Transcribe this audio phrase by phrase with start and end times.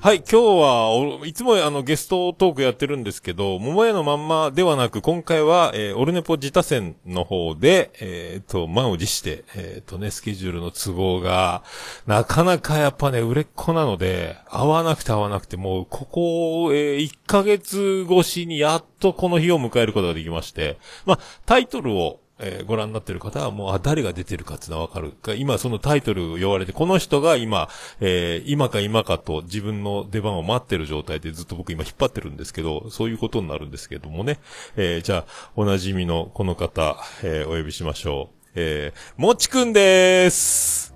[0.00, 11.64] はい、今日は、いつもあのゲストトークやってるんですけど、桃屋のまんまではなく、今回は、えー、オルネポ自他戦の方で、えっ、と、満を持して、えっ、とね、スケジュールの都合が、
[12.06, 25.34] なかなかやっぱね、売れっ子なので、合わなくて合わなくて、もう、ここ、えー、1ヶ月越しにやっとこの日を迎えることができまして、まあ、タイトルを、えー、ご覧になってる方はもう、あ、誰が出てるかっていうのはわかるか。
[25.34, 27.68] 今そのタイトルを言われて、この人が今、
[28.00, 34.38] えー、今か今かと自分の出番を待ってる状態でずっと僕今引っ張ってるんですけど、そういうことになるんですけどもね。
[34.76, 38.38] えー、じゃあ、おなじみのこの方、えー、お呼びしましょう。
[38.54, 40.94] えー、もちくんでーす。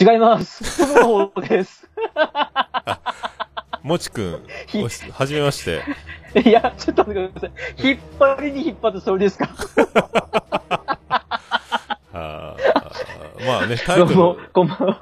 [0.00, 0.64] 違います。
[0.86, 1.88] その方です。
[3.82, 4.42] もちくん、
[5.12, 5.82] はじめまして。
[6.48, 7.46] いや、ちょっと待ってくださ
[7.82, 7.88] い。
[7.88, 9.48] 引っ張りに引っ張ってそれですか？
[12.12, 12.56] あ
[13.46, 14.14] まあね、タイトル。
[14.14, 14.98] どうも、こんばんは。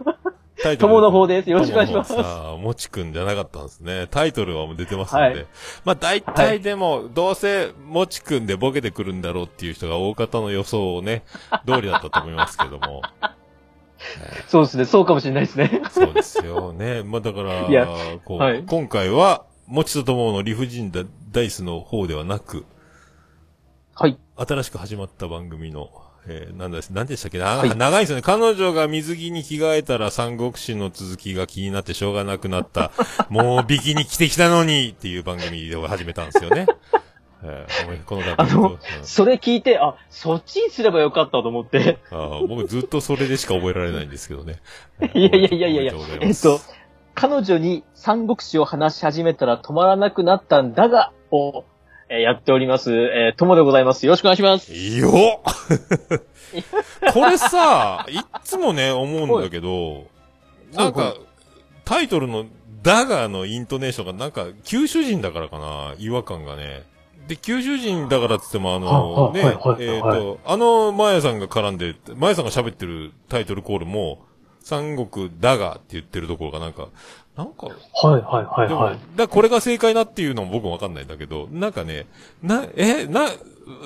[0.63, 0.93] タイトル。
[0.95, 1.51] 友の方です。
[1.51, 2.15] よろしくお願いします。
[2.19, 4.07] ああ、もちくんじゃなかったんですね。
[4.11, 5.27] タイトルはもう出てますので。
[5.27, 5.47] はい、
[5.85, 11.25] まあ大体でも、はい、どうせ、もちくんでボケてくるんだろうっていう人が大方の予想をね、
[11.67, 13.03] 通りだったと思いますけども。
[14.49, 15.83] そうですね、そうかもしれないですね。
[15.91, 17.03] そうですよね。
[17.03, 17.87] まあだから、いや
[18.25, 20.93] こう、はい、今回は、もちとともの理不尽
[21.33, 22.65] ダイスの方ではなく、
[23.95, 24.19] はい。
[24.37, 25.91] 新しく始まった番組の、
[26.29, 28.23] えー、なんだ、なんでしたっけな、はい、長いですよね。
[28.23, 32.93] 彼女が水着に着替えたら三国志の続きが気になってしょうがなくなった。
[33.31, 36.67] もうビキに着てきたのにっていう番組で始めたんですよね。
[37.43, 41.99] えー、このあの、うん、それ聞いて、あ、そっちにすればよかったと思って。
[42.11, 44.61] あ僕ずっとそれでしか覚えられないんですけどね。
[45.15, 46.61] いやいやいやいやいや、えっと、
[47.15, 51.65] 彼女に三国志を話し始めたら止まらなくなったんだが、を、
[52.09, 54.07] えー、やっております、えー、ともでございます。
[54.07, 54.73] よろしくお願いします。
[54.73, 55.43] よ
[57.13, 60.07] これさ、いっつもね、思うんだけど、
[60.73, 61.15] なんか、
[61.85, 62.47] タイトルの
[62.83, 66.85] ダガのイントネーションがなんか、九州人だからかな、違和感がね。
[67.29, 74.21] で、九州人だからってっても、あの、ね、えっ、ー、と、あの、マヤさんが絡んで、マヤさんが喋ってるタイトルコールも、
[74.61, 76.89] 三国だがって言ってるところがなんか、
[77.37, 78.99] なんか、はいはいはいはい。
[79.17, 82.07] だこれが正解だっていうのも僕もわかんないんだけど、なんかね、
[82.43, 83.29] な、え、な、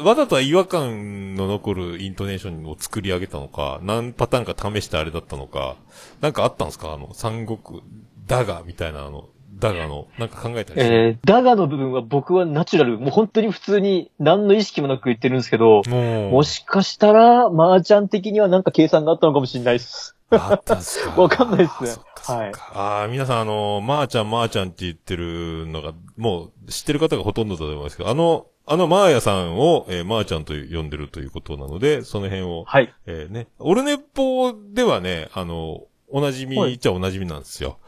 [0.04, 5.76] わざとは違和感の残るイントネーションを作り上げたのか、何パターンか試してあれだったのか、
[6.20, 6.92] なんかあったんですか？
[6.92, 7.82] あの、三国
[8.26, 20.16] だがみたいなあの、ダガの、なんか考えたりえー、ダガの部分は僕はナチュラル、もう本当に普通に何の意識もなく言ってるんですけど、もしかしたら、麻雀的にはなんか計算があったのかもしれないです。
[20.30, 21.90] あったんすか わかんないですね。
[22.26, 22.52] はい。
[22.72, 32.64] ああ、皆さんあの、まー、ちゃんまー、ちゃんって言ってるのが、もう知ってる方がほとんどだと思いますけど、あの、あのマーヤさんを、えー、まーちゃんと呼んでるということなので、その辺を。
[32.66, 32.94] はい。
[33.06, 33.48] えー、ね。
[33.58, 37.78] オルネポではね、あの、おなじみ、っちゃおなじみなんですよ。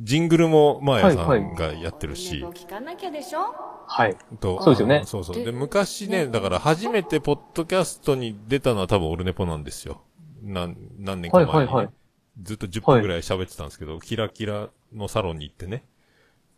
[0.00, 2.42] ジングルも、まあやさんがやってるし。
[2.54, 3.54] 聞かなきゃでしょ？
[3.86, 4.16] はい。
[4.40, 5.02] と、そうですよね。
[5.04, 5.44] そうそう。
[5.44, 10.02] で、昔ね、だから初めてポッドキャストに出たのは多分オルネポなんですよ。
[10.42, 11.58] 何、何年か前に、ね。
[11.58, 11.94] はいはいはい。
[12.42, 15.84] ずっと10分くらい喋ってたんですけど、はい、キラキラのサロンに行ってね、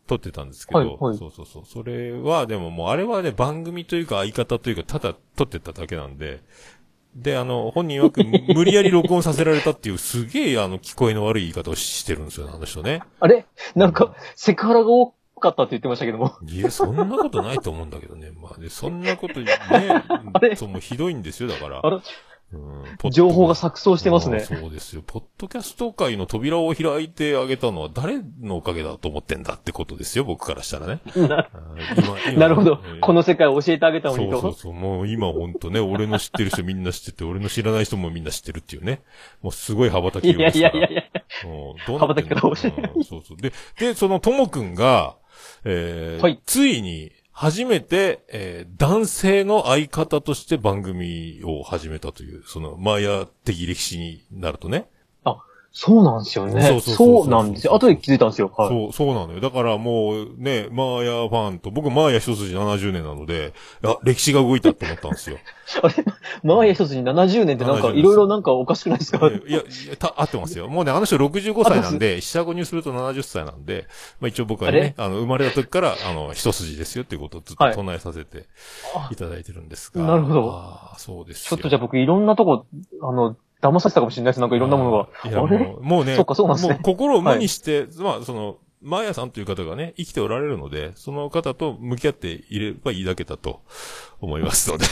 [0.07, 1.63] 撮ってたんですけど、はいはい、そうそうそう。
[1.65, 6.41] それは、でももうあれはね、番組というか相方というか、ただ撮ってただけなんで、
[7.15, 13.01] で、あの、本人曰く無理やり録音させられたっていう、すげえ、あの、聞こえの悪い言い方をしてるんですよ、あの人ね。
[13.19, 13.45] あれ？
[13.75, 16.37] なんか、セクハラが多かったって言ってましたけども。
[16.47, 18.31] いや、そんなことないと思うんだけどね。
[18.31, 19.53] まあね、そんなことね、
[20.33, 20.55] あれ？
[20.55, 21.81] そう、もうひどいんですよ、だから。
[21.83, 22.01] あ
[23.03, 24.41] れ情報が錯綜してますね。
[24.41, 25.03] そうですよ。
[25.05, 30.99] ポッドキャスト界の扉を開いてあげたのは誰のおかげだと思ってんだってことですよ、僕からしたらね。
[31.15, 31.49] な
[32.37, 34.33] なるほど、えー、この世界を教えてあげたのにと。
[34.33, 34.73] そうそうそう。
[34.73, 39.01] もう今ほんとね、俺の知ってる人みんな知ってて、俺の知らない人もみんな知ってるっていうね。
[39.41, 41.03] もうすごい羽ばたきいやいやいやいや。
[41.87, 42.91] どう羽ばたき方教えない。
[43.03, 43.37] そうそう。
[43.37, 45.17] で、で、そのともくんが、
[45.65, 54.87] えー、はい、ついに、初めて、えー、男性の相方として番組を始めたという、その、マヤ的歴史になるとね。
[55.75, 56.79] そうなんですよね。
[56.81, 57.73] そうなんですよ。
[57.73, 58.51] 後で気づいたんですよ。
[58.55, 58.69] はい。
[58.69, 59.39] そう、そうなのよ。
[59.41, 63.53] だからもうね、マーヤファンと、僕マーヤ一筋70年なので、
[63.83, 65.37] あ、歴史が動いたって思ったんですよ。
[65.81, 65.95] あれ？
[66.43, 69.27] マーヤ一筋70年ってなんかいろいろなんかおかしくないですか？
[69.27, 69.61] いや、いや、
[69.97, 70.67] た、合ってますよ。
[70.67, 73.87] もうね、あの人65歳なんで、下五にすると70歳なんで、
[74.19, 78.45] まあ一応僕はね、あの、生まれた時から、あの、一筋ですよっていうことをずっと唱えさせて
[79.11, 80.03] いただいてるんですが。
[80.03, 80.51] なるほど。
[80.51, 82.67] ああ、そうですちょっとじゃあ僕いろんなとこ、
[83.01, 84.39] あの、騙させたかもしれないです。
[84.41, 85.07] なんかいろんなものが。
[85.23, 85.75] あれ？
[85.81, 86.73] もうね、 そうか、そうなんですね。
[86.75, 93.61] もう心を無にして、はい、まあ、その、マーヤさんという方がね、生きておられるので、その方と向き合っていればいいだけだと
[94.19, 94.85] 思いますので。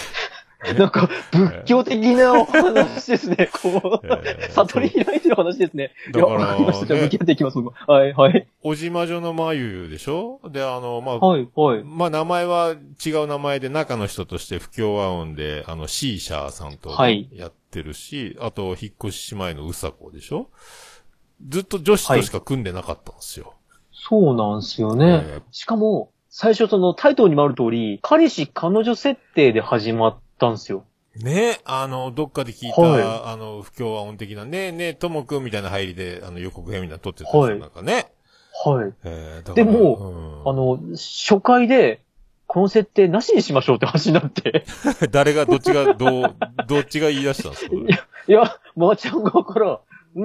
[0.78, 3.50] なんか、仏教的なお話ですね。
[3.64, 5.92] こう、えー悟り開いてる話ですね。
[6.14, 6.86] いや、だからわかりました。
[6.86, 7.60] じゃあ、ね向き合っていきます。
[7.60, 8.48] 僕はい、はい。
[8.62, 10.40] おじまじょのまゆでしょ？
[10.52, 11.84] で、あの、まあ、はい、はい。
[11.84, 20.50] まあ、名前は違う名前で中の人として不協和音で、あの、シーシャーさんとはいやってるし、あと、引っ越し前のうさこでしょ？
[21.48, 23.56] ずっと女子としか組んでなかったんですよ。
[23.92, 25.24] そうなんですよね。
[25.24, 30.86] えしかも、最初そのタイトルにもある通り、彼氏彼女設定で始まったんですよ。
[31.16, 38.12] ねあの、どっかで聞いた、はあの、不協和音的な、ねえねえ、ともくんみたいな入りで、あの、予告編みたいなの撮ってたんですよ、はいなんかね。
[38.64, 38.94] はい。
[39.04, 42.02] えー、だでもうんあの、初回で、
[42.54, 44.66] この設定なしにしましょうって話になって。
[45.10, 46.36] 誰が、どっちが、どう、
[46.68, 47.76] どっちが言い出したんですか？
[48.28, 49.80] いや、まーちゃん側から、
[50.16, 50.22] うー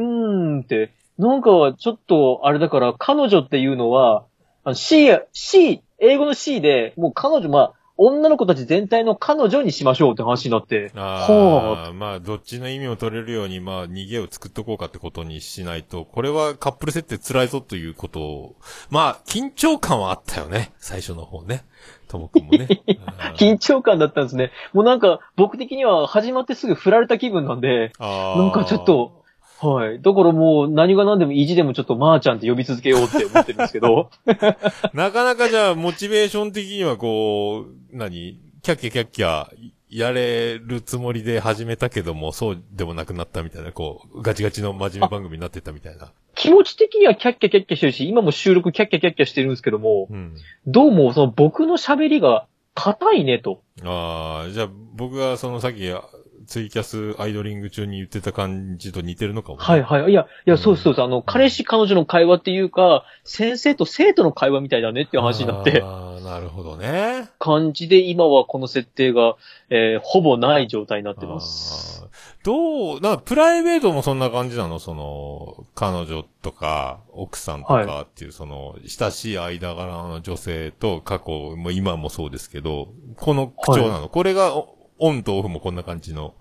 [0.57, 4.25] んって、なんかちょっと、あれだから、彼女っていうのは、
[4.65, 18.57] あの C、C、英語の C で、もう彼女、まあ、女の子たち全体の彼女にしましょうって話になって、ああ、まあ、どっちの意味を取れるように、まあ、逃げを作っとこうかってことにしないと、これはカップル設定辛いぞということを、
[18.91, 20.73] まあ、緊張感はあったよね。
[20.77, 21.65] 最初の方ね。
[22.09, 22.69] ともくんもね。
[23.37, 24.51] 緊張感だったんですね。
[24.73, 29.25] もうなんか、僕的には始まってすぐ振られた気分なんで、なんかちょっと、
[29.61, 30.03] はい。
[30.03, 34.11] だからもう何が何でも意地でもちょっとまーちゃんって呼び続けようって思ってるんですけど。
[34.93, 38.39] なかなかじゃあ、モチベーション的にはこう、何？
[38.63, 39.47] キャッキャキャッキャ、
[39.89, 46.13] やれるつもりで始めたけども、そうでもなくなったみたいな、こう、ガチガチの真面目番組になってたみたいな。
[46.35, 50.37] 気持ち的にはキャッキャキャッキャしてるし、今も収録キャッキャキャッキャしてるんですけども、うん。
[50.67, 53.63] どうもその僕の喋りが硬いねと。
[53.85, 55.89] ああ、じゃあ、僕がそのさっき、
[56.47, 59.65] ツイキャスアイドリング中に言ってた感じと似てるのかもね。
[59.65, 60.11] はいはい。
[60.11, 61.03] いや、いや、うんそうですそうです。
[61.03, 67.29] あの、彼氏彼女の会話っていうか、先生と生徒の会話みたいだねっていう話になって、ああ、なるほどね。
[67.39, 69.37] 感じで今はこの設定が、
[69.69, 72.07] えーほぼない状態になってます。
[72.45, 74.79] どう、なプライベートもそんな感じなの？
[74.79, 86.35] その、彼女とか、奥さんとかっていう、その、親しい間柄の女性と過去、もう今もそうですけど、この口調なの、これが、おオンとオフもこんな感じの、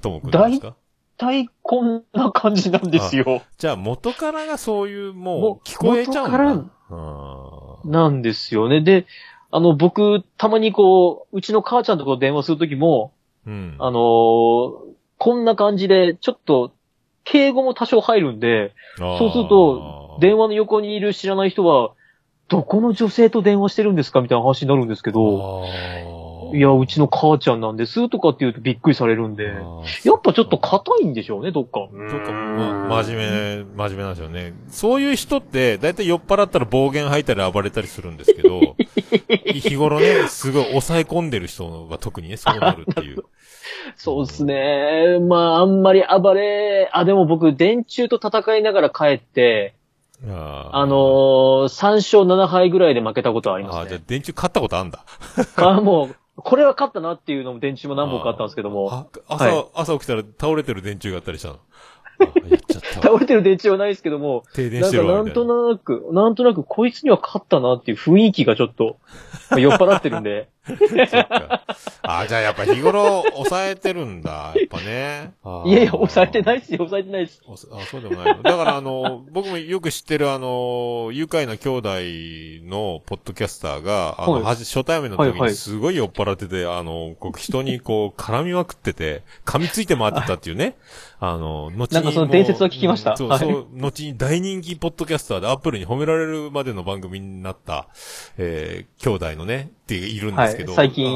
[0.00, 0.76] ともくんですか？
[1.18, 3.42] 大体こんな感じなんですよ。
[3.58, 6.38] じゃあ元からがそういう、ももう、聞こえちゃうんだ。
[6.38, 8.80] 元あーなんですよね。
[8.80, 9.06] で、
[9.50, 13.12] あの、僕、たまにこう、うちの母ちゃんとこ電話するときも、
[13.46, 13.76] うん。
[13.78, 16.72] あのーこんな感じで、ちょっと、
[17.24, 21.92] 敬語も多少入るんで、そうすると、電話話の横にいる知らない人は、
[22.48, 24.20] どこの女性と電話してるんですか？
[24.20, 25.64] みたいな話になるんですけど、
[26.54, 31.80] いや、うちの母ちゃんなんですとかって言うとびっくりされるんで、やっぱちょっと硬いんでしょうね、どっか。
[31.80, 34.54] どっか、ま、真面目、真面目なんですよね。
[34.68, 38.76] そういう人って、だいたい酔っ払ったら暴言吐いたり暴れたりするんですけど、
[39.52, 43.24] 日頃ね、すごい抑え込んでる人が特にね、そうなるっていう。
[43.96, 45.18] そうですね。
[45.20, 49.74] まあ、あんまり暴れ、あ、でも僕、電柱と戦いながら帰って、
[50.28, 53.88] ああのー、3勝7敗ぐらいで負けたことはありますね。
[53.88, 55.04] じゃあ電柱買ったことあんだ。
[55.56, 61.58] あもう、これは勝ったなっていうのも電柱も何本かあったんですけども、あ朝、はい朝起きたら倒れてる電柱があったりしたの？
[62.20, 63.02] あやっちゃった。
[63.02, 65.56] 倒れてる電柱はないですけども、停電なんかしてるわ、なんとな。
[65.68, 68.98] なく、なんとなくこいつには勝ったなっていう雰囲気がちょっと、
[69.50, 70.48] まあ酔っ払ってるんで、
[72.02, 74.52] あ、じゃあやっぱ日頃抑えてるんだ。
[74.56, 75.32] やっぱね。
[75.64, 77.40] いやいや、抑えてないっすよ、抑えてないっす。
[77.46, 78.42] おあ、そうでもないの。
[78.42, 81.88] だからあの、僕もよく知ってるあの、愉快な兄弟
[82.68, 90.76] のポッドキャスターが、あの、はい初対面の時はいはいにすごい酔っ払ってて、あの、こう人にこう絡みまくってて、噛みついて回ってたっていうね。
[91.18, 91.86] あの、後にも。
[91.90, 97.88] なんかその伝説は聞きましたうんそう、はいそう、後に大人気ポッドキャスターでアップルに褒められるまでの番組になった、
[98.36, 100.72] えー、兄弟のね、っているんですけど。
[100.72, 101.06] はい最近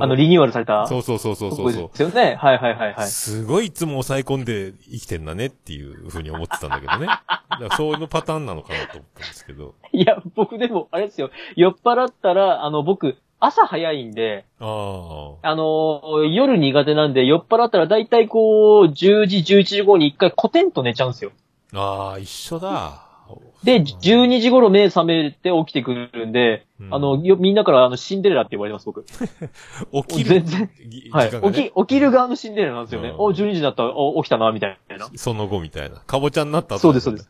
[0.00, 0.86] あの、リニューアルされた。
[0.86, 2.36] そうそうそうそうそうですよね。
[2.38, 3.08] はいはいはいはい。
[3.08, 7.06] すごいいつも抑え込んで生きてんだねっていうふうに思ってたんだけどね。
[7.60, 9.74] だそういうパターンなのかなと思ったんですけど。
[9.92, 14.64] いや、僕でも、あれですよ、酔っ払ったら、あの、僕、朝早いんで、あ
[15.42, 18.92] あのー夜苦手なんで、酔っ払ったら大体こう、10
[19.26, 21.32] 時、11時後に一回コテンと寝ちゃうんですよ。
[21.72, 21.80] あ。
[21.80, 23.06] ああ、一緒だ。
[23.64, 29.04] で、12時頃目覚めて起きてくるんで、うんあの、よみんなからあの、シンデレラって言われます、僕。
[30.08, 30.40] 起きる。
[30.40, 31.30] 全然ぎはい。
[31.30, 33.10] 起き、起きる側のシンデレラなんですよね。
[33.10, 35.08] うんお、12時になった、お、起きたな、みたいな。
[35.16, 35.96] その後みたいな。
[35.96, 37.28] かぼちゃになった後そうです、そうです。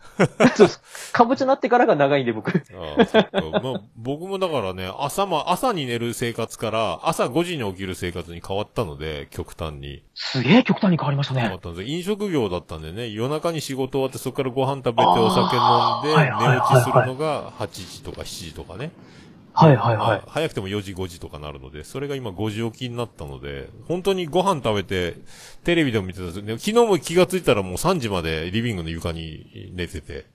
[0.57, 0.83] そうです。
[1.13, 2.51] かぼちゃなってからが長いんで、僕。
[2.51, 3.61] ああ、そっか。
[3.61, 10.03] まあ、僕もだからね、朝ま、朝に寝る生活から、朝5時に起きる生活に変わったので、極端に。
[10.15, 11.61] すげえ極端に変わりましたね変わっ。
[11.61, 11.97] たんですよ。
[11.97, 18.79] 飲食業だったんでね、夜中に仕事終わってそこからご飯食べてお酒飲んで、はいはいはいはい寝落ちするのが8時とか7時とかね。
[18.79, 19.20] はいはいはい。
[19.55, 25.17] まあ早くても4時5時とかなるので、それが今5時起きになったので、本当にご飯食べて、
[25.65, 30.27] テレビでも見てたんですけど昨日も気がついたらもう3時までリビングの床に寝てて。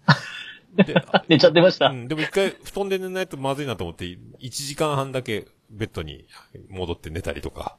[0.76, 0.96] で、
[1.30, 1.88] 寝ちゃってました。
[1.88, 4.18] うん、でも一回布団で寝ないとまずいなと思って、1
[4.50, 6.26] 時間半だけベッドに
[6.70, 7.78] 戻って寝たりとか、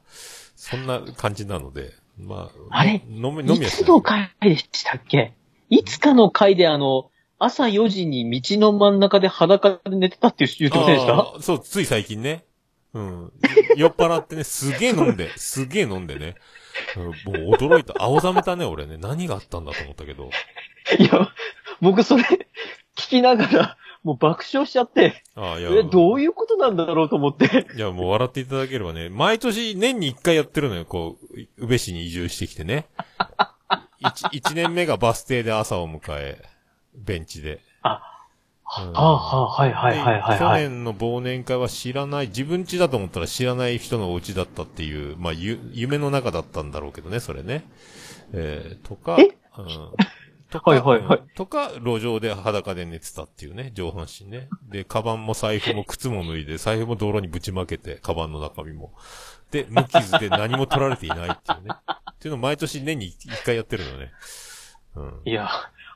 [0.55, 5.33] そんな感じなので、まあ、あれ飲み、飲みいやすつの回でしたっけ？
[5.69, 11.41] いつかの回であの、朝4時に道の真ん中で裸で寝てたって言ってませんでした？
[11.41, 12.43] そう、つい最近ね。
[12.93, 13.31] うん。
[13.77, 16.35] 酔っ払ってね、すげえ飲んで、 すげえ飲んでね。
[16.95, 17.13] うんもう
[17.55, 17.93] 驚いた。
[17.97, 18.97] 青ざめたね、俺ね。
[18.97, 20.29] 何があったんだと思ったけど。
[20.99, 21.31] いや、
[21.81, 22.23] 僕それ、
[22.95, 25.69] 聞きながら、もう爆笑しちゃって、ああ、いや。
[25.71, 27.67] え、どういうことなんだろうと思って。
[27.75, 29.09] いや、もう笑っていただければね。
[29.09, 32.85] 毎年年に一回やってるのよ、こう、宇部市に移住してきてね。
[33.99, 36.41] 一、一年目がバス停で朝を迎え、
[36.97, 37.61] ベンチで。
[37.83, 37.97] うん
[38.69, 40.63] はあ、はあ、はいはいはいはい、ではい。
[40.63, 47.63] 去年の忘年会は知らない、自分家だと思ったら知らない人のお家だったっていう、まあ、ゆ、夢の中だったんだろうけどね、それね。
[48.33, 49.37] えー、とか、え？
[49.57, 49.91] うん。
[50.49, 54.49] とか、はいはいはいうんとか、路上で裸で寝てたっていうね、上半身ね。
[54.69, 58.93] で、カバンも財布も靴も脱いで、財布も道路にぶちまけて、カバンの中身も。
[59.51, 61.75] で、無傷で何も取られていないっていうね。
[62.11, 64.11] っていうのを毎年年に一回やってるのね。
[64.95, 65.21] うん。
[65.25, 65.49] いや、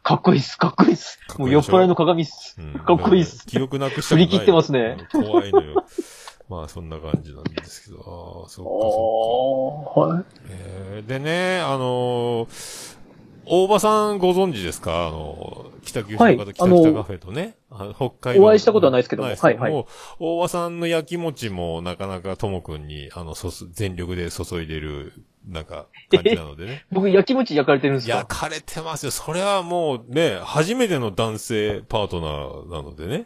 [0.03, 1.20] かっこいいっす、かっこいいっす。
[1.38, 2.55] もう酔っ払いの鏡っす。
[2.60, 3.46] うんかっこいいっす。
[3.46, 4.98] 記憶なくしたくない振り切ってますね。
[5.13, 5.86] うん怖いのよ。
[6.50, 8.43] まあ、そんな感じなんですけど。
[8.43, 10.00] ああ、そっかそっか。
[10.15, 10.25] はい。
[10.50, 13.01] えーでね、あのー
[13.43, 15.08] 大場さんご存知ですか？
[15.08, 18.43] あの、北九州の方、はい北北カフェとね、あの北海道。
[18.46, 19.86] お会いしたことはないですけどもないはいもう
[20.20, 25.13] 大場さんの焼き餅もなかなかともくんに、あの、そす、全力で注いでる、
[25.48, 26.86] なんか、感じなのでね。
[26.91, 28.15] 僕、焼き餅焼かれてるんですか？
[28.17, 29.12] 焼かれてますよ。
[29.12, 33.25] それはもうね、初めての男性パートナーなのでね。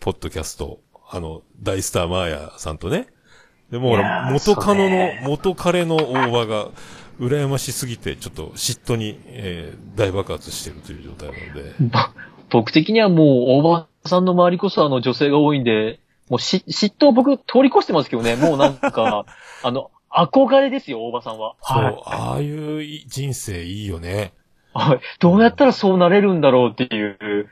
[0.00, 0.80] ポッドキャスト。
[1.10, 3.06] あの、大スターマーヤさんとね。
[3.70, 3.96] でも、
[4.30, 6.68] 元カノの元彼の大場が、
[7.20, 11.72] 羨ましすぎて、ちょっと嫉妬に、えー大爆発してるという状態なので。
[12.50, 13.26] 僕的にはもう、
[13.58, 19.26] 大場さんの周りこそあの女性が多いんで、もうし、嫉妬を僕通り越してますけどね、もうなんか、
[19.62, 21.54] あの、憧れですよ、大場さんは。
[21.62, 22.02] そう、はい。
[22.06, 24.32] ああいうい人生いいよね。
[24.74, 25.00] はい。
[25.20, 27.48] どうやったらそうなれるんだろうっていう、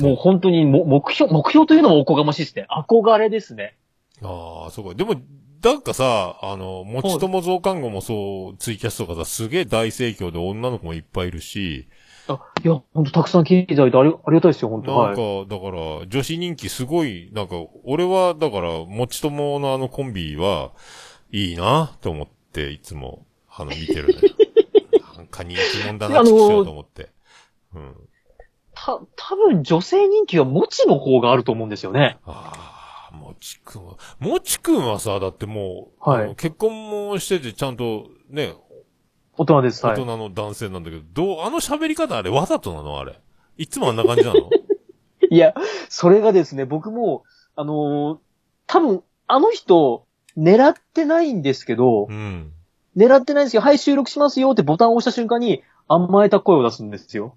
[0.00, 2.66] もう本当にも目標、目標というのもおこがましいですね。
[2.70, 3.76] 憧れですね。
[4.22, 4.94] ああ、そうか。
[4.94, 5.14] でも、
[5.62, 11.88] なんかさ、あの、もちとも増刊号もそう、ツイキャスとかさ、すげえ大盛況で女の子もいっぱいいるし、
[12.28, 15.48] あ、いや、本当たくさん聞いていただいてありありがたいですよ、本当なんか、はい。
[15.48, 20.72] だから、女子人気すごい、なんか、俺は、だから、もちとものあのコンビは、
[21.30, 24.14] いいな、と思って、いつも、あの、見てるね。
[25.16, 27.10] なんか人気者だな、あのーちくしょうと思って。
[27.74, 27.94] うん。
[28.74, 32.18] た、多分女性人気はもちの方があると思うんですよね。
[32.24, 38.54] ああ、もちくんは、もちくんはさ、だってもう、はい結婚もしてて、ちゃんと、ね、
[39.38, 39.84] 大人です。
[39.84, 39.94] はい。
[40.00, 42.98] 大人の男性なんだけど、どう、あの喋り方あれ、わざとなの？
[42.98, 43.18] あれ。
[43.58, 44.50] いつもあんな感じなの？
[45.30, 45.54] いや、
[45.88, 48.18] それがですね、僕も、あのー
[48.68, 50.05] 多分、あの人、
[50.36, 52.52] 狙ってないんですけどう、ん。
[52.96, 53.62] 狙ってないんですよ。
[53.62, 57.36] はい、収録しますよってボタンを押した瞬間に、甘えた声を出すんですよ。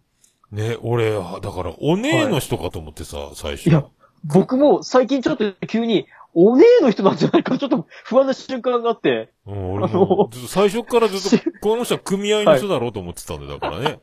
[0.51, 3.69] ね、俺、あだから、お姉の人かと思ってさ、最初。
[3.69, 3.85] いや
[4.25, 13.99] 僕も最近ちょっと急に、お姉の人なんじゃないか、ちょっと不安な瞬間があって、うん、俺あも最初からずっと、この人は組合の人だろうと思ってたんだよ、だからね。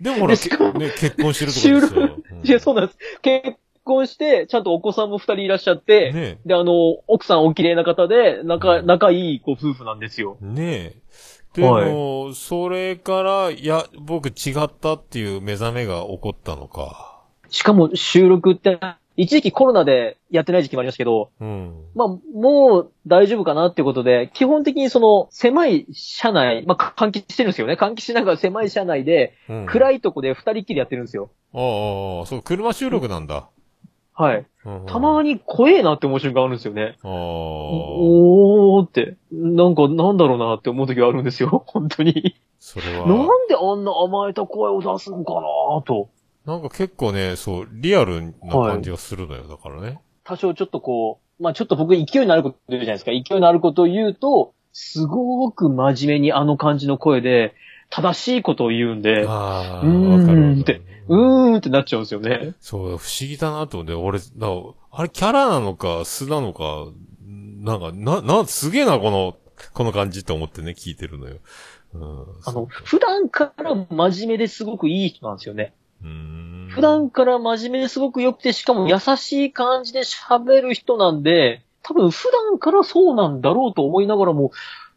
[0.00, 2.98] でもほら、ね、結婚してるとか収ですよ録、いや、そうなんです。
[3.22, 6.72] 結婚して、ちゃんとお子さんも二人いらっしゃって、ねで、あの、
[7.06, 10.38] 奥さんお綺麗な方で、仲、うん仲いいご夫婦なんですよ。
[10.42, 10.44] え。
[10.46, 11.02] ねえ。
[11.54, 17.20] でも、それから、いや、僕違ったっていう目覚めが起こったのか。
[17.50, 18.78] しかも収録って、
[19.16, 21.84] 一時期コロナでやってない時期もありましたけど、うん。
[21.94, 27.74] まあ、もう大丈夫かなっていうことで、基本的にその狭い車内、まあ、換気してるんですよね。
[27.74, 31.30] 換気しながら狭い車内で、うん、暗いとこで二人っきりやってるんですよ。
[31.52, 33.50] ああああ、そう、車収録なんだ。
[34.14, 34.46] はい。
[34.64, 36.96] うんたまに怖えなって思う瞬間あるんですよね。
[37.02, 41.64] おーって、なんかなんだろうなって思う時があるんですよ。
[41.66, 42.36] 本当に。
[42.60, 43.06] それは。
[43.06, 45.40] なんであんな甘えた声を出すのかな
[45.84, 46.08] と。
[46.46, 50.00] なんか結構ね、そう、リアルな感じがするのよ、だからね。
[50.24, 53.10] 多少ちょっとこう、まあちょっと僕勢いのあること言うじゃないですか。
[53.10, 57.54] 勢いのあることを言うと、すごく真面目にあの感じの声で、
[57.90, 62.54] 正しいことを言うんで、ああ、わかるってうーんってなっちゃうんですよね。
[62.60, 64.48] そう、不思議だなと思って、俺、な
[64.90, 66.86] あれキャラなのか、素なのか、
[67.26, 69.36] なんか、な、な、すげえな、この、
[69.72, 71.36] この感じって思ってね、聞いてるのよ。
[71.94, 72.26] うん。
[72.44, 75.72] あの、普段から真面目ですごくいい人なんですよね。
[76.02, 76.68] うーん。
[76.70, 84.52] 普段から真面目ですごく良くて、しかも優しい感じで喋る人なんで、多分普段からそうなんだろうと思いながらも、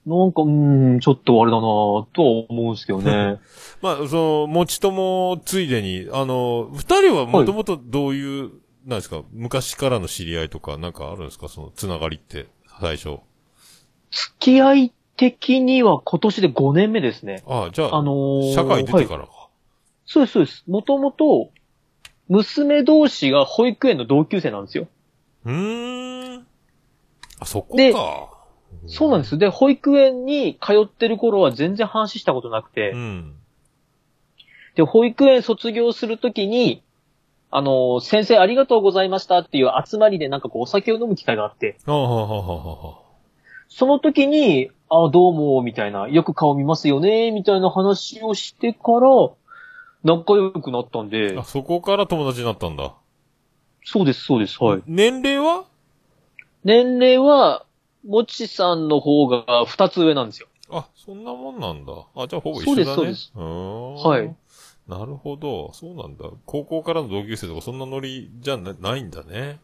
[0.06, 3.40] なんか、うーん、ちょっとあれだなぁとは思うんですけどね。
[3.82, 8.52] まあ、その、持ちともついでに、あの、二人はもともとどういう、
[8.86, 11.48] なんですか、昔からの知り合いとか、なんかあるんですか？
[11.48, 12.46] その、つながりって、
[12.80, 13.18] 最初。
[14.12, 17.44] 付き合い的には今年で5年目ですね。
[17.48, 19.50] ああ、じゃあ、あのー、社会出はいてからか。
[20.06, 20.64] そうです、そうです。
[20.68, 21.50] もともと、
[22.28, 24.88] 娘同士が保育園の同級生なんですよ。
[25.46, 26.48] うーん。
[27.40, 28.35] あ、そこでか。
[28.88, 29.38] そうなんです。
[29.38, 33.34] で、保育園に通ってる頃は全然話したことなくて、うん。
[34.76, 36.82] で、保育園卒業するときに、
[37.52, 41.92] あの、先生ありがとうございましたっていう集まりでなんかこうお酒を飲む機会があって、そ
[43.88, 49.10] の時に、あ、どうも、みたいな、よく顔見ますよね、みたいな話をしてから、
[50.04, 51.42] 仲良くなったんであ。
[51.42, 52.94] あ、、そこから友達になったんだ。
[53.84, 54.84] そうです、そうです、はい。
[54.86, 55.66] 年齢は？
[56.64, 57.65] 年齢は、
[58.06, 60.48] もちさんの方が2つ上なんですよ。
[60.70, 61.94] あ、そんなもんなんだ。
[62.16, 62.96] あ、じゃあほぼ一緒だね。
[62.96, 63.94] そうですうーん。
[63.96, 64.36] はい。
[64.88, 65.74] なるほど。
[65.74, 66.26] そうなんだ。
[66.46, 69.60] 高校からの同級生とかそんなノリじゃなないんだね。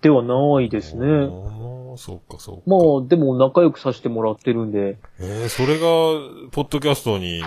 [0.00, 1.06] ではないですね。
[1.06, 2.62] おーそうか、そうか。
[2.66, 7.42] まあ、でも仲良くさせてもらってるんで、えー、それが、ポッドキャストに、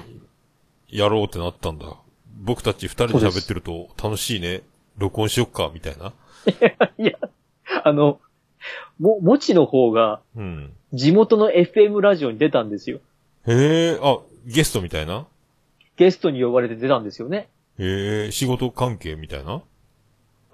[0.87, 1.97] やろうってなったんだ。
[2.39, 4.63] 僕たち二人で喋ってると楽しいね。
[4.97, 6.13] 録音しよっか、みたいな。
[6.97, 7.13] いや、
[7.83, 8.19] あの、
[8.99, 10.73] も、もちの方が、うん。
[10.93, 12.99] 地元の FM ラジオに出たんですよ。
[13.45, 15.25] へえ、あ、ゲストみたいな？
[15.97, 17.49] ゲストに呼ばれて出たんですよね。
[17.77, 19.61] へえ、仕事関係みたいな？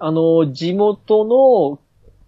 [0.00, 1.78] あの、地元の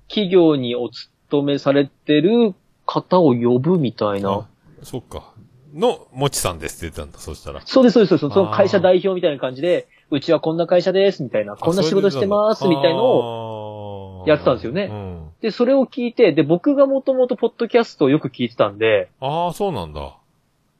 [0.08, 2.54] 企業にお勤めされてる
[2.85, 4.46] 方を呼ぶみたいなあ。
[4.82, 5.32] そっか。
[5.75, 7.61] の、もちさんですって言ったんだ、そしたら。
[7.64, 8.18] そうです、そうです。
[8.18, 15.15] そのあー会社代表みたいな感じで、うちはこんな会社です、みたいな、こんな仕事してます、みたいのを、をやってたんですよねうん。
[15.46, 20.16] で、それを聞いて、で、僕がもともとポッドキャストをよく聞いてたんで、ああ、そうなんだ。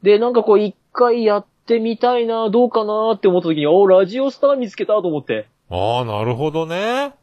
[0.03, 5.47] で、なんかこう一回やってみたいな、どうかなって思った時に、おラジオスター見つけたと思って。
[5.69, 7.13] ああ、なるほどね。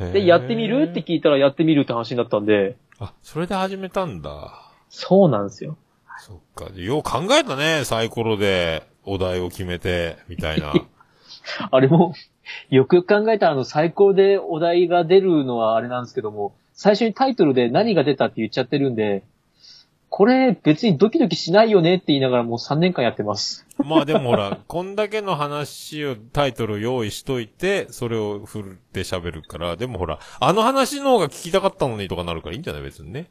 [0.00, 4.72] へーで、やってみるって聞いたらやってみるって話になったんで、あ、それで始めたんだ。
[4.88, 5.76] そうなんですよ。
[6.18, 6.68] そっか。
[6.74, 10.72] よう考えたね、サイコロでお題を決めて、みたいな。
[11.70, 12.14] あれも、
[12.70, 19.24] よくよく考えたらあの最高でお題が出るのはあれなんですけども、最初にタイトルで何が出たって言っちゃってるんで、
[20.08, 23.66] これ別にドキドキしないよねって言いながらもう3年間やってます。
[23.78, 32.82] まあでもほら、 こんだけの話を、タイトル用意しといて、それを振って喋るから、でもほら、あの話の方が聞きたかったのにとかなるからいいんじゃない？
[32.82, 33.30] 別にね。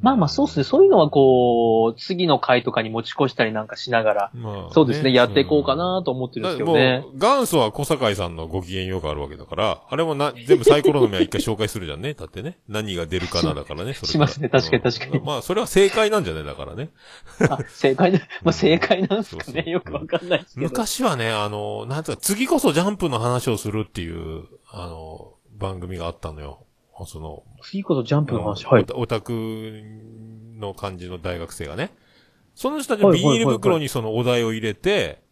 [0.00, 0.64] まあまあそうですね。
[0.64, 7.00] そういうのはこう、次の回とかに持ち越したりなんかしながら、まあ、そうですね、やっていこうかなと思ってるんですけどね。
[7.00, 12.14] もう、元祖は小坂井さんのご機嫌ようがあるわけだから、あれもな、全部サイコロの目は一回紹介するじゃんね。
[12.18, 12.58] だってね。
[12.66, 13.92] 何が出るかなだからね。
[13.94, 16.90] しますね確かに確かにうんまあ、それは正解なんじゃないだからね。
[17.50, 19.44] あ正解な、 まあ正解なんですかね。
[19.44, 20.68] そうそうよくわかんないですけど。
[20.68, 26.64] 昔はね、あの、なんつうか、次こそジャンプの話をするっていう、あの、番組があったのよ。
[27.06, 28.66] その、次こそジャンプの話。
[28.66, 28.86] はい。
[28.94, 29.32] オタク
[30.56, 31.92] の感じの大学生がね。
[32.54, 35.22] その人たちはいはいはいはいビニール袋にそのお題を入れて、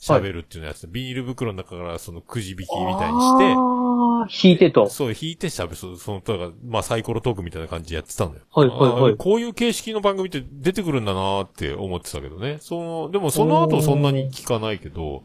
[0.00, 4.88] 喋るっていうのやつ、ビニール袋の中からそのくじ引きみたいにして、引いてと。
[4.88, 8.40] そう、引いて喋る、そその、だから、まあ、サイコロトークみたいな感じでやってたのよ。
[8.50, 12.58] はいはいはいあこういう形式の番組って出てくるんだなーって思ってたけどね。
[12.60, 15.24] その、でもその後そんなに聞かないけど、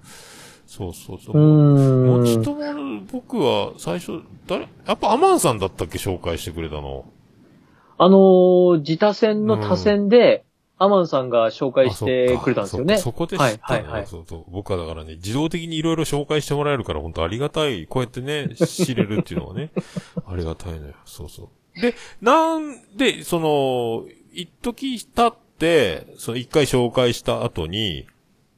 [0.75, 2.19] そうそうそうう。
[2.19, 2.41] もち。
[2.43, 4.67] とも、僕は最初、誰？
[4.85, 7.05] やっぱアマンさんだったっけ紹介してくれたの。
[7.97, 10.43] あのー、自他戦の他戦で、
[10.77, 12.97] アマンさんが紹介してくれたんですよねあ。
[12.97, 14.45] そこで知ったの、はいはいはいそうそう。
[14.51, 17.87] 僕はだからね、自動的にいろいろ紹介してもらえるから本当ありがたい。
[17.87, 19.71] こうやってね、知れるっていうのはね、
[20.27, 20.93] ありがたいのよ。
[21.05, 21.81] そうそう。
[21.81, 28.05] で、なんで、その、一時経って、その一回紹介した後に、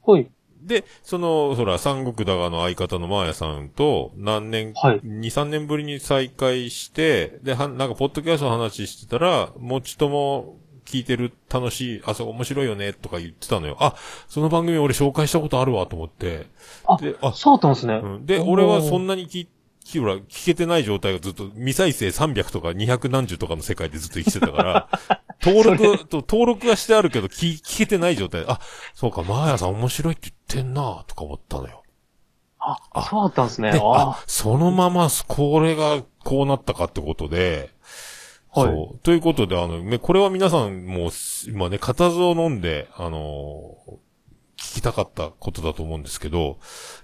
[0.04, 0.28] はい。
[0.62, 13.76] で、その、ほら、三国だがの相方のマーヤさんと、何年、はい2、3年ぶりに再会して、で、は、なんか、ポッドキャストの話してたら、もちとも聞いてる、楽しい、あ、そう、面白いよね、とか言ってたのよ。
[13.80, 13.94] あ、
[14.28, 16.46] その番組俺紹介したことあるわ、と思って。
[16.86, 18.00] あで、あ、そうだったんですね。
[18.02, 18.26] うん。
[18.26, 19.46] で、俺はそんなに聞、
[19.88, 24.88] 聞ほら、聞けてない状態がずっと、未再生300とか200何十とかの世界でずっと生きてたから、
[25.42, 28.44] 登録、と登録はしてあるけど、聞、聞けてない状態。
[28.46, 28.60] あ、
[28.92, 31.82] そうか、マーヤさん面白いって言ってんなとか思ったのよ。
[32.58, 33.72] ああ、そうだったんですね。
[33.72, 37.70] で、ああ、そのまま、これが、こうなったかってことで、
[38.50, 38.98] はいそう。
[38.98, 41.10] ということで、あの、ね、これは皆さんもう、
[41.46, 44.08] 今ね、固唾を飲んで、あのー
[44.58, 46.58] 聞きたかったことだと思うんですけど、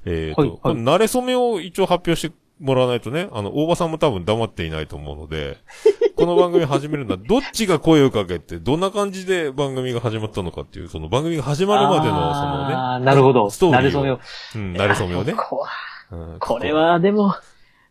[0.04, 5.58] えっ、と、はいはい慣れ初めを一応発表してもらわないとね、あの、大場さんも多分黙っていないと思うので、
[6.16, 13.50] この番組始めるのは、どっちが声をかけて、どんな感じで番組が始まったのかっていう、その番組が始まるまでの、そのね、あーなるほど。
[13.50, 14.20] ストーリーをなれそめを。
[14.54, 15.34] うん、慣れ初めをね。
[15.34, 15.66] こ
[16.12, 17.34] うんこれ、は、でも、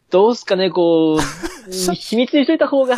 [0.10, 1.17] どうすかね、こう、
[1.67, 2.97] うん秘密にしといた方が、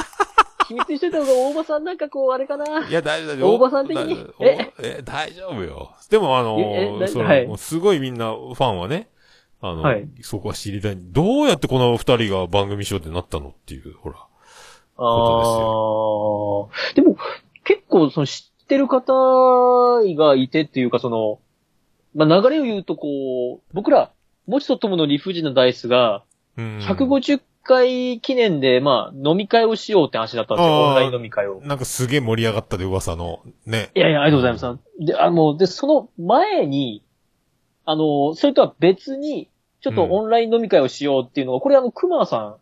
[0.67, 2.87] 秘密にしといた方が大場さんなんかこう、あれかな。
[2.87, 4.71] いや、大丈夫、大大場さん的にえ？
[4.79, 5.91] ええ、大丈夫よ。
[6.11, 9.09] でも、あのええだそのはいもうすごいみんな、ファンはね、
[9.61, 10.97] あの、はいそこは知りたい。
[10.97, 14.17] どうやってこの二人が番組しようってなったのっていう、ほら。
[14.97, 15.03] あ
[16.71, 16.95] あ。
[16.95, 17.17] でも、
[17.63, 21.39] 結構、その、知ってる方がいてっていうか、その、
[22.13, 24.11] まあ、流れを言うと、こう、僕ら、
[24.47, 26.23] もちとともの理不尽なダイスが、
[26.57, 26.79] うん。
[26.79, 30.73] 150回記念で、まあ、飲み会をしようって話だったんですよ。
[30.73, 31.59] オンライン飲み会を。
[31.61, 33.89] なんかすげえ盛り上がったで噂の、ね。
[33.95, 35.05] いやいや、ありがとうございます。
[35.05, 37.03] で、あの、で、その前に、
[37.85, 39.49] あの、それとは別に、
[39.81, 42.57] ちょっとオンライン飲み会をしようっていうのが、これあの、熊さ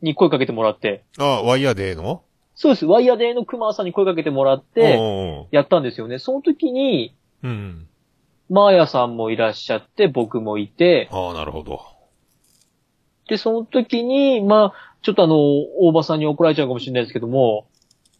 [0.00, 2.22] んに声かけてもらって、あ、ワイヤーデーの？
[2.54, 2.86] そうです。
[2.86, 6.18] ワイヤーデーの熊さんに声かけてもらって、やったんですよね。
[6.18, 7.88] その時に、おううん。
[8.48, 11.80] マーヤさんもいらっしゃって、僕もいて、ああ、なるほど。
[13.28, 17.66] で、その時に、まあ、ちょっとあの、大場さんに怒られちゃうかもしれないですけども、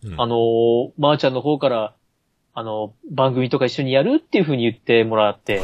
[0.05, 1.95] うんあの、まー、ちゃんの方から、
[2.59, 5.61] あの、番組とか一緒にやるっていう風に言ってもらって、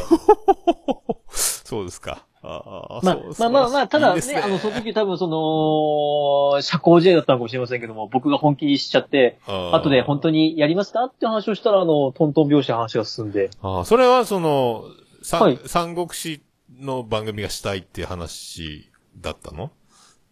[1.33, 2.26] そうですか。
[2.42, 14.85] ああ、まあまあまあまあ、 ただねいいですあの、その時多分その、社交辞令だったのかもしれませんけども、僕が本気にしちゃって、後で本当にやりますかって話をしたら、あの、トントン拍子で話が進んで、ああ、それはその、
[15.22, 15.59] さはい。
[15.64, 16.42] 三国志
[16.78, 19.70] の番組がしたいっていう話だったの？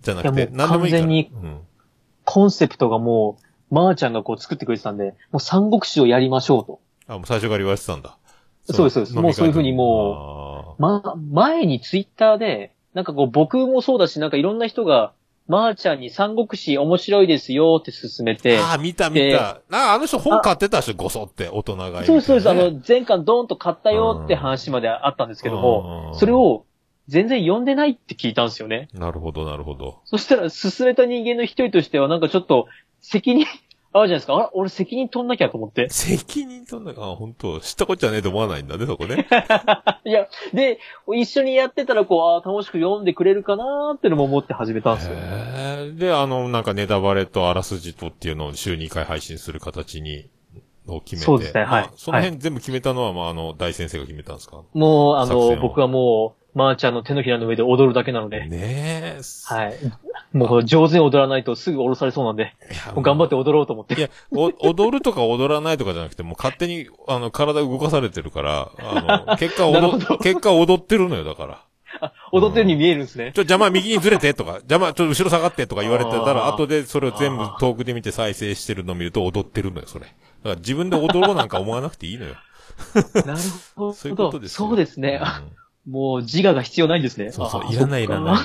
[0.02, 0.48] じゃなくて。
[0.48, 1.60] 完全にうん。
[2.26, 6.80] コンセプトがもう、まーちゃんがこう作ってくれてたんで、もう三国志をやりましょうと。
[7.06, 8.16] あ、もう最初から言われてたんだ。
[8.64, 15.12] そうですそうですのもうそういうふうにもま、前にツイッターで、なんかこう僕もそうだし、なんかいろんな人が、
[15.48, 19.60] まーちゃんに三国志面白いですよって勧めて、ああ、見た見でた。
[19.70, 26.64] ああ、あの人本買ってた人、ごそって、大人がいる、そうですそうです、あねの、前巻ドーンと買ったよって話まであったんですけども、それ、を
[27.08, 28.88] 全然読んでないって聞いたんですよね。
[28.94, 29.98] うんなるほど、なるほど。
[30.04, 32.68] そしたら、進めた人間の一人としては、なんかちょっと、
[33.00, 33.46] 責任、
[33.92, 34.36] あるじゃないですか。
[34.36, 35.88] あら、俺責任取んなきゃと思って。
[35.90, 39.26] 責任取んなきゃ、あ、本当知ったこっちゃねえと思わないんだね、そこね。
[40.04, 40.78] いや、で、
[41.16, 45.14] 一緒にやってたら、こう、ああ、楽しく読んでくれるかなーってのも思って始めたんですよ。
[45.16, 45.18] へ
[45.88, 45.92] え。
[45.92, 50.28] で、あの、なんかネタバレとあらすじとっていうのを週2回配信する形に、
[50.86, 51.24] を決めて。
[51.26, 54.62] そうですねはいまあその辺全部決めたのは、まあ、あの、大先生が決めたんですか？
[54.72, 59.20] もう、あの、作戦を僕はもう、まーちゃんの手のひらの上で踊るだけなので、ねえ。
[59.44, 59.74] はい。
[60.32, 62.54] もう上手に踊らないとすぐ降ろされそうなんで、
[62.96, 63.94] 頑張って踊ろうと思って。
[63.94, 71.64] いや、お踊るとか踊らないとかじゃなくて、もう勝手に、あの、体動かされてるから、あの、結果踊 結果踊ってるのよ、だから。
[72.32, 73.32] 踊ってるように見えるんですね。
[73.34, 80.06] ちょ、邪魔右にずれてとか、邪魔、ちょ、後ろ下がってとか言われてたら、後でそれを全部遠くで見て再生してるのを見ると踊ってるのよ、それ。
[80.06, 80.14] だか
[80.50, 82.34] ら自分で踊ろうなんか思わなくていいのよ。
[83.26, 83.38] なる
[83.74, 84.40] ほ そういうことど。
[84.40, 85.18] ですよそうですね。
[85.20, 85.59] あうん
[85.90, 87.32] もう自我が必要ないんですね。
[87.32, 88.36] そうそうあ、いらないいらない。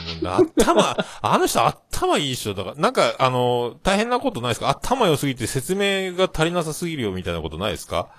[0.57, 4.69] 頭、 あの人頭いい人だから、なんか、あの、大変なことないですか？
[4.69, 8.09] 頭良すぎて説明が足りなさすぎるよみたいなことないですか？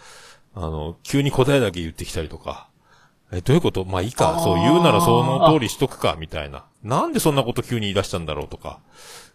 [0.54, 2.68] あの、急に答えだけ言ってきたりとか。
[3.32, 3.84] え、どういうこと？
[3.84, 4.40] まあいいか。
[4.42, 6.64] そう言うならその通りしとくか、みたいな。
[6.84, 8.78] なんでそんなこと急に言い出したんだろうとか。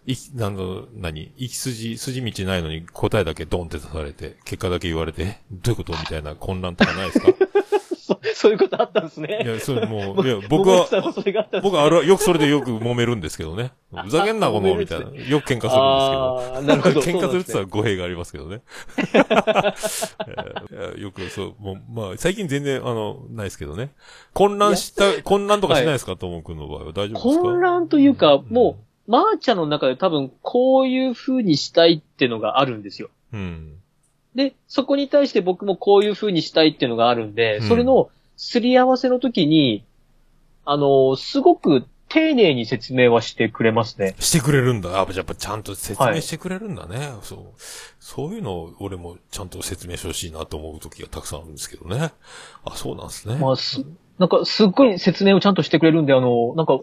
[0.08, 1.32] い、なんの、何？
[1.38, 5.92] 行き筋、筋道ないのに答えだけドンって出されて、結果だけ言われて、えどういうこと？
[5.92, 7.28] みたいな混乱とかないですか？
[8.02, 9.44] そそういうことあったんですいね。
[9.46, 10.88] や、それもう、 いや、僕は、
[11.62, 13.72] 僕はある、よくそれでよく揉めるんですけどね。
[14.04, 15.06] ふざけんな、この、みたいな。
[15.06, 15.76] よく喧嘩するんですけど。
[15.76, 17.02] ああ、なるほど。
[17.02, 18.62] 喧嘩するって言ったら語弊がありますけどね。
[20.98, 23.92] よくそう、もう、まあ、最近全然、あの、ないですけどね。
[24.34, 26.92] 混乱した、混乱とかしないですか、ともくんの場合は？
[26.92, 27.42] 大丈夫ですか？
[27.44, 33.10] 混乱というか、もう、まーちゃんの中で多分、こういう風にしたいってのがあるんですよ。
[33.34, 33.40] うん。
[33.40, 33.81] うん。
[34.36, 39.84] で、そこに対して僕もこういう風にしたいっていうのがあるんで、うんそれのすり合わせの時に、
[40.66, 44.16] あの、すごく丁寧に説明はしてくれますね。
[44.20, 45.00] してくれるんだ。
[45.00, 47.14] あ、やっぱちゃんと説明してくれるんだね。
[47.22, 47.40] そう。
[48.00, 52.12] そういうのを俺もちゃんと説明してほしいなと思う時がたくさんあるんですけどね。
[52.66, 53.36] あ、そうなんですね。
[53.36, 53.86] まあ、す、
[54.18, 56.82] なんかすっごい説明をちゃんとしてくれるんで、あの、なんか、は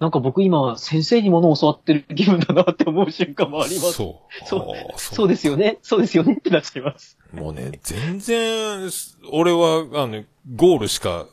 [0.00, 3.92] なんか僕今先生に物を教わってる気分だなって思う瞬間もあります。
[3.92, 4.46] そう。
[4.46, 5.78] そうそうですよね。
[5.82, 7.18] そうですよねってなっちゃいます。
[7.34, 8.90] もうね、全然、
[9.30, 10.24] 俺は、あの、
[10.56, 11.26] ゴールしか、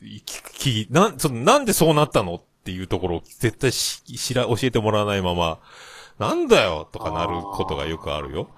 [0.00, 5.58] き、き、なん、その、なんでそうなったのっていうところを絶対し、知ら、教えてもらわないまま、
[6.20, 8.50] なんだよとかなることがよくあるよ。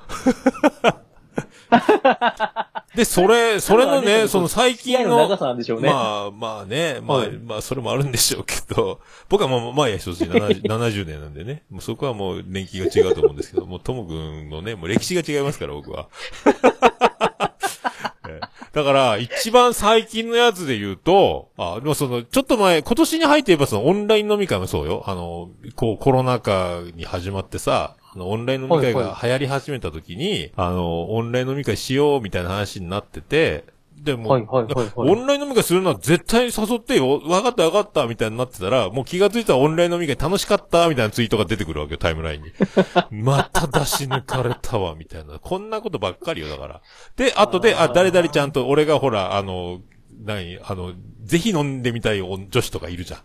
[2.94, 5.88] で、それ、それのね、その最近の、の長さなんでしょうね。
[5.88, 16.08] まあ、まあね、まあ、はいまあ、それもあるんでしょうけど、僕はもう、まあや一つ70 70年なんでね、もうそこはもう年季が違うと思うんですけど、もうともくんのね、もう歴史が違いますから、僕は。
[18.28, 25.02] ええだから、一番最近のやつで言うと、あ、でもその、ちょっと前、今年に入って言えばそのオンライン飲み会もそうよ。
[25.06, 33.64] あの、こうコロナ禍に始まってさ、あの、オンライン飲み会はいが流行り始めた時に、あの、オンライン飲み会しようみたいな話になってて、
[34.02, 37.20] でも、はいはいはいはいオンライン飲み会するのは絶対に誘ってよ。
[37.24, 42.52] わかったわかったみたいになってたら、もう気がついたらオンライン飲み会楽しかったみたいなツイートが出てくるわけよ、タイムラインに。
[43.22, 45.38] また出し抜かれたわ、みたいな。
[45.38, 46.80] こんなことばっかりよ、だから。
[47.16, 49.80] で、後で、あ、誰々ちゃんと、俺がほら、あの、
[50.24, 53.20] 何、あの、ぜひ飲んでみたい女子とかいるじゃん。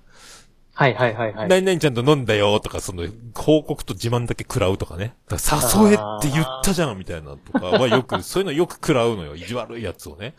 [0.79, 1.49] はいはいはいはい。
[1.49, 5.15] 何々ちゃんと飲んだよとか、その、報告と自慢だけ食らうとかね。
[5.27, 9.35] だから誘えって言ったじゃんみたいなとかはよく、そういうのよく食らうのよ。
[9.35, 10.35] 意地悪いやつをね。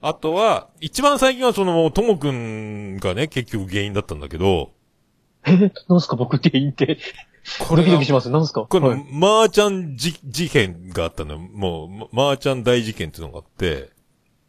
[0.00, 4.72] あとは、一番最近はその、ともくんがね、結局原因だったんだけど、
[5.46, 6.98] え、なんすか僕って言って。
[7.60, 8.28] これがドキドキします。
[8.28, 8.62] なんすか？
[8.62, 11.38] この、はいマーちゃんじ事件があったのよ。
[11.38, 13.90] もう、まマーちゃん大事件っていうのがあって、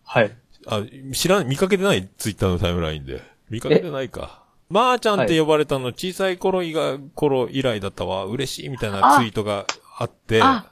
[0.04, 0.36] はい。
[0.66, 0.82] あ、
[1.14, 2.10] 知らん、見かけてない？
[2.18, 3.22] ツイッターのタイムラインで。
[3.52, 4.47] 見かけてないか。
[4.70, 8.26] マーちゃんって呼ばれたの小さい頃以が、頃以来だったわ。
[8.26, 9.66] 嬉しいみたいなツイートが
[9.98, 10.42] あって。
[10.42, 10.72] あ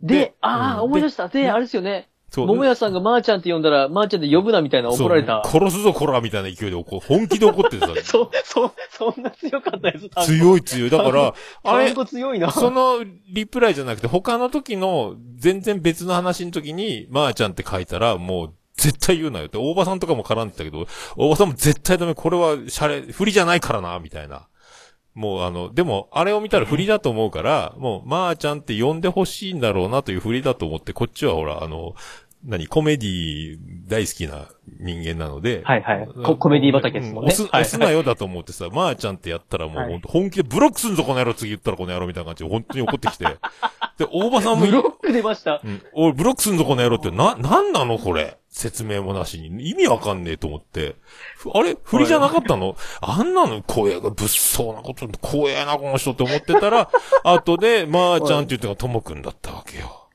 [0.00, 1.28] でで、ああ、うん思い出した。
[1.28, 2.08] で、あれですよね。
[2.30, 5.42] そう桃屋さんがまーちゃんって呼んだら、まーちゃんで呼ぶなみたいな怒られた。
[5.44, 7.88] 殺すぞ、こらみたいな勢いで怒本気で怒っててさ。
[8.04, 10.08] そう、そう、そんな強かったです。
[10.26, 10.90] 強い強い。
[10.90, 12.52] だから、 あれ強いな。
[12.52, 24.48] そのリプライじゃなくて、他の時の全然別の話の時に、まーちゃんって書いたら、もう絶対言うなよって、大場さんとかも絡んでたけど、大場さんも絶対ダメ、これはシャレ、振りじゃないからな、みたいな。
[25.14, 31.94] もうあの、でも、あれを見たら振りだと思うから、もう、まーちゃんって呼んでほしいんだろうなという振りだと思って、こっちはほら、あの、
[32.42, 34.46] 何、コメディ大好きな
[34.78, 35.60] 人間なので。
[35.62, 43.24] はいはいココメディ畑ですもんねう押す、はい押すなよだと思ってさ、まーちゃんってやったらもうはい本気でブロックすんぞこの野郎次言ったらこの野郎みたいな感じで本当に怒ってきて。
[43.98, 45.60] で、大場さんもブロック出ました。
[45.62, 45.82] うん。
[45.92, 48.38] おい、ブロックすんぞこの野郎って、な、なんなのこれ。
[48.50, 49.70] 説明もなしに。
[49.70, 50.96] 意味わかんねえと思って。
[51.36, 51.76] ふあれ？
[51.82, 52.76] 振りじゃなかったの？
[53.00, 53.62] あんなの？
[53.62, 56.90] 怖えが、物騒なこと、怖えな、この人って思ってたら、
[57.24, 60.08] 後で、まーちゃんって言ってのがともくんだったわけよ。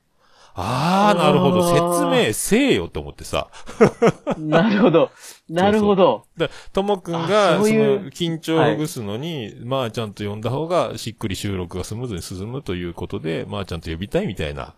[0.58, 1.68] あー、なるほど。
[1.68, 3.48] 説明せえよと思ってさ。
[4.38, 5.10] なるほど。
[5.48, 6.24] なるほど。
[6.36, 7.66] で、ともくんあが、その、
[8.10, 14.74] 緊張をほぐすのに、まーちゃんと呼んだ方が、しっくり収録がスムーズに進むということで、まーちゃんと呼びたいみたいな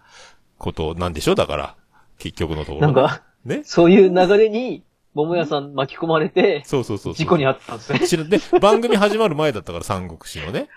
[0.59, 1.35] ことなんでしょ？
[1.35, 1.75] だから。
[2.19, 2.81] 結局のところ。
[2.81, 4.83] なんか、ねそういう流れに、
[5.15, 7.15] 桃屋さん巻き込まれて、そうそうそうそう。
[7.15, 8.01] 事故に遭ったんですね。
[8.07, 10.69] 知らで、番組始まる前だったから、三国志のね。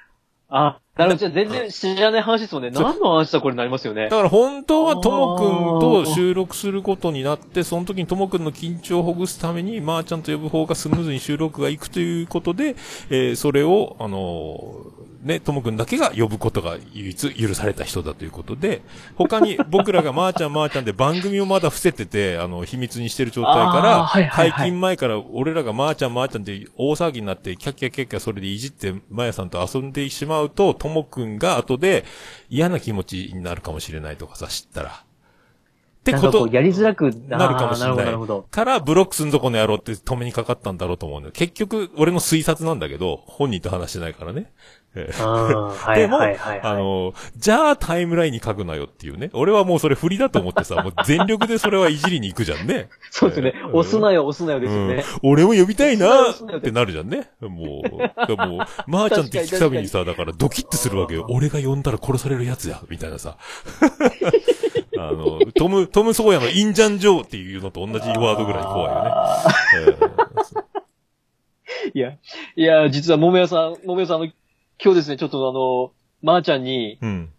[0.53, 1.19] あ、なるほど。
[1.19, 2.71] じゃあ全然知らない話ですもんね。
[2.71, 4.17] 何の話だこれなりますよねだ。
[4.17, 12.75] から本当はともくんと収録することになって、その時にともくんの緊張をほぐすために、まーちゃんと呼ぶ方がスムーズに収録がいくということで、
[13.09, 18.81] えーそれを、あのーね、ともくんだけが呼ぶことが唯一許された人だということで、
[19.15, 32.05] 他に僕らがまーちゃんまーちゃんで番組をまだ伏せてて、あの、秘密にしてる状態から、はいはいはい解禁前から俺らがまーちゃんまーちゃんで大騒ぎになって、キャッキャッキャッキャそれでいじって、まやさんと遊んでしまうと、ともくんが後で
[32.49, 35.05] 嫌な気持ちになるかもしれないとかさ、知ったら。
[36.01, 38.47] ってことやりづらくなるかもしれないるほど。。
[38.49, 41.31] から、ブロックすんぞこの野郎って止めにかかったんだろうと思うんだよ。
[41.31, 44.51] 結局、俺の推察なんだけど、本人と話してないからね。
[44.93, 46.19] でも。
[46.21, 49.29] あの、じゃあタイムラインに書くなよっていうね。
[49.33, 52.89] 俺はもうそれ振りだと思ってさ、 もう全力でそれはいじりに行くじゃんね。
[53.09, 53.53] そうですね。
[53.65, 55.03] うん押すなよ、押すなよですよね。
[55.23, 57.29] うん、俺も呼びたいなってなるじゃんね。
[57.39, 61.25] もう、もう、まーちゃんって聞くたびにさ、だからドキッとするわけよ。
[61.29, 63.37] 俺が呼んだら殺されるやつや、みたいなさ。
[64.97, 69.11] あの、トム、トム・ソーヤのインジャン・ジョーっていうのと同じワードぐらい怖いよね。
[70.63, 72.17] えいや、
[72.55, 74.31] いや、実は桃屋さん、桃屋さん、あの、
[74.83, 75.91] 今日ですね、ちょっとあの、
[76.23, 77.29] まーちゃんに、えうん。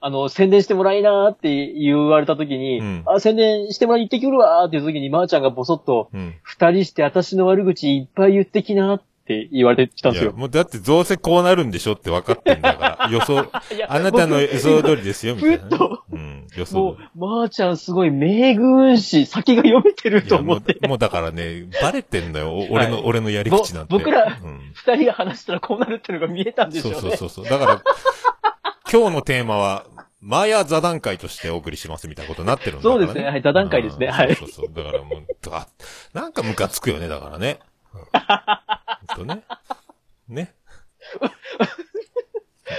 [0.00, 6.34] あの、宣伝してもらいなーって言われた時に、うんあ、宣伝してもらいに行ってくるわーっていう時に、まーちゃんがボソッと、うん。
[6.42, 9.04] 二人して私の悪口いっぱい言ってきなって
[9.52, 10.32] 言われてきたんですよ。
[10.32, 13.08] もうだってどうせこうなるんでしょって分かってんだから。
[13.12, 13.46] 予想、
[13.88, 16.46] あなたの予想通りですよ、みたいなね、ふっとうん。
[16.56, 20.78] 予も想う、まーちゃんすごい名軍師、先が読めてると思って。
[20.82, 22.52] う、もうだからね、バレてんだよ。
[22.52, 23.92] お俺の、はい俺のやり口なんて。
[23.92, 24.72] ぼ僕らうん。
[24.74, 27.16] 二人が話したらこうなるっていうのが見えたんでしょそううね。
[27.16, 27.58] そうそうそう。
[27.58, 27.82] だから、
[28.92, 29.84] 今日のテーマは、
[30.20, 33.06] マヤ座談会としてお送りしますみたいなことになってるんだから、ね。
[33.06, 34.84] そうですねはい座談会ですねうんはいそうそうそう。
[34.84, 35.66] だからもう、あ
[36.14, 37.58] なんかムカつくよね、だからね。
[39.08, 39.42] とね。
[40.28, 40.54] ね。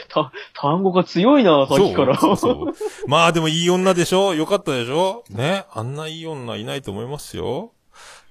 [0.10, 2.18] た、単語が強いな、さっきから。
[2.18, 2.74] そうそう
[3.08, 4.34] まあでもいい女でしょ？
[4.34, 5.24] よかったでしょ？
[5.30, 7.74] ねあんないい女いないと思いますよ。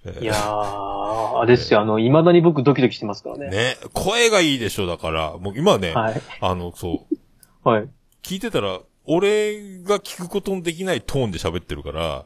[0.04, 3.50] えーいやー、あれですよ、あの、未だに僕ドキドキしてますからね。
[3.50, 6.20] ね声がいいでしょだから、もう今ね、はい。
[6.40, 7.06] あの、そ
[7.64, 7.88] う、はい。
[8.24, 12.24] 聞いてたら、俺が聞くことのできないトーンで喋ってるから、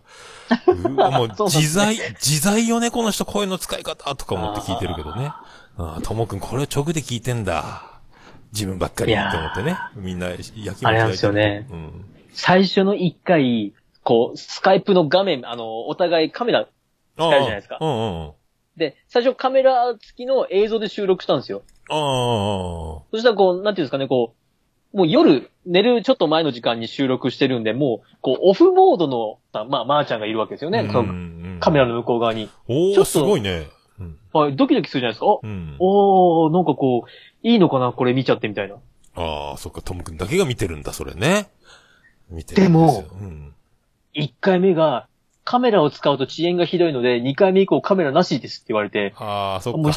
[0.72, 5.32] うわもう自在、自在よね、この人声の使い方とか思って聞いてるけどね。
[5.78, 8.00] ああ、ともくんこれを直で聞いてんだ。
[8.52, 9.76] 自分ばっかりって思ってね。
[9.94, 12.04] みんな焼きあれなんですよねうん。
[12.32, 16.64] 最初の一回、こう、スカイプの画面、あの、お互いカメラ、あ
[17.16, 18.32] あ使えるじゃないですかうんうんうん。
[18.76, 21.62] で、最初カメラ付きの映像で収録したんですよ。
[21.88, 21.96] ああ、
[23.10, 24.34] そしたらこう、なんていうんですかね、こ
[24.94, 30.80] う、もう夜、寝るちょっと前の時間に収録してるんで、もう、こう、オフモードの、まあ、まー、ちゃんがいるわけですよね。
[30.80, 32.50] うんうんうんカメラの向こう側に。
[32.68, 33.66] おー、すごいね。
[34.36, 34.46] うん。
[34.46, 35.26] はい、ドキドキするじゃないですか。
[35.42, 35.76] うん。
[35.78, 37.10] おー、なんかこう、
[37.46, 38.76] いいのかなこれ見ちゃってみたいな。
[39.16, 41.48] ああ、そっか、ともくんだけが見てるんだ、それね。
[42.30, 43.54] 見てるんでもすようん。
[44.14, 45.08] 1回目が、
[45.44, 49.90] カメラを使うと遅延がひどいので、2回目以降カメラなしですって言われて、ああ、そっか。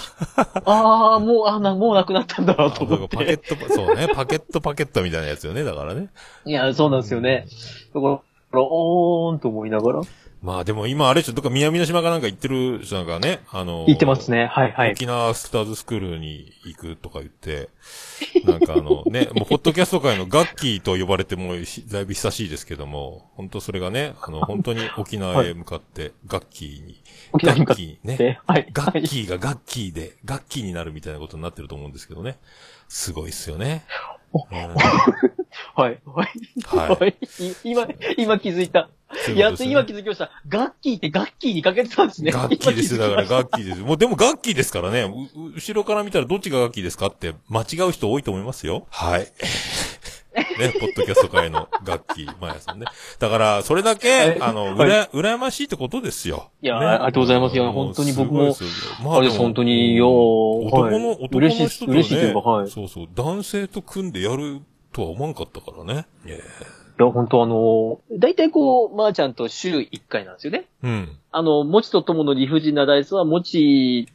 [0.65, 3.55] あー、もう、あな、もうなくなったんだあと思っそうかパケッて。
[3.55, 6.09] ト、そうね、パケットパケットみたいなやつよね、だからね。
[6.45, 7.47] いや、そうなんですよね。
[7.95, 8.21] だか
[8.51, 10.01] ら、おーんと思いながら。
[10.41, 14.45] まあでも今あれでしょ、どっか南の島かなんか行ってる人なんかね、あの、言ってますね。
[14.45, 14.91] はいはい。
[14.93, 17.69] 沖縄スターズスクールに行くとか言って、
[18.45, 21.55] なんかあの ね、もうポッドキャスト界のガッキーと呼ばれても
[21.91, 28.39] だいぶ久しいですけども、本当それがね、あの、本当に沖縄へ向かって、ガッキーに、沖縄に向かっガッキーね、て。
[28.47, 28.67] はい。
[28.71, 32.37] ガはいッキーがガッキーで、ガッキーになるみたいなことになってると思うんですけどね。
[32.87, 33.83] すごいっすよね。
[34.33, 34.59] うん
[35.75, 35.99] はい。
[36.05, 36.29] はい。
[36.65, 37.17] ははい。
[37.39, 37.87] い今、
[38.17, 38.89] 今気づいた。
[39.11, 40.29] そういうねやっと今気づきました。
[40.47, 42.31] ガッキーってガッキーにかけてたんですね。
[42.31, 43.01] ガッキーですよ。
[43.01, 43.81] だからガッキーです。
[43.81, 45.11] もうでもガッキーですからね。
[45.55, 48.85] 後ろから見たらどっちがガッキーですかって間違う人多いと思いますよ。
[48.91, 49.27] はい。
[50.39, 52.85] ね、ポッドキャスト界のガッキー、マヤさんね。
[53.19, 56.51] だから、それだけ、はいあの、うはいら、羨ましいってことですよ。
[56.61, 58.55] いやねありがとうございますいや本当に僕も
[59.03, 60.09] まあれです、本当に、よー
[60.67, 62.67] 男の、はい男の嬉しい人とね、嬉しいというか、はい。
[62.67, 66.05] いそうそう、男性と組んでやるとは思わんかったからね。
[66.25, 66.37] いや
[67.05, 70.65] や、本当あのー、大体こう、まー、ちゃんと週1回なんですよね。
[70.83, 71.17] うん。
[71.31, 74.07] あの、もちとともの理不尽なダイスは、もち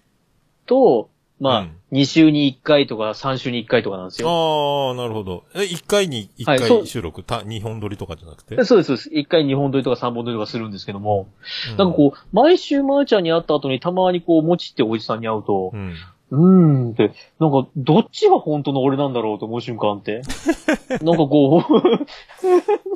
[0.66, 1.08] と、
[1.40, 4.28] まあ、うん2週に1回とか3週に1回とかなんですよ。
[4.28, 5.44] ああ、なるほど。
[5.54, 8.56] え、一回に一はいそう回収録、た、二本撮りとかじゃなくて？
[8.56, 9.10] でそうです、そうです。
[9.10, 11.28] 1回2本撮りとか3本撮りとかするんですけども、
[11.72, 15.94] うなんかこう、毎週まーちゃんに会った後にたまにこう、もちっておじさんに会うと、うん。
[16.34, 20.22] うーんって、なんか、どっちが本当の俺なんだろうと思う瞬間あって。
[21.02, 21.62] なんかこ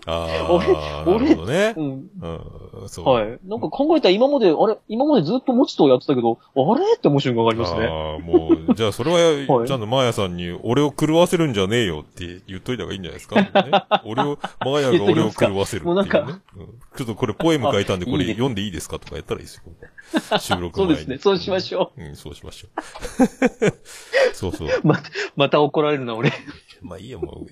[0.06, 1.80] あ 俺あ、なるほどねう、。
[1.80, 2.10] うん、
[2.82, 3.06] うん、そう。
[3.08, 3.38] はい。
[3.46, 7.86] なんか考えたら今まで、あれ今までずっともちとやってたけど、あれって思う瞬間がありますね。
[7.86, 9.16] ああ、もう、じゃあそれは、
[9.56, 13.50] はいちゃんとマーヤさんに、俺を狂わせるんじゃねえよって言っといた方がいいんじゃないですか、ね、
[14.04, 15.94] 俺を、マーヤが俺を狂わせるっていうね。
[15.94, 16.20] もうなんか
[16.56, 18.98] うんちょっとこれポエム書いたんで、これ読んでいいですか？
[18.98, 19.72] とかやったらいいですよ。
[20.40, 20.70] 収録前に。
[20.72, 21.18] そうですね。
[21.18, 23.70] そうしましょうん、そうしましょう。
[24.34, 24.68] そうそう。
[24.68, 24.70] う。
[24.84, 25.00] ま、
[25.36, 26.32] また怒られるな、俺。
[26.80, 27.46] まあいいよ、もう。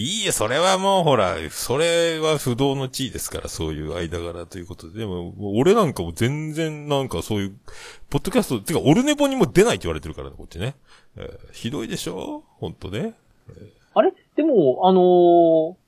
[0.00, 5.00] いいよ、それはもうほら、それは不動の地位ですから、そういう間柄ということで。
[5.00, 7.56] でも、俺なんかも全然なんかそういう、
[8.10, 10.74] ポッドキャスト、てか、オルネポにも出ないって言われてるからね、こっちね。
[11.16, 12.44] えーひどいでしょ？
[12.58, 13.14] ほんとね。
[13.94, 14.12] あれ？
[14.36, 15.82] でも、あのー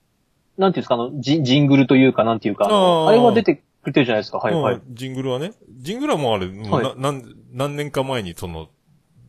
[0.57, 4.39] なんていうんですか、あの、ジンジングルというか、なんていうか、ああれは出てくれてるじゃないですか。
[4.39, 4.75] はいはい。
[4.75, 5.53] うんジングルはね。
[5.79, 8.69] ジングルはもうあれ、もうな、はいなん、何年か前にその、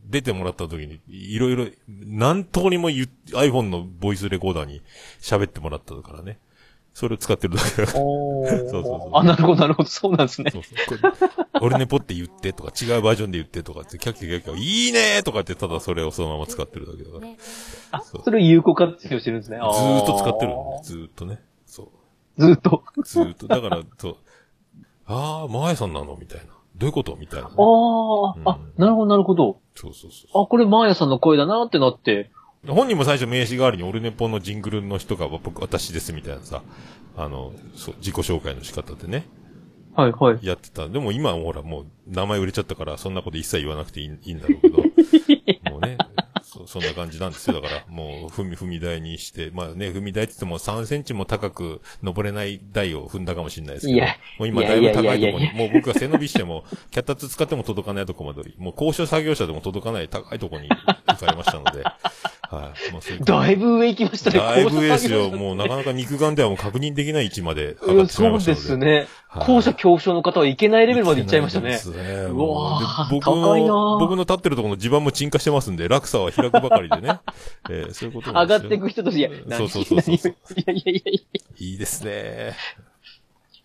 [0.08, 4.82] 出てもらった時に、いろいろ、何通りも iPhone のボイスレコーダーに
[5.20, 6.38] 喋ってもらったからね。
[6.96, 7.92] それを使ってるだけだから。
[7.92, 9.88] そうそうそうあ、なるほど、なるほど。
[9.88, 10.50] そうなんですね。
[10.50, 10.98] そうそう。
[11.60, 17.32] 俺ネポって言ってとか、違うバージョンで言ってとかって、キャッキャキャッキャ、いいねーとかって、ただそれをそのまま使ってるだけだから。
[17.90, 19.58] あ、それを有効活用してるんですね。
[19.58, 20.56] ずーっと使ってるね。
[20.84, 21.40] ずーっとね。
[21.66, 21.92] そ
[22.38, 22.42] う。
[22.42, 22.82] ーずーっと。
[23.04, 23.46] ずーっと。
[23.46, 24.16] だから、そう。
[25.06, 26.16] あー、マーヤさんなの？
[26.20, 26.44] みたいな。
[26.76, 27.16] どういうこと？
[27.16, 29.60] みたいなね、ああ、あ、なるほど、なるほど。
[29.74, 30.44] そうそうそう。
[30.44, 32.30] あ、これマーヤさんの声だなってなって。
[32.66, 36.62] 本人も最初名刺代わりにオルネポのジングルの人が僕、私ですみたいなさ、
[37.16, 39.26] あの、そう、自己紹介の仕方でね、
[39.94, 40.38] はいはい。
[40.44, 40.88] やってた。
[40.88, 44.76] でも今はほらもう名前売れちゃったから、そんなこと一切言わなくていいいいんだろうけど、
[45.70, 45.96] もうね、
[46.56, 47.60] そ、 そんな感じなんですよ。
[47.60, 54.06] だから、もう、踏み、踏み台にして、まあね、踏み台って言っても3センチも高く登れない台を踏んだかもしれないですけども
[54.40, 61.84] う今だいぶ高いとこいやいやいやいに、もう僕が背伸びしても、脚立使っても届かないとこまで、もう高所作業車でも届かない高いとこに行かれましたので、
[62.50, 62.92] はい。
[62.92, 64.38] もうそういうだいぶ上行きましたね。
[64.38, 65.30] だいぶ上ですよ。
[65.30, 68.60] もうなかなか肉眼ではもう確認できない位置まで上がってしまいそうましたので。
[68.62, 68.94] ですね。
[68.96, 69.06] はい
[69.44, 71.88] 高所恐怖症の方はいけないレベルまで行っちゃいましたねいけ。
[71.90, 72.22] ないですね。
[72.30, 77.20] うわ僕の、ー僕の立ってるところの地盤も沈下してますんで、落差は開くばかりでね。
[77.70, 80.34] えーそういうこと上がっていく人として、いや、そうそうそうそう
[80.66, 80.78] 何？
[80.78, 81.40] いやいやいやいや。
[81.58, 82.54] いいですね。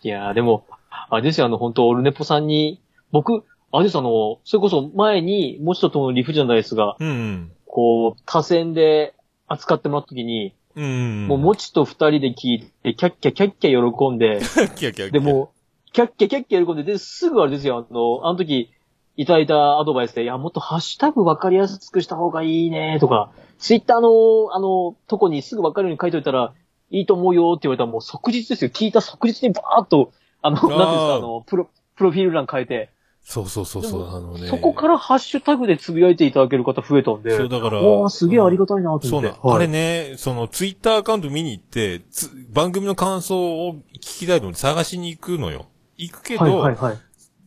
[0.03, 7.51] いやーでも、あれですよ、あの、本当オルネポさんに、僕、あれです、あの、それこそ前に、もちととのリフじゃないですが、うんうん。
[7.67, 9.13] こう、多選で
[9.47, 11.27] 扱ってもらった時に、うんうん。
[11.27, 15.53] もう、もちと二人で聞いて、キャッキャキャッキャ喜んで、 キャッキャキャッキャで、も
[15.87, 18.69] う、キャッキャキャッキャ喜んで、で、すぐあれですよ、あの、あの時、
[19.17, 26.53] いただいたアドバイスで、いや、もっとハッシュタグ分かりやすくした方がいいね、とか、ツイッターの、あの、とこにすぐ分かるように書いといたら、
[26.89, 28.71] いいと思うよって言われたら、もう即日ですよ。
[28.71, 32.89] 聞いた即日にバーッと、あの、なんですか、あの、プロ、プロフィール欄変えて、
[33.23, 34.47] そうそうそうそう、あのね。
[34.47, 37.81] そこからハッシュタグでつぶやいていただける方増えたんで、そう、だから。
[37.81, 39.47] おー、すげえありがたいなとそうな思って。。
[39.47, 45.67] はいあれね、その、ツイッターアカウント見に行って、つ番組の感想を聞きたいと思って探しに行くのよ。
[45.97, 46.97] 行くけど、はいはいはい。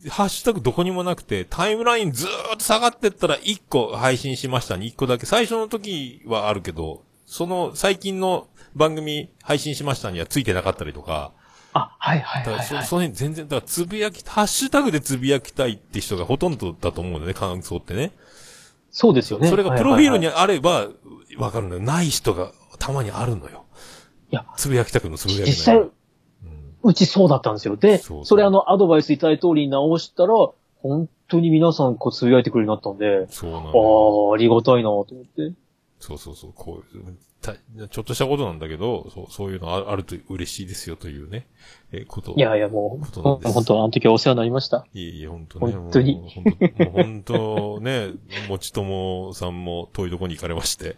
[0.09, 5.25] ハッシュタグどこにもなくて、タイムラインずーっと下がってったら1個配信しましたに1個だけ。
[5.25, 11.31] 最初の時はあるけど、その最近の番組配信しましたにはついてなかったりとか、
[11.75, 12.65] あ、はいはいはい、はい。
[12.65, 18.11] その辺全然、だからつぶやき、ハッシュタグでつぶやきたいって人がほとんどだと思うんだよね、感想ってね。
[18.91, 19.49] そうですよね。
[19.49, 20.87] それがプロフィールにはいあれば、
[21.37, 21.81] わかるんだよ。
[21.81, 23.65] ない人がたまにあるのよ。
[24.31, 25.49] いや、つぶやきたくのつぶやきない。
[25.49, 25.89] 実際、
[26.85, 27.75] うちそうだったんですよ。
[27.75, 30.33] で、それあの、アドバイスいただいた通りに直したら、
[30.81, 34.29] 本当に皆さんこうつぶやいてくれるようになったんで、そうなあの。
[34.31, 35.53] あ、ありがたいなと思って。
[35.99, 37.03] そうそうそう、こういう、
[37.34, 41.47] たちょっとしたことなんだけど、そう、そういうのああると嬉しいですよというね、
[41.91, 42.33] えーこと。
[42.35, 44.85] いやいや、もう、ことなんです本当あの時はお世話になりました。
[44.93, 45.73] いえいえ、本当ね。
[45.73, 46.21] 本当に
[46.93, 48.11] 本当ね、
[48.49, 50.97] もちともさんも遠いとこに行かれまして、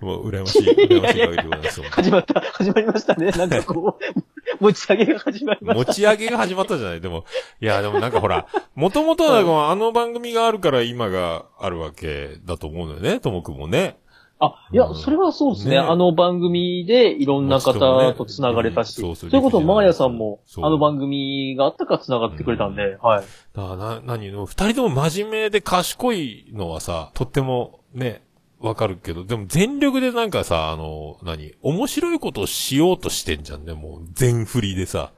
[0.00, 1.82] もう羨ましい、羨ましい限りでございます。
[1.90, 3.30] 始まった、始まりましたね。
[3.30, 4.24] なんかこう、
[4.60, 5.88] 持ち上げが始まりました。
[5.90, 7.24] 持ち上げが始まったじゃないでも、
[7.60, 13.98] いや、でもなんかほら、もともとはあの番組があるから今があるわけだと思うのよね、ともくんもね。
[14.40, 15.76] あ、いや、うんそれはそうですね。
[15.76, 17.72] ねあの番組でいろんな方
[18.14, 23.24] と繋がれたし、そうそうそれこそマーヤさんも、あの番組があったから繋がってくれたんで、はい。
[23.54, 28.22] だからな、何の、二人とも真面目で賢いのはさ、とってもね、
[28.60, 35.12] わかるけど、でも全力でなんかさ、あの、何、面白いことをしようとしてんじゃんね、もう全振りでさ。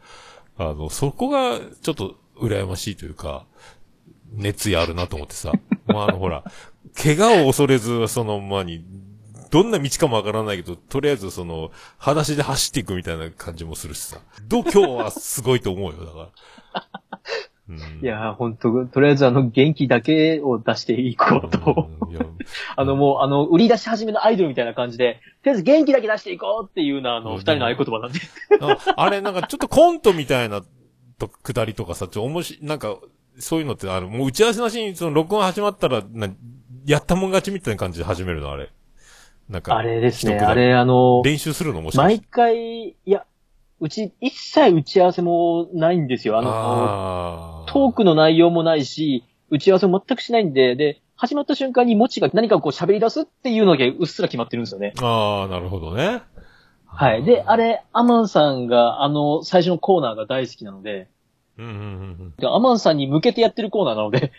[0.59, 3.47] あの、そこがちょっと羨ましいというか、
[4.33, 5.53] 熱意あるなと思ってさ。
[5.87, 6.45] まあ、あの、ほら、
[6.95, 8.83] 怪我を恐れず、その、まあに、
[9.51, 14.19] どんな道かもわからないけど、とりあえずその、裸足で走っていくみたいな感じもするしさ。
[14.49, 17.21] どう今日はすごいと思うよ、だから。
[17.69, 21.91] うんいやー、ほんと、とりあえずあの、元気だけを出していこうと。
[22.77, 28.21] あの、もう、あの、売り出し始めのアイドルみたいな感じで、とりあえず元気だけ出していこうっていうような、あの、うん二人の合言葉なんで。
[28.61, 30.63] ああれ、なんかちょっとコントみたいな、
[31.19, 32.99] と、くだりとかさ、ちょ、おもし、なんか、
[33.39, 34.07] そういうのってある？
[34.07, 36.29] もう打ち合わせなしに、その、録音始まったら、な、
[36.87, 38.71] やったもん勝ちみたいな感じで始めるの、あれ。
[39.49, 39.77] なんか。
[39.77, 42.27] あれですね、あれ、あの、練習するのもしかし毎て。
[42.31, 43.25] 回、いや、
[43.81, 46.39] うち、一切打ち合わせもないんですよ。
[46.39, 54.93] あの、あートークの内容もないし、打ち合わせも全くしないんで、で、始まった瞬間にもちが何かこう喋り出すっていうのがうっすら決まってるんですよね。
[55.01, 56.23] ああ、なるほどね。
[56.87, 57.25] はい。
[57.25, 61.09] で、あれ、アマンさんが、あの、最初のコーナーが大好きなので、
[61.59, 61.77] うんうんう
[62.25, 64.33] んでアマンさんに向けてやってるコーナーなので、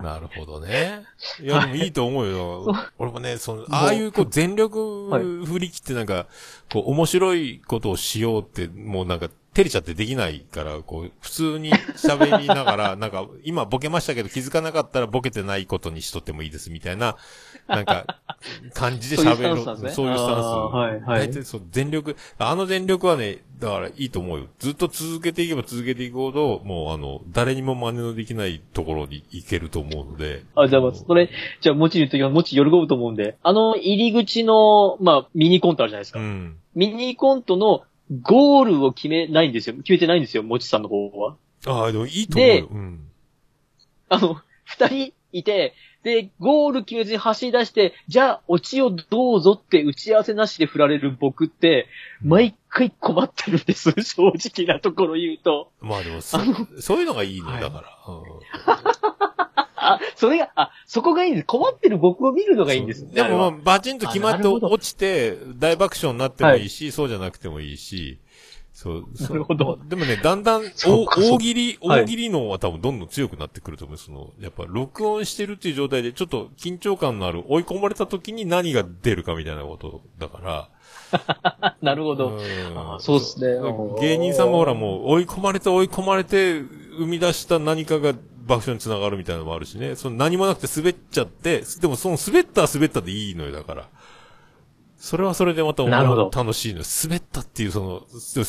[0.00, 0.04] うん。
[0.04, 1.02] なるほどね。
[1.42, 2.74] いや、でもいいと思うよ。
[2.98, 6.26] 俺もね、その、ああいう、こう、全力はい振り切ってなんか、
[6.72, 17.16] こう、面白いことをしようって、もうなんか、照れちゃってできないから、こう、普通に喋りながら、なんか、今ボケましたけど気づかなかったらボケてないことにしとってもいいです、みたいな、
[17.70, 18.20] なんか、
[18.74, 19.36] 感じで喋る。
[19.36, 20.46] そういうスタンスねそういうスタンス。
[20.46, 24.46] はいはい大体そう、全力、あの全力はね、だからいいと思うよ。
[24.58, 30.42] ずっと続けていけば続けていくほど、もうあの、誰にも真似のできないところに行けると思うので。
[30.56, 36.20] あ、じゃあ、まあそれ、じゃあ、もち言うときは、もち喜ぶと思うんで、あの、入り口の、まあ、ミニコントあるじゃないですか。
[36.20, 36.56] うん。
[36.74, 37.82] ミニコントの
[38.22, 39.76] ゴールを決めないんですよ。
[39.76, 41.36] 決めてないんですよ、もちさんの方は。
[41.66, 42.54] ああ、でもいいと思うよ。
[42.54, 43.00] でうん。
[44.08, 51.88] あの、二人いて、で、ゴール決めずに走り出して、じゃあ、オチをどうぞって打ち合わせなしで振られる僕って、
[52.22, 53.92] 毎回困ってるんです。
[54.02, 55.70] 正直なところ言うと。
[55.80, 56.38] まあでもそ、
[56.78, 57.98] そういうのがいいのよ、だから。
[59.82, 61.46] あ、それが、あ、そこがいいんです。
[61.46, 63.10] 困ってる僕を見るのがいいんです。
[63.12, 68.18] でもまあ、バチンと決まって落ちて、大爆笑になってもいいし、そうじゃなくてもいいし、
[68.80, 69.78] そう、なるほど。
[69.90, 72.04] でもね、だんだん、お大喜利、はい。
[72.04, 73.98] 大喜利のは多分どんどん強くなってくると思う。
[73.98, 80.68] その、やっぱ録音してるっていう状態で、ちょっと緊張感のある、追い込まれた時に何が出るかみたいなことだから、
[81.82, 82.30] なるほど。
[82.30, 82.38] ん。
[82.74, 83.60] あそうっすね。
[84.00, 88.14] 芸人さんもほらもう追い込まれて追い込まれて生み出した何かが
[88.46, 89.94] 爆笑につながるみたいなのもあるしね。
[89.94, 93.88] その何もなくて滑っちゃって、でもその滑ったら滑ったでいいのよ、だから。
[95.00, 96.84] それはそれでまたなるほど楽しいのよ。
[97.04, 98.02] 滑ったっていうその、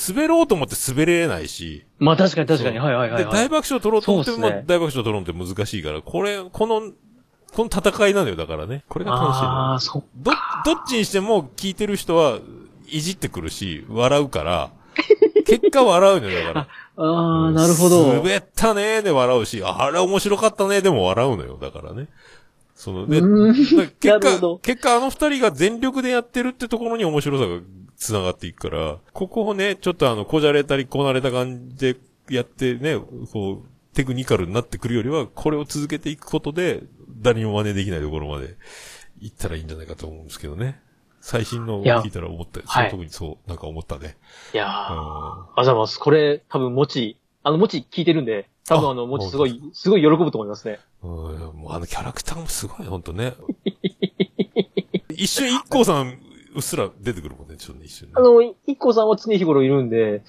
[0.10, 1.86] 滑ろうと思って滑れないし。
[1.97, 2.78] まあ確かに確かに。
[2.78, 3.34] はいはいはい、で、はい。
[3.45, 6.91] 大爆笑取ろうと思ってね大爆笑取ろうって難しいから、これ、この、
[7.54, 8.84] この戦いなのよ、だからね。
[8.89, 9.39] これが楽しい。
[9.43, 10.32] ああ、そっど、
[10.66, 12.39] どっちにしても聞いてる人は
[12.86, 14.72] いじってくるし、笑うから、
[15.47, 16.68] 結果笑うのよ、だから。
[16.97, 18.14] ああ、なるほど。
[18.16, 22.10] 滑ったねーで笑うし、あれ面白かったねーでも笑うのよ、だからね。
[22.82, 23.21] その、で、
[24.01, 27.59] 結果、ど結果あの二人が全力でやってるってところに面白さが
[27.95, 31.99] 繋がっていくから、ここをね、ちょっとあの、こじゃれたりこなれた感じで
[32.32, 32.97] やってね、
[33.32, 36.82] こう、テクニカルになってくるよりは、これを続けていくことで、
[37.21, 38.55] 誰にも真似できないところまで
[39.19, 40.82] 行ったらいいんじゃないかと思うんですけどね。
[41.19, 44.17] 最新のを聞いたら思った、はいそう特にそう、なんか思ったね。
[44.55, 45.99] いやー、うんありがとうございます。
[45.99, 50.79] これ、多分、もち、あの、もち聞いてるんで、多分あの、あもちすごい、すごい喜ぶと思いますね。
[51.04, 53.34] うん、もうあのキャラクターもすごい、ほんとね。
[55.10, 56.20] 一瞬、一光さん、
[56.56, 58.22] うっすら出てくるもんね、ちょっとね、一瞬ねあ。
[58.22, 60.24] の、いっこさんは常日頃いるんで、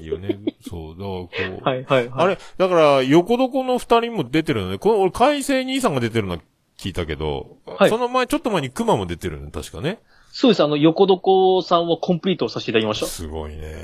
[0.00, 0.38] いいよね。
[0.68, 1.64] そう、だからこう。
[1.64, 2.24] はいはいはい。
[2.24, 4.78] あれ、だから、横床の二人も出てるよね。
[4.78, 6.40] この、俺、海星兄さんが出てるのは
[6.78, 10.00] 聞いたけど、はいその前、ちょっと前に熊も出てるよね、確かね。
[10.32, 13.06] そうです、あの、横床さんはコンプリートさせていただきました。
[13.06, 13.74] すごいね。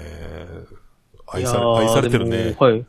[1.29, 2.57] 愛され、愛されてるでね。
[2.59, 2.85] もはい。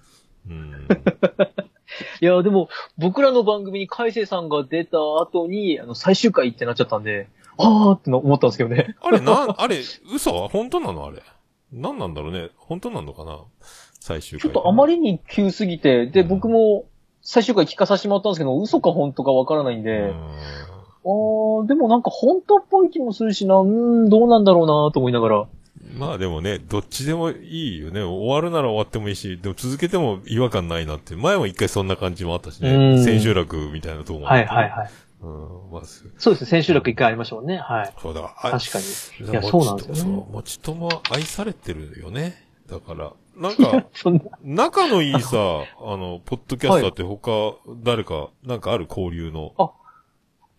[0.49, 0.87] うん。
[2.21, 7.27] いやーでも、僕らの番組に海星さんが出た後に、あの、最終回ってなっちゃったんで、
[7.57, 8.95] あーっての思ったんですけどね。
[9.01, 9.77] あれ、なん、 あれ、
[10.13, 10.47] 嘘？
[10.47, 11.05] 本当なの？
[11.05, 11.21] あれ。
[11.71, 12.49] 何なんだろうね？
[12.57, 13.39] 本当なのかな？
[13.99, 14.41] 最終回。
[14.41, 16.85] ちょっとあまりに急すぎて、で、うん僕も
[17.21, 20.09] 最終回聞かさせてもらったんですけど、嘘か本当かわからないんで、うん
[21.03, 25.47] あー、でもなんか本当っぽい気もするしな、うーん、どうなんだろうなと思いながら。
[25.97, 28.01] まあでもね、どっちでもいいよね。
[28.01, 31.15] 終わるなら終わってもいいし、でも続けても違和感ないなって。
[31.15, 32.95] 前も一回そんな感じもあったしうね。
[33.01, 34.89] ん千秋楽みたいなとこもあはいってはいはい。
[35.21, 37.57] うん、まあ、すそうですね、千秋楽一回ありましたもんね。
[37.57, 37.93] はい。
[38.01, 38.33] そうだ。
[38.37, 39.29] あ確かに。
[39.29, 42.43] いやもそうなんですよねもちとも愛されてるよね。
[42.67, 43.85] だから、なんか、
[44.43, 49.53] 仲のいいさ、あの、ポッドキャスターって他、誰か、なんかある交流の。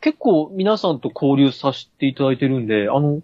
[0.01, 3.23] 結構皆さんと交流させていただいてるんで、あの、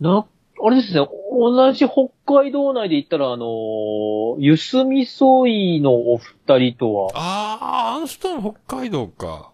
[0.00, 0.26] な、
[0.64, 9.50] あれですね、同じ北海道内で言ったら、あのー、ゆすみそいのお二人とは、ああ、あの人の北海道か。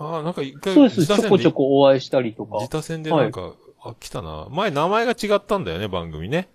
[0.00, 2.56] ああ、なんか一回、そうです、ちょこちょこお会いしたりとか。
[2.56, 3.52] 自他戦でなんか、
[3.82, 4.48] あ、来たな。
[4.50, 6.48] 前名前が違ったんだよね、番組ね。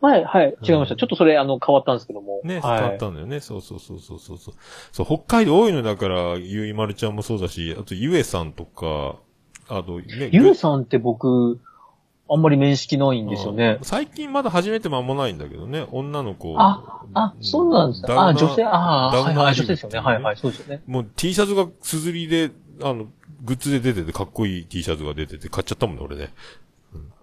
[0.00, 0.94] はい、はい、違いました。
[0.94, 2.40] うんちょっとそれ、あの、変わったんですけども。
[2.42, 2.80] ね、はい。
[2.80, 3.38] 変わったんだよね。
[3.38, 4.54] そうそうそうそうそうそう。
[4.92, 9.16] そう、北海道多いのだから、ゆいまるちゃんもそうだし、あとゆえさんとか、
[9.68, 11.60] あとね、ゆうさんって僕、
[12.30, 13.84] あんまり面識ないんですよねあ。
[13.84, 16.54] 最近まだ始めて間もないんだけどね、女の子。
[16.58, 18.14] あ、あ、そうなんですね。
[18.14, 19.98] あ、女性、あダウナーはいはい、女性ですよね。
[19.98, 20.82] はいはい、そうですよね。
[20.86, 22.50] もう T シャツがすずりで、
[22.82, 23.06] あの、
[23.42, 26.34] グッズで出てて、かっこいい T シャツが出てて、買っちゃったもんね、俺ね。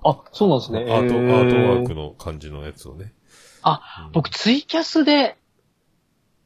[0.03, 0.79] あ、そうなんですね。
[0.81, 3.13] アート、アートワークの感じのやつをね。
[3.61, 5.37] あうん、僕ツイキャスで、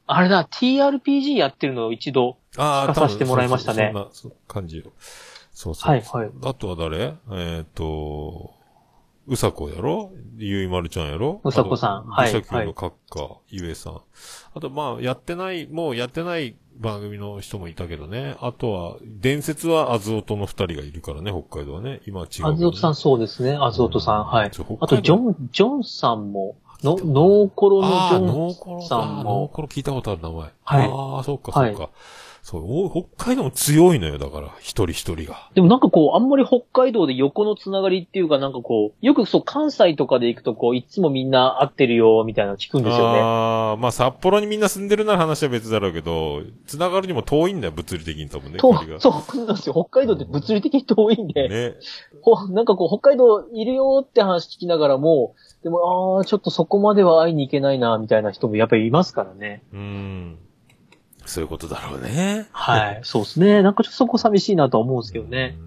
[0.07, 4.91] あれだ、TRPG やってるのを一度、あ聞かさせてもらいましたねそんな感じよ。
[5.59, 5.91] そうそう。
[5.91, 6.31] はいはい。
[6.45, 7.15] あとは誰？
[7.33, 8.53] えっ、と、
[9.27, 10.09] うさこやろ？
[10.37, 11.41] ゆいまるちゃんやろ？
[11.43, 14.01] うさこさんはいうさきの閣下、ゆえさん。
[14.53, 18.37] あと、まあ、やってない、もうやってない番組の人もいたけどね。
[18.39, 21.99] あとは、伝説はあずおとの二人がいるからね、北海道はね。
[22.07, 24.25] 今は違うね、あずおとさんそうですね、あずおとさん。
[24.27, 24.47] はい。
[24.47, 30.39] あと、ジョン、ジョンさんも、の、ノーコロのジョンさんあーノーも、コロ聞いたことある名前。
[30.63, 31.89] はいああ、そうか、そうか。
[32.41, 35.49] そう、お北海道も強いのよ、だから、一人一人が。
[35.53, 43.19] でもなんかこう、あんまり北海道で横のつながりっていうかなんかこう、よくそう、関西とかで行くとこう、いつもみんな会ってるよ、みたいなの聞くんですよね。
[43.21, 48.57] ああ、まあ札幌にみんな住んでるなら話は別だろうけど、つながるにも遠いんだよ、物理的に多分ね。
[48.57, 49.73] と距離がそうなんですよ。
[49.73, 51.75] 北海道って物理的に遠いんで、ね。
[52.21, 59.63] ほなんかこう、北海道いるよって話聞きながらも、でも、ああ、ちょっとそこまでは会いに行けないな、みたいな人もやっぱりいますからね。
[59.73, 60.37] うん。
[61.29, 62.47] そういうことだろうね。
[62.51, 62.99] はい。
[63.03, 63.61] そうですね。
[63.61, 65.61] なんかちょっとそこ寂しいなとは思うんですけどねう。
[65.61, 65.65] ー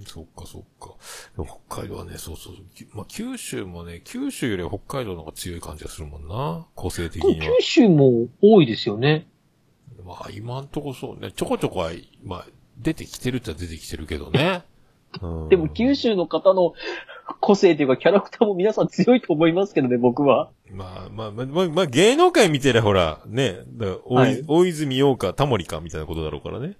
[0.00, 0.94] ん、そっかそっか。
[1.36, 2.54] でも北海道はね、そうそう。
[2.74, 6.66] きまあ九州もね、九州よりは北海道の方が強い感じがするもんな。
[6.74, 7.46] 個性的には。
[7.58, 9.26] 九州も多いですよね。
[10.04, 11.90] まあ今んとこそうね、ちょこちょこは、
[12.24, 12.46] まあ
[12.78, 14.62] 出てきてるっちゃ出てきてるけどね。
[15.20, 16.72] うんでも九州の方の
[17.40, 20.50] 個性というかキャラクターも皆さん強いと思いますけどね、僕は。
[20.70, 26.76] まあまあまあ、まあ、まあ、芸能界見てりゃほら、ね、大,、はい大泉洋かタモリかみたいなことだろうからね。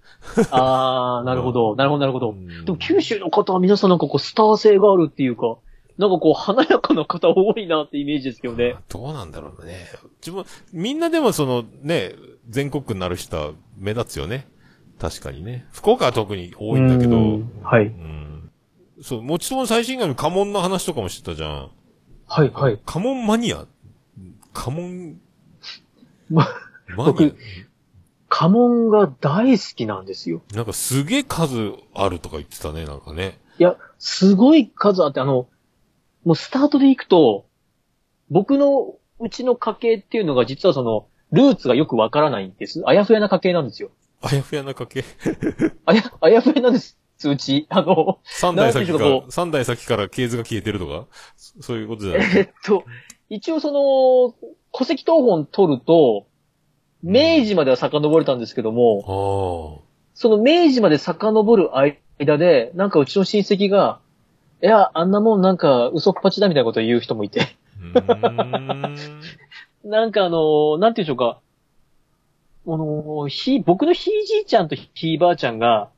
[0.51, 1.77] ああ、なるほど。
[1.77, 2.31] なるほど、なるほど。
[2.31, 5.57] うんでも九州の方は皆さんなんかこう、スター性があるっていうか、
[5.99, 8.77] なんかこう、華やかな方多いなってイメージですけどね。
[8.89, 9.87] どうなんだろうね。
[10.21, 12.15] 自分、みんなでもそのね、
[12.49, 14.47] 全国区になる人は目立つよね。
[14.99, 15.67] 確かにね。
[15.73, 17.17] 福岡は特に多いんだけど。
[17.17, 17.87] うんはい。
[17.87, 18.32] うん。
[19.03, 21.71] そう、もちろん最新回の家紋の話とかもしてたじゃん。
[22.27, 22.81] はい、はい。
[22.85, 23.67] 家紋マニア？
[24.53, 25.21] 家紋、
[26.31, 26.47] ま、
[26.97, 27.37] マニ僕
[28.29, 30.43] 家紋が大好きなんですよ。
[30.53, 33.39] アなんかすげえ数あるとか言ってたね、なんかね。
[33.59, 35.49] いや、すごい数あって、あの、
[36.25, 37.47] もうスタートで行くと、
[38.31, 42.83] 僕のうちの家系っていうのが実はその、ルーツがよくわからないんです。
[42.87, 43.91] あやふやな家系なんですよ。
[44.23, 45.05] あやふやな家系？
[45.85, 46.99] あや、あやふやなんです、
[47.31, 47.67] うち。
[47.71, 51.07] あの、三代先かなんていうかこ、三代先から系図が消えてるとか？
[51.37, 52.29] そそういうことじゃない？
[52.37, 52.85] えっと、
[53.31, 54.35] 一応その、
[54.73, 56.27] 戸籍謄本取ると、
[57.03, 63.99] 明治までは遡れたんですけども、あその明治まで遡る間で、なんかうちの親戚が、
[64.63, 67.57] いや、あんなもんなんか嘘っぱちだみたいなことを言う人もいて。
[69.85, 71.41] なんかあの、なんていうんでしょうか。
[72.69, 75.91] あの、ひ、僕のひいじいちゃんとひいばあちゃんが、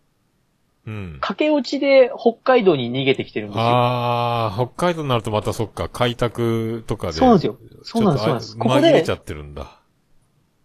[0.87, 1.19] うん。
[1.21, 3.63] 駆け落ちで北海道に逃げてきてるんですよ。
[3.63, 7.13] ああ、北海道になるとまたそっか、開拓とかで。
[7.15, 7.59] そうなんですよ。
[7.83, 8.59] そうなんです、そうなんです。
[8.59, 9.81] ここでれちゃ、ってるんだ。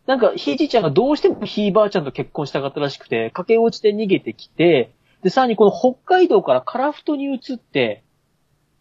[0.05, 4.91] なんかひいじいちゃんがどうしてもひいばあちゃんと結婚したかったらしくて、駆け落ちで逃げてきて、
[5.23, 8.03] で、さらにこの北海道からカラフトに移って、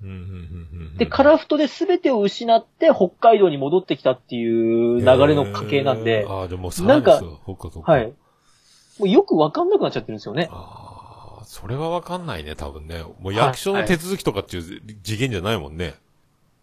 [0.03, 7.21] うんうんうんうんで、カラフトで全てを失って北海道に戻ってきたっていう流れの家系なんでへ、ーああ、でもさなんか。
[7.85, 8.13] はい。。
[8.99, 10.49] もうよくわかんなくなっちゃってるんですよね。
[10.51, 10.78] ああ、
[11.49, 13.03] それはわかんないね、多分ね。
[13.21, 15.95] もう役所の手続きとかっていう次元じゃないもんね。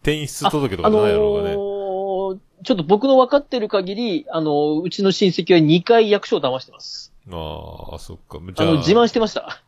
[0.04, 1.56] 転出届とかないだろうがね。
[1.56, 7.12] ーちょっと僕の分かってる限り、あのーうちの親戚は2回役所を騙してます。
[7.32, 8.38] ああ、そっか。
[8.40, 9.64] じゃあ、あの、自慢してました。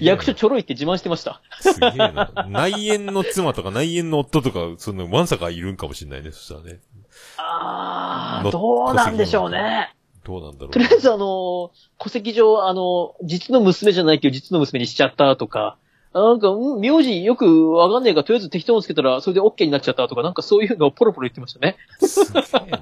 [0.00, 1.40] 役所ちょろいって自慢してました。
[1.60, 2.48] すげえな。
[2.48, 6.72] 内縁の妻とか内縁の夫とか、その、わんさかいるんかもしれないね、そしたらね。
[6.72, 6.78] の
[7.38, 9.94] あー、どうなんでしょうね。
[10.26, 10.70] どうなんだろう。
[10.70, 15.78] とりあえずあのー戸籍上、あのー実の娘じゃないけど実の娘にしちゃったとか、
[16.12, 21.76] あなんか、うん、名字よくわかんねえから、とりあえず適当につけたら、それで OK になっちゃったとか、なんかそういうのをポロポロ言ってましたね。
[22.00, 22.78] すげえな。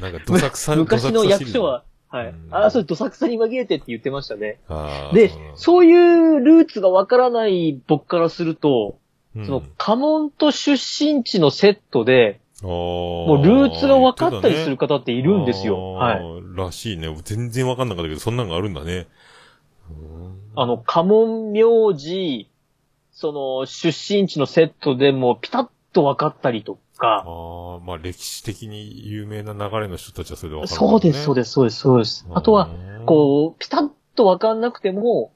[0.00, 1.84] なんか、どさくさ、 昔の役所は。
[2.08, 2.48] は、はいうん。
[2.50, 4.58] あー、それどさくさに紛れてって言ってましたね。
[5.12, 8.98] で、そういうルーツがわからない僕からすると、
[9.36, 15.94] うんその、家紋と出身地のセットで、ももうルーツが分かったりする方っているんですよ。
[15.94, 16.20] はい。
[16.20, 16.22] い。
[16.56, 17.14] らしいね。
[17.24, 19.06] 全然わかんなかったけど、そんなのがあるんだね。
[20.56, 21.62] あの、家紋名
[21.94, 22.50] 字、
[23.12, 32.26] その、出身地のセットでもピタッと分かったりとか、ああ、まあ歴史的に有名な流れの人たちはそれでわかる、そうです、そうでです、そうです、そうです。
[32.32, 32.68] あとは、
[33.06, 35.32] こう、ピタッと分かんなくても、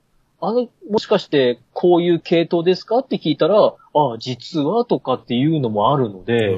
[0.46, 2.98] あの、もしかして、こういう系統ですか？
[2.98, 6.56] って聞いたら、ああ、実はとかっていうのもあるのうで。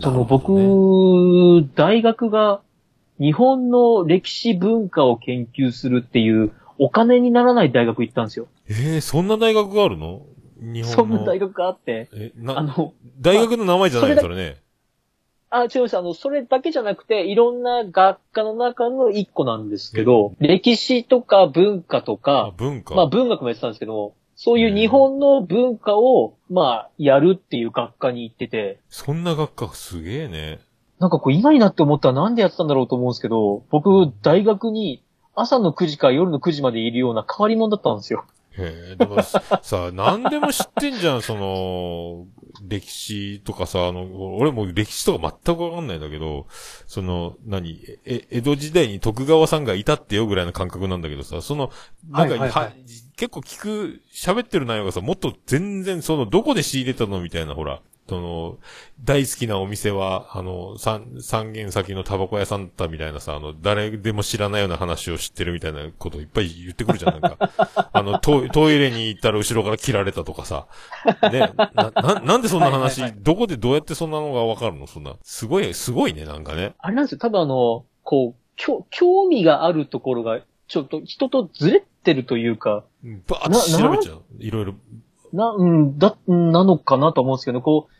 [0.00, 2.60] その僕、大学が
[3.18, 8.48] 日本の歴史文化を研究するっていうお金にならない大学行ったんですよ。
[8.68, 10.22] ええそんな大学があるの？
[10.60, 10.86] 日本の。
[10.88, 14.56] そんな大学があって、え、あな、の、大学の名前じゃないのそそれね。
[15.50, 15.96] あ、違います。
[15.96, 22.94] あの、それだけじゃなくて、いろんな学科の中の一個なんですけど、歴史とか文化とあか、、文化。
[22.94, 30.60] まあ文学もやってたんですけど、そういう日本の文化を、まあ、やるっていう学科に行ってて、そんな学科すげえね。
[31.00, 35.02] なんかこう今になって思ったらなんでやってたんだろうと思うんですけど、僕、大学に
[35.34, 38.26] 朝の9時から夜の9時までいるような変わり者だったんですよ。
[38.58, 42.26] へえ、でもさ、さ何でも知ってんじゃん、その、
[42.66, 46.46] 歴史とかさ、あの、俺もう歴史とか全くわかんないんだけど、
[46.86, 51.70] その、何、え、江戸時代に徳川さんがいたってよぐらいの感覚なんだけどさ、その、
[52.10, 52.64] なんか、はいはいはい。
[52.64, 52.72] は
[53.16, 58.58] 結構聞く、喋ってる内容がさ、もっと全然その、どこで仕入れたのみたいな、ほら、その、
[59.04, 67.50] 大好きなお店は、あの、三、三軒先のタバコ屋さんだったみたいなさ、あの、誰でも知らないような話を知ってるみたいなこといっぱい言ってくるじゃん、なんか。
[67.92, 70.66] あの、トトイレに行ったら後ろから切られたとかさ。
[71.30, 74.86] ね、な、な、なんでそんな話、はいはいはいどこでどうやってそんなのがわかるの？
[74.86, 75.16] そんな。
[75.22, 76.72] すごい、すごいね、なんかね。
[76.78, 77.18] あれなんですよ。
[77.18, 82.84] 多分あの、こう、きょ興味があるところが、ちょっと人とずれてるというか、
[83.26, 84.22] バーッと調べちゃう。
[84.38, 84.74] いろいろ。
[85.32, 87.97] な、うん、だ、うんなのかなと思うんですけど、こう、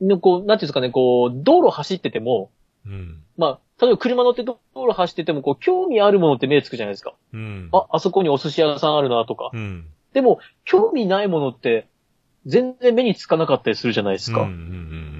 [0.00, 2.50] のこう、なんていうんですかね、こう、道路走ってても、
[2.86, 3.22] うん。
[3.36, 7.14] まあ、例えば車乗って道路走ってても、こう、興味あるものって目つくじゃないですか。
[7.32, 7.68] うん。
[7.72, 9.50] あ、あそこにお寿司屋さんあるなとか。
[9.52, 9.86] うん。
[10.12, 11.86] でも、興味ないものって、
[12.46, 14.42] 全然目につかなかったりするじゃないですか。
[14.42, 15.10] うんうんうん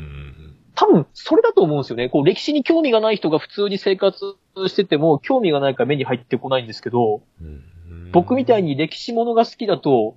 [0.76, 2.08] 多分、それだと思うんですよね。
[2.08, 8.10] こう、歴史に興味がない人が普通に生活してても、興味がないから目に入ってこないんですけど、うんうん。
[8.12, 10.16] 僕みたいに歴史ものが好きだと、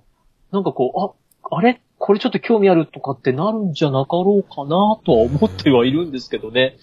[0.52, 1.80] なんかこう、あ、あれ？
[1.98, 4.68] これちょっと興味あるとかってなるんじゃなかろうかな
[5.06, 6.76] とは思ってはいるんですけどね。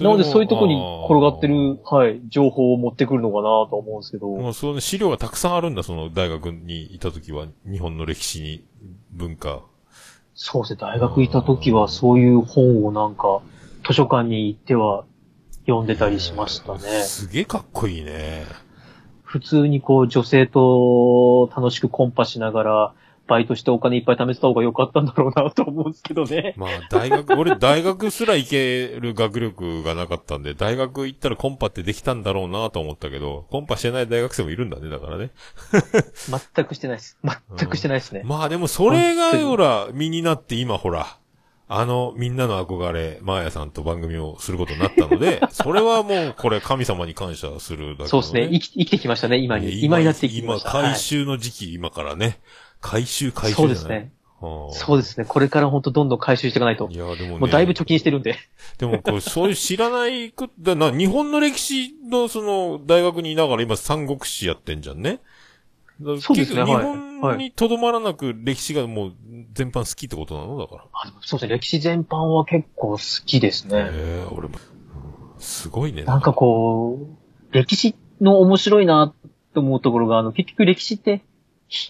[0.00, 0.74] なのでそういうとこに
[1.10, 4.28] 転がってる、はい、情報を持ってくるのかなと思うんですけど。
[4.28, 8.64] もうその資料がたくさんあるんだ、その大学にいた時は、日本の歴史に、
[9.10, 9.60] 文化。
[10.34, 13.40] そうですね、大学いた時はそういう本をなんか、
[13.86, 15.04] 図書館に行っては
[15.66, 16.78] 読んでたりしましたね。
[17.02, 18.44] すげえかっこいいね。
[19.22, 22.94] 普通にこう女性と楽しくコンパしながら、
[23.26, 26.54] バイトしてお金いっぱい貯めてた方が良かったんだろうなと思うんですけどね。
[26.56, 35.30] まあ、大学、俺大学すら行ける学力がなかったんで、大学行ったらコンパってできたんだろうなと思ったけど、コンパしてない大学生もいるんだね、だからね。
[36.54, 37.18] 全くしてないです。
[37.58, 38.22] 全くしてないですね。
[38.24, 41.18] まあでもそれが、ほら、身になって今ほら、
[41.74, 48.48] あの、みんなの憧れ、マーヤさんと番組をすることになったので、それはもう、これ神様に感謝するだけ、ね、そうですね。
[48.52, 49.82] 生き、生きてきましたね、今に。
[49.82, 50.70] 今になってきました。
[50.70, 52.40] 今、回収の時期、はい、今からね。
[52.82, 54.12] 回収、回収そうですね。
[54.72, 55.24] そうですね。
[55.24, 56.88] これから本当どんどん回収していかないと。
[56.90, 57.38] いや、でもね。
[57.38, 58.36] もうだいぶ貯金してるんで。
[58.76, 65.20] でも、これ、そういう知らないく、だな、日本の歴史のその、大学にいながら今三国志やってんじゃんね。
[66.20, 66.64] そうですね。
[66.64, 69.12] 日本にとどまらなく歴史がもう
[69.52, 70.58] 全般好きってことなの？
[70.58, 70.84] だから。
[70.92, 71.54] あそうですね。
[71.60, 73.90] 歴史全般は結構好きですね。
[73.92, 74.58] ええ俺も、
[75.38, 76.02] すごいね。
[76.02, 79.14] なんかこう、歴史の面白いな
[79.54, 81.22] と思うところが、あの、結局歴史って、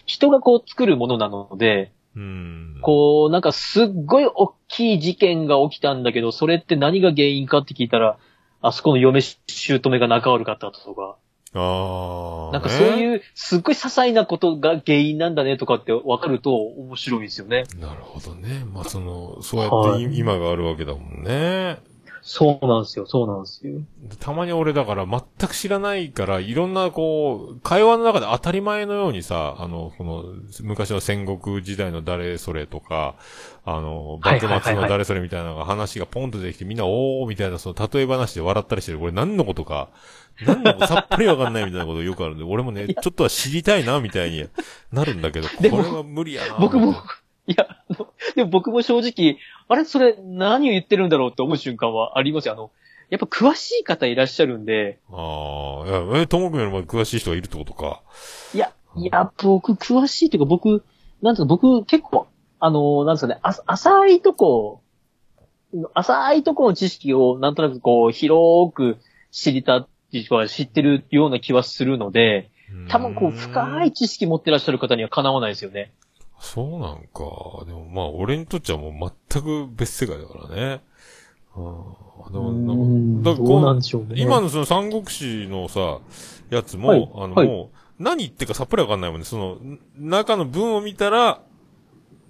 [0.06, 8.18] 人がこう作るものなので、うん、こう、なんかすっごい大きい事件が起きたんだけど、それって何が原因かって聞いたら、
[8.60, 11.16] あそこの嫁姑が仲悪かったとか、
[11.54, 12.52] ああ。
[12.52, 17.64] なんかそういう、すっごい些細なことが原因なんだねとかって分かると面白いですよね。
[17.78, 18.64] なるほどね。
[18.72, 21.78] まあその、そうやって今があるわけだもんね。
[22.24, 23.80] そうなんですよ、そうなんですよ。
[24.20, 30.24] たまに俺だから全く知らないから、いろんなこう、会話の中で当たり前のようにさ、あの、この、
[30.62, 33.16] 昔の戦国時代の誰それとか、
[33.64, 39.00] あの、幕末の誰それみたいなのが話がポンと出てきて、みんなおーみたいなその例え話で笑ったりしてる。
[39.00, 39.88] これ何のことか、
[40.46, 44.46] 何のさっぱりわかんないみたいなことよくあるんで、俺もね、ちょっとは知りたいな、みたいに
[44.92, 46.58] なるんだけど、これは無理やな。
[46.60, 46.94] 僕も、
[47.46, 47.66] いや、
[48.36, 49.38] でも僕も正直、
[49.68, 49.84] あれ？
[49.84, 52.54] それ何を言ってるんだろうって思う瞬間はありますよ。
[52.54, 52.70] あの、
[53.10, 55.00] やっぱ詳しい方いらっしゃるんで。
[55.10, 58.02] ああ、いや、え、ともくんよりも詳しい人がいるってことか。
[58.54, 60.84] いや、いや、僕詳しいっていうか僕、
[61.20, 62.28] なんですか、僕結構、
[62.60, 64.82] あの、なんですかね、あ浅いとこ、
[65.94, 68.98] 浅いとこの知識をなんとなくこう、広く
[69.30, 72.50] 知りたっていう人は知ってるような気はするので、
[72.88, 75.92] 多分こう、深い知識持ってらっしゃる方にはかなわないですよね。
[76.42, 77.64] そうなんか。
[77.66, 80.82] でもまあ、俺にとっちゃもう全く別世界だからね。
[81.54, 83.42] あでも、なんか、
[84.14, 84.20] ね。
[84.20, 86.00] 今のその三国志のさ、
[86.50, 89.24] やつも、はい、あの、はい、もう、何言ってかさっぱりわかんないもんね。
[89.24, 89.58] その、
[89.96, 91.42] 中の文を見たら、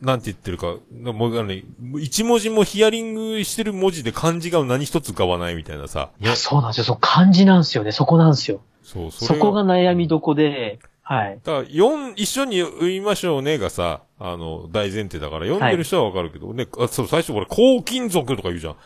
[0.02, 0.76] なんて言ってるか、
[1.12, 1.64] もう、あの、ね、
[1.98, 6.10] 一文字もヒアリングしてる文字で漢字が何一つ浮かばないみたいなさ。
[6.20, 6.84] いや、そうなんですよ。
[6.84, 7.92] そう、漢字なんですよね。
[7.92, 8.60] そこなんですよ。
[8.82, 11.40] そう、そそこが悩みどこで、はい。
[11.42, 18.76] だから、四、一緒に言いましょうねがさ、あの、大前提だから、読んでる人はわかるけど、はい、ね、あ、そう、最初これ、高金属とか言うじゃん。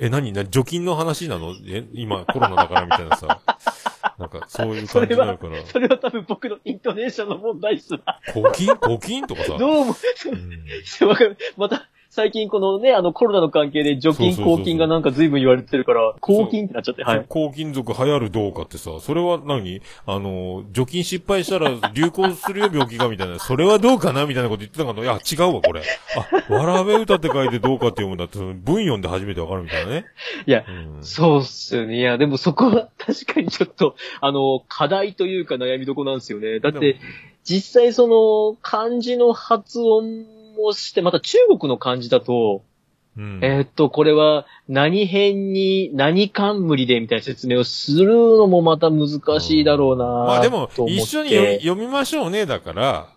[0.00, 1.54] え、何な、除菌の話なの？
[1.68, 3.40] え、今、コロナだからみたいなさ。
[4.18, 5.64] なんか、そういう感じになるから。
[5.66, 8.00] それは多分僕のイントネーションの問題っすわ。
[8.32, 9.58] 抗菌抗菌とかさ。
[9.58, 9.94] どうも、
[11.02, 11.36] うん、わかる。
[11.56, 17.24] また、最近このね、あのコロナの関係で除菌、抗菌がなんか随分言われてるから、抗菌ってなっちゃって、はい。
[17.28, 19.80] 抗菌族流行るどうかってさ、それは何？
[20.06, 25.82] あの、除菌失敗したら流行するよ病気がみたいな、それはどうかなみたいなこと言ってたから、いや、違うわ、これ。
[26.50, 30.06] あ、わらべ歌って書いてどうかって読むんだって、その文読んで初めてわかるみたいなね。
[30.46, 30.64] いや、
[30.96, 31.96] うん、そうっすよね。
[31.96, 36.58] いや、でもそこは確かにちょっと、あの、課題というか悩みどこなんですよね。
[36.58, 36.98] だって、
[37.44, 42.62] 実際その、漢字の発音もして、また中国の漢字だと、
[43.16, 51.30] うん、えー、っと、これは何編に何冠でみたいな説明をするのもまた難しいだろうな、うん、まあでも、一緒に
[51.60, 53.08] 読みましょうね、だから、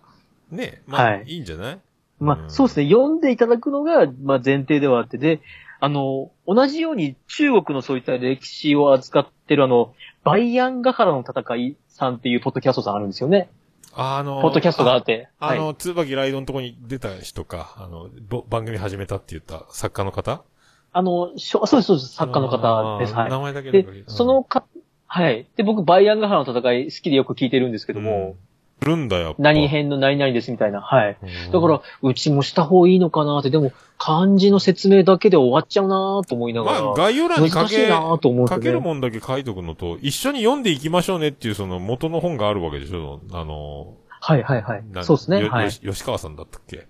[0.49, 1.79] ね、まあ、はい、いいんじゃない？
[2.19, 2.87] まあ、うん、そうですね。
[2.87, 5.41] 読んでいただくのが、まあ前提ではあって、で、
[5.79, 13.49] あの、同じように中国のそういった歴史を扱ってるあの、バイアンガハラの戦いさんっていうポッドキャストさんあるんですよね。
[13.95, 15.29] あの、ポッドキャストがあって。
[15.39, 18.09] あの、つばきライドのとこに出た人か、あの、
[18.49, 20.43] 番組始めたって言った作家の方？
[20.91, 23.13] あの、しょそうです、そうです、作家の方です。
[23.13, 23.29] はい。
[23.29, 24.65] 名前だけで、そのか、
[25.07, 25.47] はい。
[25.55, 28.35] で、僕、バイアンガハラの戦い好きでよく聞いてるんですけども、
[28.81, 29.35] るんだよ。
[29.39, 30.81] 何編の何々ですみたいな。
[30.81, 31.17] はい。
[31.51, 36.81] だから、うちもした方がいいのかなって、でも、漢字の説明だけで終わっちゃうなと思いながら。
[36.81, 43.21] まあ、概要欄に書け、ね、書けるもんだけ書いとくのと、一緒に読んでいきましょうねっていうその元の本があるわけでしょ。
[43.31, 44.83] あの、はいはいはい。
[44.91, 45.03] な。
[45.03, 45.41] そうですね。
[45.41, 45.71] よはい。
[45.71, 46.87] 吉川さんだったっけ？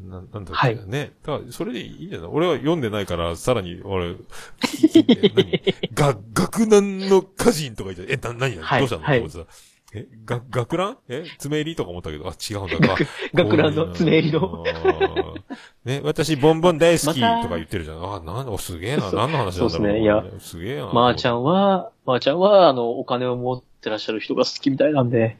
[0.00, 0.78] ななんだっけ、はい。
[0.86, 1.12] ね。
[1.24, 2.26] だから、それでいいんじゃな。
[2.26, 4.14] い俺は読んでないから、さらに、 俺、
[5.34, 5.62] 何？
[5.94, 8.80] が、学難の歌人とか言って、え、な、何はい。
[8.80, 9.20] どうしたの、はい。
[9.20, 9.46] こいつは
[9.94, 10.96] え、が、学ラン？
[11.08, 12.96] え爪入りとか思ったけど、あ、違うんだか。
[13.34, 14.64] 学ランの爪入りの。
[15.84, 18.14] ね、私、ボンボン大好きとか言ってるじゃん。
[18.16, 19.12] あ、なんだ、すげえな。
[19.12, 19.50] 何の話なんだろう。
[19.50, 20.90] そうですねいや、すげえな。
[20.92, 25.36] まーちゃんは、まーちゃんは、あの、お金を持ってらっしゃる人が好きみたいなんで、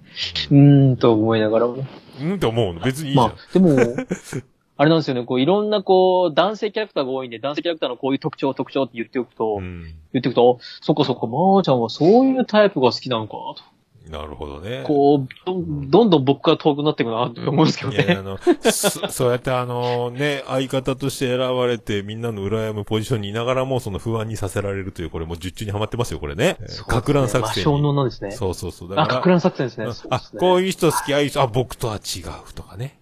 [0.50, 1.84] うーんと思いながらも。
[2.20, 2.80] うんって思うの。
[2.80, 3.26] 別にいいじゃん。
[3.26, 3.76] まあ、でも、
[4.78, 9.94] あれなんですよね、こう、いろんなこう、男性キャラクターが多いんで、男性キャラクターのこういう特徴、特徴って言っておくと、うん。
[10.12, 13.75] 言っておくと、そっかそっか、まーちゃんはそういうタイプが好きなのか、と。
[14.10, 14.84] なるほどね。
[14.86, 18.22] こう、どんどん僕から遠くなっていくな、って思うんですけどいやいや、あね。
[18.22, 18.38] の、
[18.70, 26.56] そ そうやってあの、ね、相方として選ばれて、みんなの羨むポジションにいながらも、その不安にさせられるという、これもう術中にはまってますよ、これね。
[26.86, 27.82] 格乱作戦魔性に。
[27.82, 28.30] のなんですね。
[28.30, 28.94] そうそうそう。
[28.94, 29.84] だあ、から格乱作戦ですね。
[29.86, 33.00] うんあこういう人好き、ああいう人、あ、僕とは違うとかね。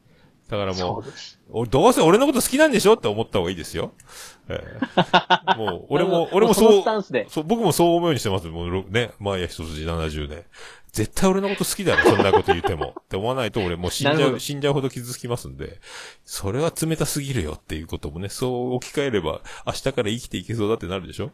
[0.49, 1.03] だからもそ
[1.51, 2.95] ううどうせ俺のこと好きなんでしょ？
[2.95, 3.93] って思った方がいいですよ。
[4.49, 6.83] ええ もう、俺も、俺もそう
[7.29, 8.47] そう、僕もそう思うようにしてます。
[8.49, 10.45] もうろ、ね、マーヤ一筋70年。
[10.95, 12.95] 絶対俺のこと好きだろ、そんなこと言っても。
[13.03, 15.81] って思わないと俺もう死んじゃう、死んじゃうほど傷つきますんで、
[16.25, 21.33] それは冷たすぎるよっていうこともね、そう置き換えれば、明日から生きていけそうだってなるでしょ？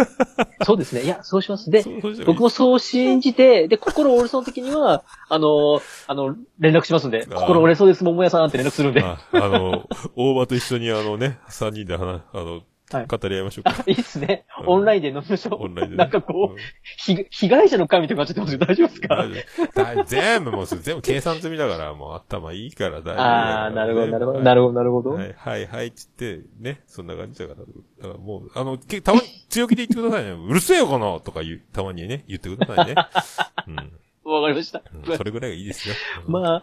[0.66, 1.02] そうですね。
[1.02, 1.70] いや、そうします。
[1.70, 1.82] で
[2.26, 9.02] 僕もそう信じて、で、心折れそうな時には、あの、あの、連絡しますんで、心折れそうです、桃屋さんって連絡するんで。
[9.02, 12.60] ああの、大場と一緒にあのね、三人で話、あの、
[12.92, 13.74] はい語り合いましょうか。
[13.86, 14.44] いいっすね。
[14.60, 15.62] うんオンラインで飲みましょう。
[15.64, 15.98] オンラインでね。
[15.98, 16.56] なんかこう、ん
[16.98, 19.16] ひ被害者の神とかちょっと待って大丈夫ですか？
[19.16, 23.52] 大丈夫大全部もうす、全部計算済みだから、もう頭いいから大丈夫だからね。
[23.54, 25.10] ああ、なるほど、なるほど、なるほど、なるほど。
[25.10, 27.60] はい、はい、はい、って言って、ね、そんな感じだから。
[27.60, 30.30] だからもう、あの、けたまに強気で言ってくださいね。
[30.32, 32.94] うるせえよ、このとか言う、たまにね、言ってくださいね。
[33.68, 34.32] うん。
[34.32, 34.82] わかりました。
[34.94, 35.94] うんそれぐらいがいいですよ。
[36.26, 36.62] うんまあ、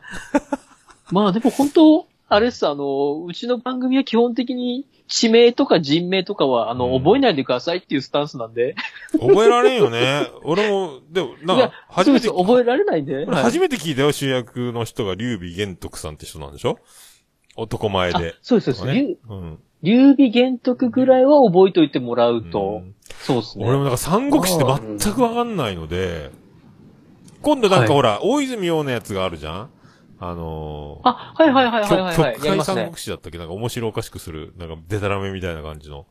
[1.12, 8.76] まあでも本当、あれっす、あの、うちの番組は基本的に地名とか人名とかは、あの、うん覚えないでくださいっていうスタンスなんで。
[9.14, 10.28] 覚えられんよね。
[10.44, 13.16] 俺も、でも、ないんやか、、初めて、そうです覚えられないんで。
[13.16, 16.80] 俺はい初めて聞いたよ、主役の人が、劉備玄徳さんって人なんでしょ？
[17.56, 18.36] 男前で。
[18.42, 18.98] そうです、そうです。
[18.98, 19.60] ね劉うん。
[19.84, 23.66] 劉備玄徳ぐらいは覚えておいてもらうと、うんそうですね。
[23.66, 24.66] 俺もなんか三国志って
[25.00, 26.30] 全くわかんないので、
[27.42, 29.70] 今度なんかはいほら、大泉洋のやつがあるじゃん？
[30.20, 32.16] あのー、あ、はいはいはいはいはい、はい。
[32.16, 32.98] 曲界やりますね三国。
[32.98, 36.06] 志だったっけなんか面白おかしくする、なんかデタラメみたいな感じの。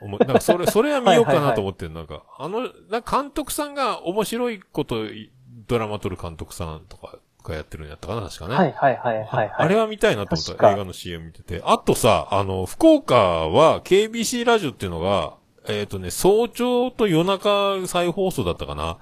[0.00, 5.30] なんかそれ、 それは見ようかなと思ってんなんか、あの、なんか監督さんが面白いことい、
[5.66, 8.54] ドラマ撮る監督さんとかがやってるんやったかな確かね。
[8.54, 9.52] はいはいはいはい、はい。
[9.56, 11.62] あれは見たいなと思った映画の CM 見てて。
[11.64, 15.34] あとさ、あの、福岡は KBC ラジオっていうのが、
[15.68, 18.98] えっ、とね、早朝と夜中再放送だったかな。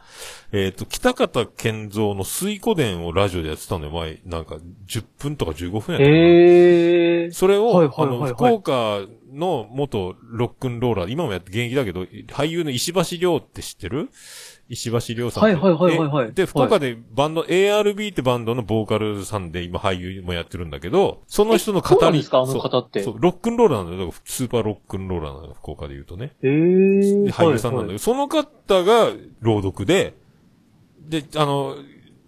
[0.52, 4.56] えっ、と、北方健三の水湖伝をラジオでやってたのよ、前、なんか
[4.86, 6.06] 10分とか15分やったかな。
[6.06, 7.32] ええー。
[7.32, 9.00] それを、はいはいあの、福岡
[9.32, 14.10] の元ロックンローラー、今もやって現役だけど、俳優の石橋亮って知ってる？
[14.68, 15.44] 石橋亮さん。
[15.44, 22.00] はいはいはいはいはいえで、福岡でバンド、ARB ってバンドのボーカルさんで今俳優もやってるんだけど、その人の語り。
[22.00, 22.40] そうですか？
[22.40, 24.12] あの方ってそうロックンローラーなんだよ。
[24.24, 26.36] スーパーロックンローラーなんだよ、福岡で言うとね。
[26.42, 27.24] ええー。
[27.24, 28.44] で俳優さんなんだけど、はいその方
[28.84, 29.10] が
[29.40, 30.14] 朗読で、
[31.08, 31.76] で、あの、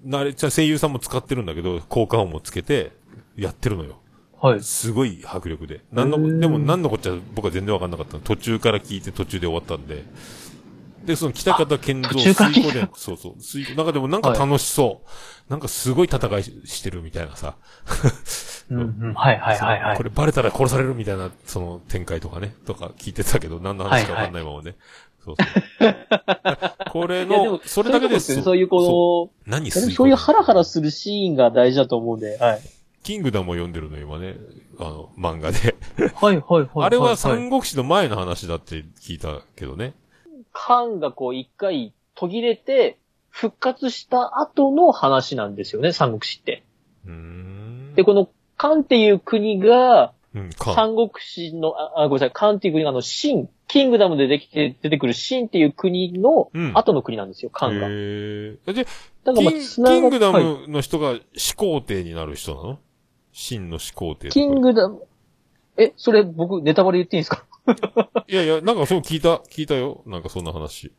[0.04, 2.92] なれ、声優さんも使ってるんだけど、効果音もつけて、
[3.36, 4.00] やってるのよ。
[4.40, 4.60] はい。
[4.62, 5.82] すごい迫力で。
[5.92, 10.04] なんの、でも何のこっちゃ僕は全然わかんなかったの途中から聞いて途中で終わったんで。
[11.04, 15.50] で、その北方健三途中から聞いた水湖で、そうそう、水湖、なんかでもなんか楽しそう。
[15.50, 17.56] なんかすごい戦いしてるみたいなさ。
[18.70, 19.14] うんうん。
[19.14, 20.02] はいはいはいはいこ。
[20.02, 24.76] れバレたら殺されるみたいな、その展開とかね、とか聞いてたけど、何の話かわかんないままね。
[25.24, 25.96] そうそう。
[26.90, 32.60] これの、それだけですそういうこの、何でも水そういうハラハラするシーンが大事だと思うんで、はい。
[33.02, 34.36] キングダムを読んでるの今ね、
[34.78, 35.74] あの、漫画で。
[36.14, 36.86] はいはいはい。
[36.86, 39.94] あれはさ三国志の前の話だって聞いたけどね。
[40.52, 42.98] カンがこう一回途切れて、
[43.28, 46.64] 復活した後の話なんですよね、三国志って。
[47.94, 50.12] で、このカンっていう国が。
[50.74, 57.88] 三国志の、あ、あごめんなさい、カンっていう国があの、シン、キングダムでできて、出てくるシンっていう国のうん後の国なんですよ、カンが。
[57.88, 58.84] へーで、
[59.24, 62.78] だからまあキン、キングダはいムの人が始皇帝になる人なの？
[63.32, 64.28] 真の始皇帝。
[64.28, 65.02] キングダム、
[65.76, 67.44] え、それ僕ネタバレ言っていいんですか？
[68.28, 70.02] いやいや、なんかそう聞いた、聞いたよ。
[70.06, 70.92] なんかそんな話。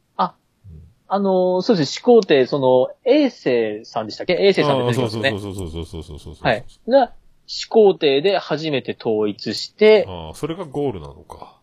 [1.14, 4.34] あのーそうです、始皇帝、その、衛星さんでしたっけ？
[4.40, 5.40] 衛星さんああで出てきそうますね。
[5.42, 6.48] そうそうそうそうそうそうそう。
[6.48, 6.66] はい。
[6.88, 7.14] が、
[7.48, 11.60] 始皇帝で初めて統一して、ああ、それがゴールなのか。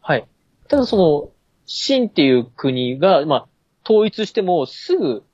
[0.00, 0.24] はい。
[0.68, 1.30] ただその、
[1.66, 3.48] 秦っていう国が、まあ、
[3.84, 5.24] 統一してもすぐ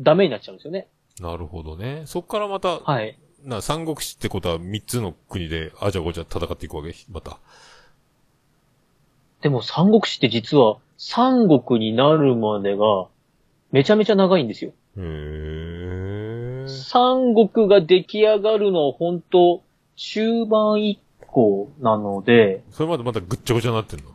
[0.00, 0.88] ダメになっちゃうんですよね。
[1.20, 2.02] なるほどね。
[2.06, 3.16] そっからまた、はい。
[3.44, 7.38] な、三国志ってことは三つの国であじゃごじゃ戦っていくわけまた。
[9.42, 13.06] でも三国志って実は三国になるまでが
[13.70, 14.72] めちゃめちゃ長いんですよ。
[16.68, 19.62] 三国が出来上がるのは本当
[19.96, 24.10] 中盤以降なので、それまでまたぐっちゃぐちゃになってんの？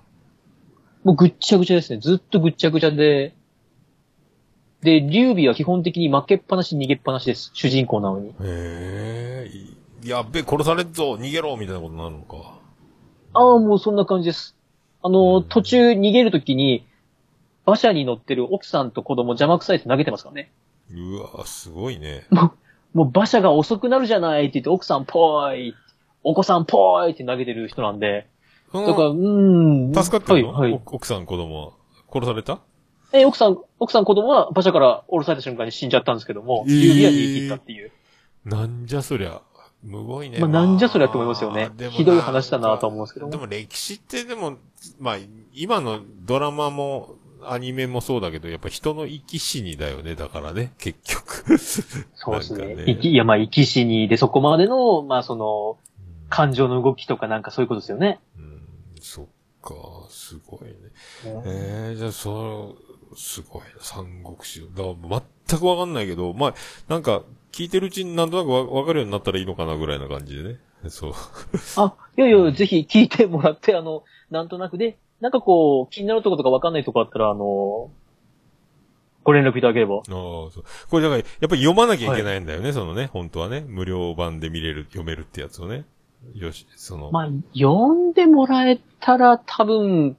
[1.03, 1.99] もうぐっちゃぐちゃですね。
[1.99, 3.34] ずっとぐっちゃぐちゃで、
[4.82, 7.51] で、劉備は基本的に負けっぱなし逃げっぱなしです。
[7.53, 8.30] 主人公なのに。
[8.30, 9.51] へえ、
[10.03, 12.59] いやっべ、殺されんぞ、逃げろみたいなことになるのか。
[13.34, 14.55] ああ、もうそんな感じです。
[15.04, 16.86] あの、途中逃げるときに、
[17.66, 20.52] 馬車に乗ってる奥さんと子供邪魔くさいって投げてますからね。
[20.91, 22.26] うわすごいね。
[22.93, 25.76] もう馬車が遅くなるじゃないって言って、奥さんぽーい、
[26.24, 28.28] お子さんぽーいって投げてる人なんで、
[28.72, 29.93] そだから、うーん。
[29.93, 30.82] 助かってるの、はい、はい。
[30.86, 31.72] お奥さん、子供は。
[32.14, 32.60] 殺された？
[33.14, 37.91] え、奥さん、奥さん子供は馬車から降ろされた瞬間に死んじゃったんですけども、えー指は逃げ切ったっていう。
[38.45, 39.41] なんじゃそりゃ。
[39.84, 40.40] むごいね。
[40.40, 44.58] まあなんじゃそりゃって思いますよねひどい話だなとは思うんですけどでも歴史ってでも、
[45.00, 45.18] まあ、
[45.54, 50.16] 今のドラマも、アニメもそうだけど、やっぱ人の生き死にだよね。
[50.16, 51.58] だからね、結局。
[52.14, 52.84] そうですね。
[52.86, 55.78] 生き、いや、まあ、生き死にで、そこまでの、まあ、その、
[56.30, 58.20] 感情の動きとかなんかそういうことですよね。
[58.38, 58.62] うん、
[59.02, 59.26] そっ
[59.62, 59.74] か、
[60.10, 60.76] すごいね。
[61.26, 62.76] ええー、じゃあ、そ
[63.12, 64.62] う、すごいな、三国志。
[64.76, 66.54] だから全くわかんないけど、まあ、
[66.88, 70.60] なんか、聞いてるうちになんとなくわわかるようになったらいいのかなぐらいな感じでね。
[70.89, 71.14] そう。
[71.78, 77.91] あ、いやいや、ぜひ聞いてもらって、あの、なんとなくで、なんかこう、気になるところとかわかんないとこあったら、あの、
[79.24, 79.97] ご連絡いただければ。
[79.97, 80.64] ああ、そう。
[80.89, 83.64] これだから、やっぱり読まなきゃいけないんだよね、そのね、本当はね。
[83.68, 85.86] 無料版で見れる、読めるってやつをね。
[86.34, 87.12] よし、その。
[87.12, 90.18] まあ、読んでもらえたら多分、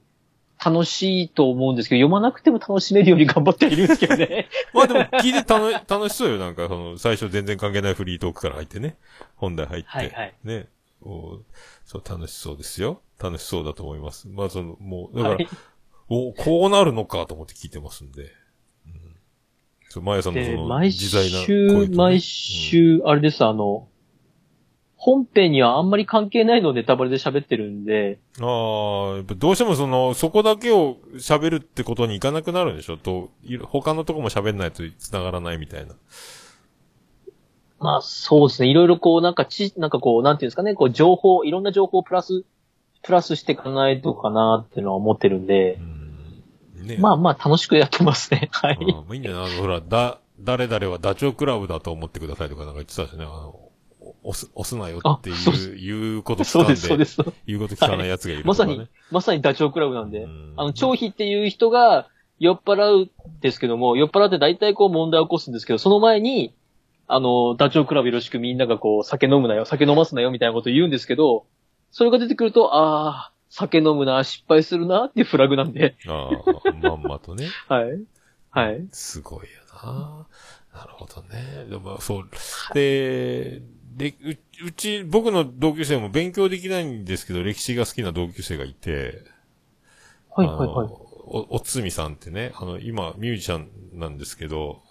[0.63, 4.47] 楽しいと思うんですけど、読まなくても楽しめるように頑張ってはいるんですけどね。
[4.73, 6.37] まあでも、聞いて楽楽しそうよ。
[6.37, 8.97] なんか、その、最初全然関係ないフリートークから入ってね。
[9.35, 9.87] 本題入って。
[9.89, 10.67] はいはいね。
[11.01, 11.39] お
[11.85, 13.01] そう、楽しそうですよ。
[13.19, 14.27] 楽しそうだと思います。
[14.27, 15.47] まあその、もう、だから、はい
[16.09, 18.23] おこうなるのかと思って聞いてますんで。
[18.85, 19.15] うん。
[19.89, 23.87] そう、まやさんのそで、の、毎自在な声週、とね毎週、あれです、あの、
[25.05, 32.95] 本編にはあんまり関係ないのをネタバレで喋ってるんで、ああ、やっぱどうしてもその、そこだけを喋るってことにいかなくなるんでしょ？
[32.95, 33.29] と、
[33.63, 35.93] 他のとこも喋んないと繋がらないみたいな。
[37.79, 42.45] まあそうですね、いろいろこう、なんかち、なんかこう、なんていうんですかね、こう、情報、いろんな情報をプラス、
[43.01, 45.79] プラスしていかないとかなっていうのは思ってるんで
[46.77, 46.87] う、ん。
[46.87, 48.47] ねまあまあ楽しくやってますね。
[48.55, 48.77] はい。
[48.79, 53.25] まあいいんじゃなほら、だ、誰々はダチョウ倶楽部だと思ってくださいとかなんか言ってたしね。
[53.25, 53.59] あの、
[54.23, 57.21] 押す、押すなよっていうう、言うこと聞かんそうです、そうでで、す。
[57.45, 58.47] 言うこと聞かない奴がいるね。
[58.47, 62.07] まさに、まさにダチョウ倶楽部なんでう、んあの、張飛っていう人が
[62.39, 66.53] 酔っ払うんですけども、酔っ払って大体こう問題を起こすんですけど、その前に、
[67.07, 71.45] あの、ダチョウ倶楽部よろしくみんながこう、酒飲むなよ、酒飲ますなよ、みたいなことを言うんですけど、
[71.91, 77.47] それが出てくると、ああ、酒飲むな、失敗するな、っていうフラグなんで、ああ、まんまとね。
[77.69, 78.01] はい。
[78.49, 78.87] はい。
[78.91, 79.47] すごいよ
[79.83, 80.27] な。
[80.73, 81.65] なるほどね。
[81.69, 82.29] でも、そう。
[82.73, 83.61] で、
[83.95, 89.23] で、ううち、僕の同級生も勉強できないんですけど、歴史が好きな同級生がいて、
[90.35, 90.87] はい、はい、はい。
[91.25, 94.81] お、おつみさんってね、あの、今、ミュージシャンなんですけど、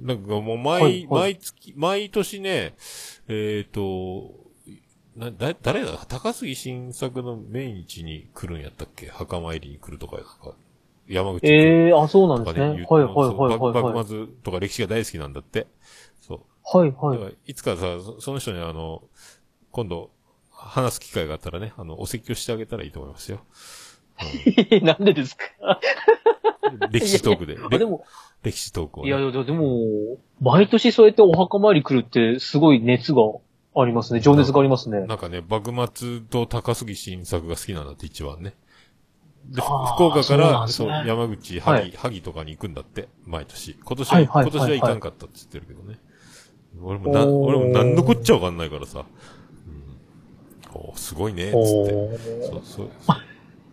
[0.00, 2.74] なんかもう毎、はいはい毎月、毎年ね、
[3.28, 4.34] えっ、と、
[5.16, 6.04] な、だ、誰だ？
[6.08, 9.08] 高杉新作の命日に来るんやったっけ？
[9.08, 10.54] 墓参りに来るとか、なんか、
[11.08, 12.60] 山口ええー、あ、そうなんですね。
[12.60, 13.58] はい、はい、はい、はい。
[13.58, 15.66] はい、幕末とか歴史が大好きなんだって。
[16.76, 19.02] はい、はいいつかさ、そその人にあの、
[19.70, 20.10] 今度、
[20.50, 23.40] 話す機会があったらね、あの、お説教してあげたらいいと思いますよ。
[24.82, 25.44] なんでですか？
[26.72, 27.56] う ん歴史トークで。
[27.62, 28.04] あ、でも、
[28.42, 29.08] 歴史トークを、ね。
[29.08, 33.22] いや、ででも、毎年そうやってお墓参り来るって、すごい熱が
[33.76, 34.20] ありますね。
[34.20, 35.06] 情熱がありますね。
[35.06, 38.54] なんかね、幕末と高杉晋作が好きなんだって一番ね。
[39.46, 43.74] で、福岡から、そう、ね山口、はい萩、萩とかに行くんだって、毎年。
[43.82, 46.00] 今年は、はいはい今年は行かんかったって言ってるけどね。
[46.82, 49.04] 俺もな、俺も何のこっちゃわかんないからさ。
[50.74, 51.58] うん、おーすごいね、つって。
[51.58, 52.90] おそーう、そう。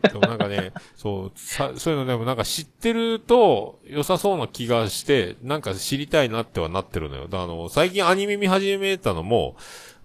[0.08, 7.24] でもなんかね、 そう、さ、そういうのでもなんか知ってると良さそうな気がして、なんか知りたいなってはなってるのよ。
[7.24, 9.56] だからあの、最近アニメ見始めたのも、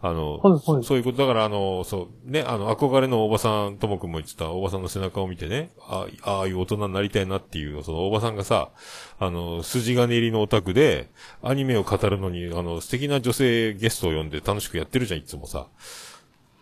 [0.03, 8.71] あの、はいはいそそういうこと、だからあの、そう、ね、あの、憧れのおばさん、ともくんも言ってた、おばさんの背中を見てね、あああいう大人になりたいなっていう、そのおばさんがさ、
[9.19, 11.11] あの、筋金入りのオタクで、
[11.43, 15.67] アニメを語るのに、あの、素敵な女性ゲストを呼んで楽しくやってるじゃん、いつもさ。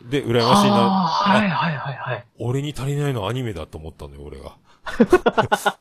[0.03, 0.91] で、羨ましいな。
[0.91, 2.25] はい、はい、はい、はい。
[2.39, 4.57] 俺に足りないのはアニメだと思ったのよ、俺が。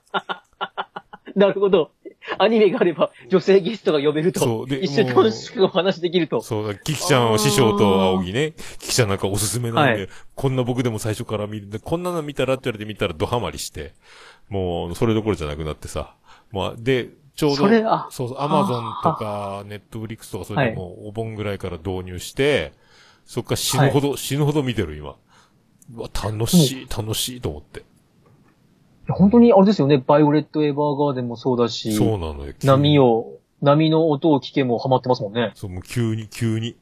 [1.36, 1.92] なるほど。
[2.38, 4.40] アニメがあれば、女性ゲストが呼べると。
[4.40, 6.42] そうで一緒に楽しくお話できると。
[6.42, 8.54] そうだ、キキちゃんは師匠と青木ね。
[8.80, 13.94] キキちゃんなんかおすすめなんで、はいこんな僕でも最初から見るんで、こんなの見たらって言われて見たらドハマりして、
[14.50, 16.14] もう、それどころじゃなくなってさ。
[16.52, 22.74] まあ、で、ちょうど、それあそうそう、アマゾンとか、ネットフリックスとか、それでもうお盆ぐらいから導入して、
[23.26, 25.16] そっから死ぬほど、死ぬほど見てる、今。
[25.96, 27.84] うわ、楽しい、楽しいと思って。
[29.10, 32.54] 本当にあれですよね、バイオレット・エヴァーガーデンもそうだし、そうなのよ。
[32.64, 33.00] 波。
[33.00, 35.52] を、波の音を聞けもハマってますもんね。
[35.56, 36.78] そう、もう急に、急に。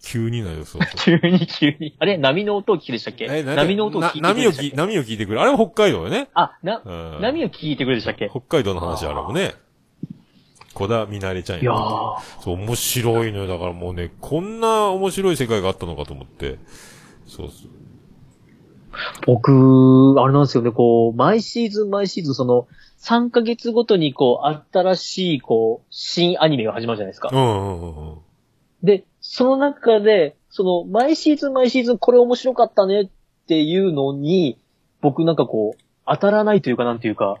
[0.00, 0.82] 急になるよ、そう。
[1.04, 1.96] 急に急に。
[1.98, 2.18] あれ？
[2.18, 3.26] 波の音を聞けでしたっけ？
[3.28, 4.76] え、なん波の音を聞いてくれな波を聞い、でしたっけ？
[4.76, 5.40] 波を聞いてくれ。
[5.40, 6.28] あれは北海道よね。
[6.34, 6.88] あ、な、う
[7.18, 8.28] ん波を聞いてくれでしたっけ？
[8.30, 9.54] 北海道の話あるもんね。
[10.74, 13.46] 小田みなれちゃんいやー、そう、面白いのよ。
[13.48, 16.58] だからもうね、こんな面白い世界があったのかと思って。
[17.26, 17.70] そうそう。
[19.26, 22.66] 僕、あれなんですよね、こう、毎シーズン毎シーズン、その、
[23.00, 27.36] 3ヶ月ごとに、こう、新しい、こう、新アニメが始まるじゃないですかう。
[27.36, 28.18] んうんうんうん。
[28.82, 33.08] で、その中で、その、毎シーズン毎シーズンこれ面白かったねっ
[33.46, 34.58] ていうのに、
[35.00, 37.38] 僕なんかこう、当たらないというかなんていうか、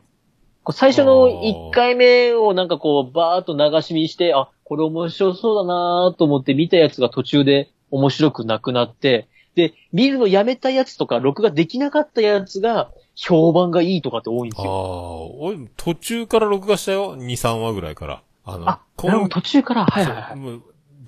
[0.72, 9.28] 最初の1回目をなんかこう、バーっと流し見して、あ、これ面白そうだなと思って見たやつが途中で面白くなくなって、
[9.58, 15.34] で、見るのやめたやつとか、録画できなかったやつが、評判がいいとかって多いんですああ、よ。
[15.40, 18.22] 俺、途中から録画したよ？2、3話ぐらいから。
[18.44, 20.54] あの、あ、なるほど、途中から、はいはいは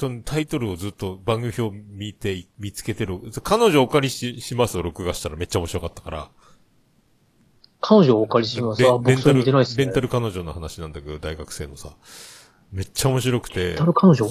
[0.09, 0.23] い。
[0.25, 3.21] タイトルをずっと番組表見て、見つけてる。
[3.45, 6.29] 彼女お借りししますを録画したらめっちゃ面白かったから。
[7.81, 8.83] 彼女をお借りします。
[8.83, 9.45] あ、レレンタル。
[9.45, 11.91] レンタル彼女の話なんだけど、大学生のさ。
[12.73, 13.69] めっちゃ面白くて。
[13.69, 14.27] レンタル彼女？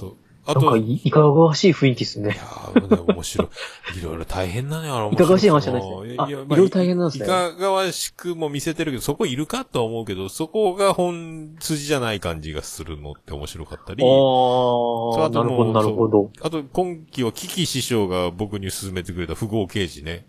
[0.49, 2.29] あと、なんかい、いいかがわしい雰囲気ですね。
[2.29, 2.33] や。
[2.33, 3.45] ー、ね面白
[3.93, 3.99] い。
[3.99, 14.03] いろいろ大変なのよ、いかがわしい話じゃないですねあいやいろいろ大変なんですねいかがわしくも見せてるけど、そこいるかとは思うけど、そこが本筋じゃない感じがするのって面白かったり。
[14.03, 16.31] ああ、なるほど、なるほど。
[16.41, 20.25] あと、今期はキキ師匠が僕に勧めてくれた富豪刑事ね。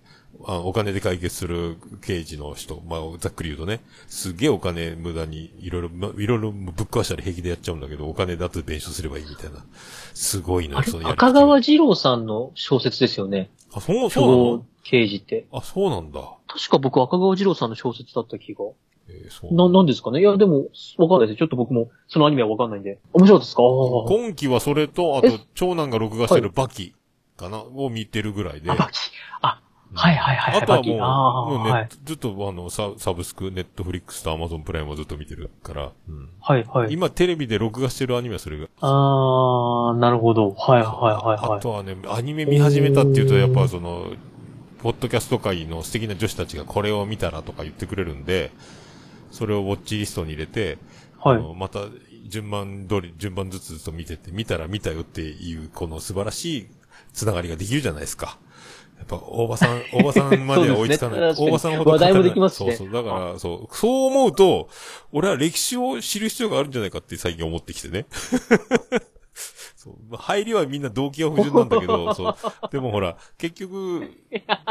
[0.46, 2.82] あお金で解決する刑事の人。
[2.88, 3.80] まあ、ざっくり言うとね。
[4.08, 9.64] すげえお金無駄に、いろいろ、まいろいろぶっ壊したら平気でやっちゃうんだけど、お金だと弁償すればいいみたいな。
[10.14, 13.50] すごいのよ、あれそのや赤川二郎さんの小説ですよね。
[13.72, 14.42] あ、そう、不そうなの？
[14.58, 15.46] 合刑事って。
[15.52, 16.20] あ、そうなんだ。
[16.46, 18.64] 確か僕赤川二郎さんの小説だった気が。
[19.08, 20.20] えーそうな、なんですかね？
[20.20, 21.38] いや、でも、わかんないです。
[21.38, 22.98] ちょっと僕も、そのアニメはわかんないんで。
[23.12, 23.62] 面白いですか？
[24.08, 26.94] 今期はそれと、あとえ、長男が録画してるバキ
[27.36, 28.70] かな、を見てるぐらいで。
[28.70, 28.98] あ、バキ。
[29.42, 29.60] あ、
[29.92, 30.62] はいはいはいはい。
[30.62, 30.82] あとは。
[31.46, 31.88] もう、もうね、はい。
[32.04, 36.92] ずっとあの、ササブスク、ネットフリックスとアマゾンプライムをずっと見てるから、うんはいはい。
[36.92, 38.68] 今テレビで録画してるアニメはそれが。
[38.80, 40.52] あー、なるほど。
[40.52, 41.58] はいはいはいはい。
[41.58, 44.12] あとはね、アニメ見始めたっていうと、やっぱその、
[44.78, 48.50] ポッドキャスト界の素敵な女子たちがこれを見たらとか言ってくれるんで、
[49.30, 50.78] それをウォッチリストに入れて、
[51.18, 51.80] はいまた
[52.28, 56.68] 順番通り、順番ずつずつと見てて、見たら見たよっていう、この素晴らしい
[57.12, 58.38] つながりができるじゃないですか。
[59.00, 61.20] やっぱ、大場さん、 大場さんまでは追いつかない。
[61.20, 63.02] ね大場さんほど話題も語れないできますしねそうそう。
[63.04, 64.68] だから、そう、そう思うと、
[65.12, 68.06] 俺は歴史を知る必要があるんじゃないかって最近思ってきてね。
[69.76, 69.94] そう。
[70.10, 72.36] まあ入りはみんな動機が不純なんだけど、 そう。
[72.70, 74.10] でもほら、結局、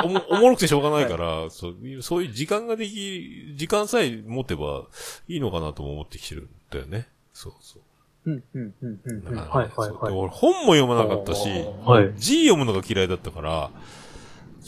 [0.04, 4.84] おも、おもろくてしょうがないから、そう、そういう時間ができ、時間さえ持てば
[5.28, 7.08] いいのかなとも思ってきてるんだよね。
[7.34, 7.82] そうそう。
[8.26, 10.14] うん、うん、うん、うんはいはいはい。
[10.14, 11.50] 俺本も読まなかったし、
[11.86, 13.72] はい字読むのが嫌いだったから、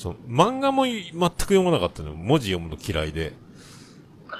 [0.02, 2.16] そう、漫画も全く読まなかったの。
[2.16, 3.34] 文字読むの嫌いで。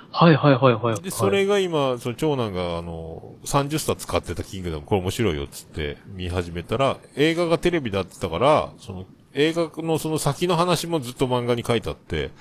[0.09, 1.01] はいはいはいはい。
[1.03, 12.32] で、それが今、その長男があの、30冊買ってたキングダム、これ面白いよっつって見始めたら、映画がテレビだってたから、その、映画のその先の話もずっと漫画に書いてあって、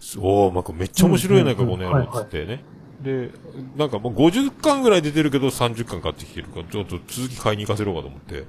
[0.00, 2.64] すおー、まあ、これめっちゃ面白いやなこの野郎っつってね。
[3.00, 3.30] で、
[3.76, 8.44] なんかもう50巻ぐらい出てるけど30巻買ってきてるから、ちょっと続き買いに行かせろうかと思って。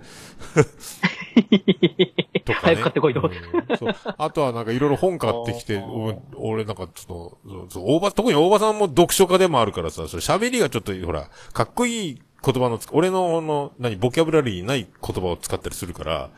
[2.45, 2.75] とかね。
[2.75, 3.95] 早く買ってこいとうんそう。
[4.17, 5.83] あとはなんかいろいろ本買ってきて、
[6.35, 16.29] 俺なんかちょっと、大場、特に大場さんも読書家でもあるからさ、喋りがちょっと、ほら、かっこいい言葉のつ、俺の、あの、何、ボキャブラリーにない言葉を使ったりするから、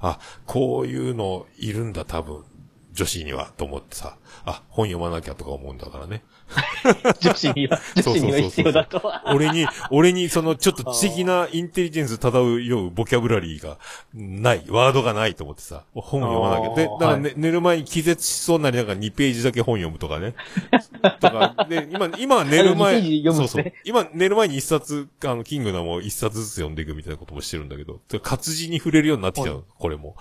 [0.00, 2.44] あ、こういうのいるんだ、多分。
[2.92, 4.16] 女子には、と思ってさ、
[4.46, 6.24] あ、本読まなきゃとか思うんだからね。
[7.20, 9.24] 女子には、女子には必要だとは。
[9.34, 13.78] 俺に、俺にそのちょっと知的なインテリジェンス漂うボキャブラリーが
[14.14, 16.74] ない、ワードがないと思ってさ、本読まなきゃ。
[16.74, 20.34] で、だから、ね寝る前に気絶しそうになりながら2ページだけ本読むとかね。
[21.20, 23.72] とか、で、今、今は寝るあ前、の2ページ読むんそうそう。
[23.84, 30.16] 今寝る前に一冊、あの、キングダムを一冊ずつ読んでいくみたいなこともしてるんだけど、活字に触れるようになってきたの、これも。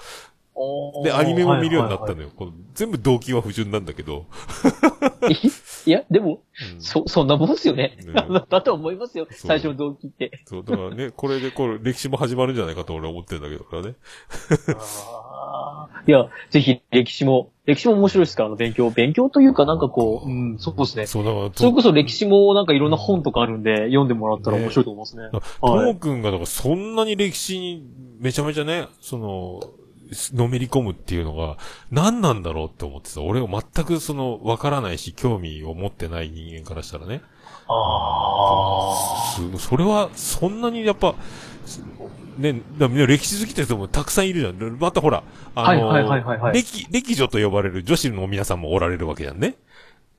[1.03, 2.29] で、アニメも見るようになったはいのよ。
[2.35, 4.13] この全部動機は不純なんだけど。
[4.13, 4.21] は
[5.21, 5.35] いはい
[5.87, 6.41] いや、でも、
[6.75, 7.95] うんそ、そんなもんですよね。
[8.03, 8.13] ね
[8.49, 9.27] だと思いますよ。
[9.29, 10.41] 最初の動機って。
[10.45, 13.95] そう、だからね、これでこれ歴史も始まるんじゃないかと俺は思ってるんだけどね。
[16.07, 18.43] いや、ぜひ歴史も、歴史も面白いですか？
[18.43, 18.89] ら、勉強。
[18.89, 21.05] 勉強というかなんかこう、うん、そうですね。
[21.05, 25.29] そう、だから、それこそ歴史もなんかいろんな本とかあるんで、読んでもらったら面白いと思いますね。
[25.31, 27.85] とはいもくんが、だからそんなに歴史に
[28.19, 29.59] めちゃめちゃね、その、
[30.33, 31.57] のめり込むっていうのが
[31.91, 37.21] 何なんだろうって思ってさ、俺は全くその、わからないし、興味を持ってない人間からしたらね。
[37.67, 41.15] あすそれは、そんなにやっぱ、
[42.37, 44.77] ね、だね歴史好きって人もたくさんいるじゃん。
[44.79, 45.23] またほら、
[45.55, 49.55] あの、はいはいはいはいはい歴、歴女と呼ばれる女子の皆さんもおられるわけじゃんね。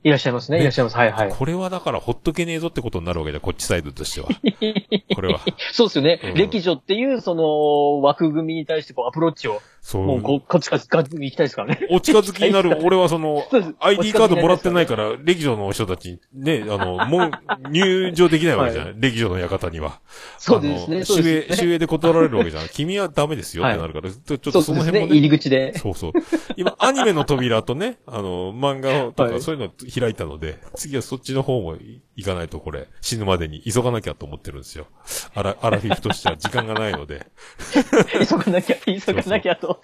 [0.03, 0.59] いらっしゃいますね。
[0.59, 0.97] ねいらっしゃいます。
[0.97, 1.29] はいはい。
[1.29, 4.29] これはだからほっとけねえぞってことになるわけだ、こっちサイドとしては。
[5.15, 5.41] これは。
[5.71, 6.21] そうですよね。
[6.23, 10.05] うん歴女っていう、その、枠組みに対してこう、アプローチを、そう。
[10.05, 11.87] もう、こう、こっちからガッ行きたいですからね。
[11.89, 13.41] お近づきになる、 俺はその
[13.79, 17.31] ID カードもらってないから、歴女の人たち、ね、あの、もう、
[17.71, 20.01] 入場できないわけじゃない、歴女の館には。
[20.39, 20.97] そうですね。
[20.97, 22.67] あのそう守衛、で断られるわけじゃん。
[22.67, 25.15] 君はダメですよってなるから、ちょっとその辺もね。
[25.15, 25.73] 入り口で。
[25.77, 26.11] そうそう。
[26.57, 31.77] 今、アニメの扉とね、あの、漫画とはいかそういうの開いたので、次はそっちの方も
[32.17, 34.87] 行かないとこれ、死ぬまでに急がなきゃと思ってるんですよ。
[35.35, 37.27] アラ、アラフィフとしては時間がないので。
[38.27, 39.79] 急がなきゃ、急がなきゃと。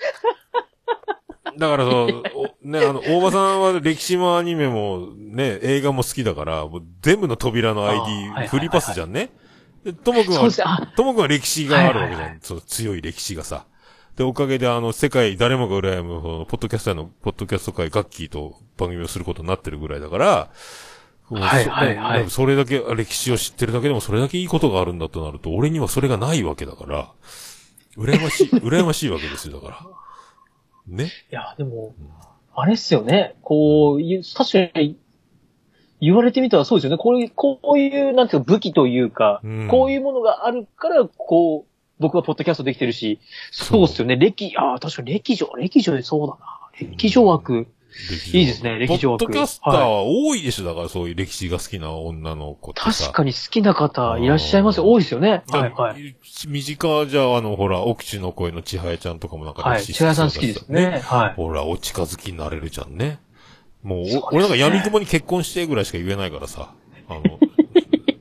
[1.55, 9.30] だからそう、おね、あの、大場さんは歴史もアニメもね、映画も好きだから、もう全部の扉の ID 振りパスじゃんね。
[9.84, 12.22] で、ともくんはともくんは歴史があるわけじゃん。
[12.22, 13.68] はいはいそう、強い歴史がさ。
[14.15, 20.49] で、おかげであの、世界誰もが羨む、そのポッドキャスターの、ポッドキャスト界ガッキーと番組をすることになってるぐらいだから、
[21.41, 27.11] はいはいはいそそれだけ、歴史を知ってるだけでもそれだけいいことがあるんだとなると、俺にはそれがないわけだから、
[27.97, 29.88] 羨ましい、 羨ましいわけですよ、だから。
[30.88, 31.11] ね。
[31.31, 31.93] いや、でも、
[32.55, 33.35] あれっすよね。
[33.41, 33.99] こう
[34.35, 34.97] 確かに、
[36.01, 36.97] 言われてみたらそうですよね。
[36.97, 43.19] こういう、こういう、なんていうか武器というか、うんこういうものがあるから、こう、僕はポッドキャストできてるし、
[43.51, 44.18] そうっすよね。
[44.18, 46.60] 歴、ああ、確かに歴女、歴女でそうだな。
[46.91, 47.53] 歴女枠。
[47.53, 47.72] 歴
[48.34, 52.91] いいですね歴史枠ポッドキャスターは多いでしょ、だからそういう歴史が好きな女の子ってさ。
[52.91, 54.91] 確かに好きな方いらっしゃいますよ。
[54.91, 55.44] 多いですよね。
[55.48, 56.15] だはいはい。
[56.48, 59.84] 身近じゃ、あの、ほら、奥地の声の千早ちゃんとかもなんかはい。
[59.84, 60.68] 千早さん好きです。
[60.70, 61.02] ね。
[61.03, 61.34] はい。
[61.36, 63.20] ほら、お近づきになれるじゃんね。
[63.84, 66.74] もう、そうねお俺なんか闇雲に結婚してぐらいしか言えないからさ。
[67.10, 67.40] あの、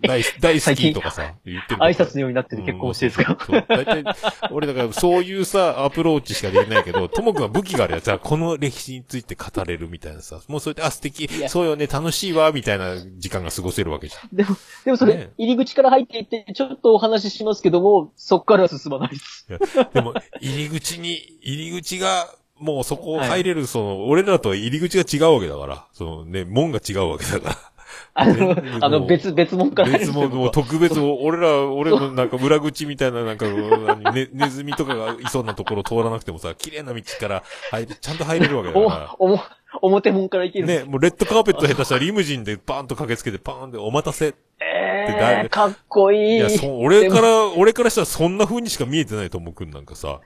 [0.02, 3.64] 大大好きとかさ、言ってる挨拶のようになってる結婚してですか、うんそう。
[3.68, 4.04] 大体、
[4.50, 8.08] 俺だからそういうさ、アプローチしかできないけど、ともくんは武器があるやつ。
[8.08, 11.28] は、この歴史について語れるみたいなさ、もうそれで、あ、素敵。
[11.48, 14.36] そうよね、楽しいわ、みたいな時間が過ごせるわけじゃん。
[14.36, 19.46] でも、でもそれ、ね入り口から入っていって、ちょっとお話ししますけども、そっからは進まないです。
[19.92, 27.71] でも、入り口に、入り口が、もうそこ入れる、その、俺らとは入り口が違うわけだから、そのね、門が違うわけだから。
[28.14, 39.42] あのね、あの、別、別物から別も、んですよもう特別、俺ら、俺のなんか裏口みたいな、なんか、何ね、ネズミとかがいそうなところ通らなくてもさ、綺麗な道から入れ、ちゃんと入れるわけだかお、おも、
[39.80, 40.66] 表門から行けら。
[40.66, 44.34] るね、もうレッドカーペット下手したらリムジンでバーンと駆けつけて、パーンでお待たせ。
[44.60, 46.36] えー、かっこいい。
[46.36, 50.20] いや、そ、俺から、俺からしたらそんな風にしか見えてないと思うくんなんかさ、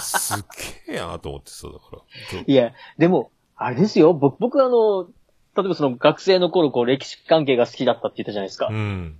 [0.00, 0.44] すっ
[0.86, 1.80] げえなと思ってさ、だか
[2.36, 2.42] ら。
[2.46, 4.14] いや、でも、あれですよ。
[4.14, 5.08] 僕、僕あの、
[5.56, 8.68] 例えばその学生の頃、こう、歴史関係が好きだったって言ったじゃないですか。
[8.70, 9.16] うん。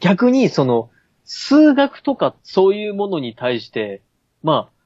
[0.00, 0.90] 逆に、その、
[1.24, 4.02] 数学とかそういうものに対して、
[4.42, 4.80] まあ、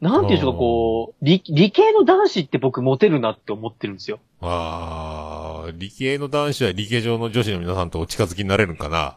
[0.00, 4.18] なんていうんでしょうか、こう、理、理系の男子って僕モテるなって思ってるんですよ。
[4.40, 9.16] あー、理系の男子は理系上の女子の皆さんとお近づきになれるんかな？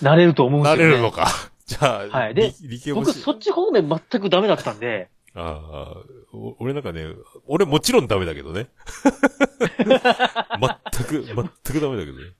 [0.00, 0.94] なれると思うんですなよ、ね。
[0.94, 1.28] れるのか。
[1.66, 2.54] じゃあ、はいで
[2.94, 6.02] 僕、しそっち方面全くダメだったんで、ああ、
[6.58, 7.04] 俺なんかね、
[7.46, 8.68] 俺もちろんダメだけどね。
[9.78, 12.32] 全く、全くダメだけどね。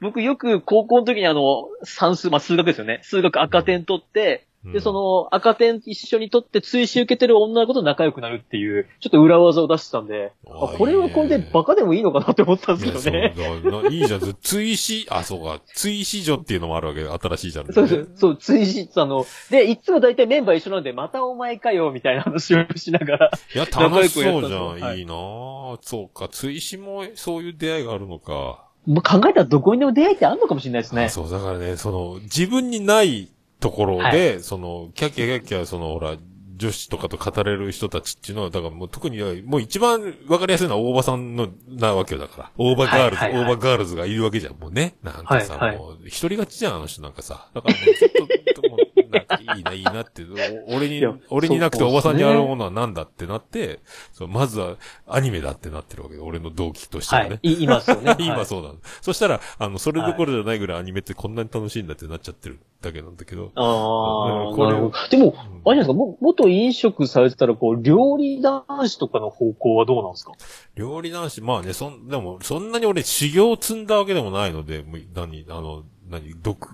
[0.00, 3.00] 僕よく高校の時にあの、算数、まあ数学ですよね。
[3.02, 13.34] 数学赤点取って、で、そ、の赤点一緒に取って追試受けてる女の子と仲良くなるっていう、ちょっと裏技を出してたんで、ああこれはこれでバカでもいいのかなって思ったんいや、ですけどね。
[13.62, 14.36] だな、いいじゃん。
[14.42, 15.62] 追試、あ、そうか。
[15.74, 17.72] 追試女っていうのもあるわけ新しいじゃん、ね。
[17.72, 24.98] そうそう、そう、追試、あの、で、いつも大体メンバー一緒なんで、またお前かよ、みたいな話をしながら、いや、楽しそうじゃんですよん。
[24.98, 25.78] いいなぁ。
[25.80, 26.28] そうか。
[26.28, 28.66] 追試もそういう出会いがあるのか。
[28.86, 31.04] もう考えたらどこにでも出会いってあるのかもしれないですね。
[31.04, 33.28] あそう、だからね、その、自分にない
[33.60, 36.16] ところで、はその、キャッキャキャッキャ、その、ほら、
[36.60, 42.50] 女子とかと語れる人たちっていうのは、だからもう特に、もう一番わかりやすいのは大場さんの、なわけよだから。
[42.58, 44.94] 大場ガールズ、はいはいはい大場ガールズがいるわけじゃん、もうね。
[45.02, 47.48] なんかさ、はいはいもう、一人勝ちじゃん、あの人なんかさ。
[47.54, 48.10] だからもうずっ
[48.54, 50.22] と、もうなんかいいな、いいなって、
[50.68, 53.80] お俺に俺になくてそう大場さんにあるものは何だってなって、
[54.12, 54.76] そう、まずは
[55.08, 57.28] アニメだってなってるわけよ、俺の動機としてはね。
[57.30, 57.38] はい。
[57.42, 58.16] い、いますよね。
[58.20, 58.76] 今そうなの。
[59.00, 63.50] そしたら、あの、それどころじゃないぐらいアニメってこんなに楽しいんだってなっちゃってるだけなんだけど。
[63.54, 65.16] ああ、これ。
[65.18, 70.32] でも、あれじゃないですか、も、元飲食されてたら、こう、料理男子とかの方向はどうなんですか？
[70.74, 76.68] 料理男子、まあね、そん、でも、そんなに俺修行を積んだわけでもないので、もう何、あの、何、毒、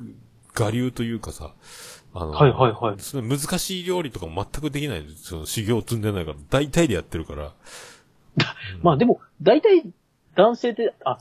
[0.59, 1.55] 我流というかさ、
[2.15, 5.05] あの、はいはいはいその難しい料理とかも全くできない。
[5.17, 7.53] その修行を積んでないから、大体でやってるから。
[8.83, 9.85] まあでも、大体、
[10.35, 11.19] 男性って、あ、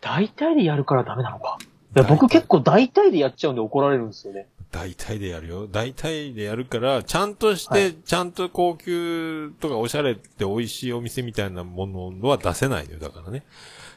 [0.00, 1.58] 大体でやるからダメなのか。
[1.94, 4.46] いや、僕結構大体でやっちゃうんで怒られるんですよね。
[4.70, 5.66] 大体でやるよ。
[5.66, 12.98] 大体でやるから、ちゃんとして、はいちゃんと高級とかおしゃれって美味しいお店みたいなものは出せないのよ。
[13.00, 13.44] だからね。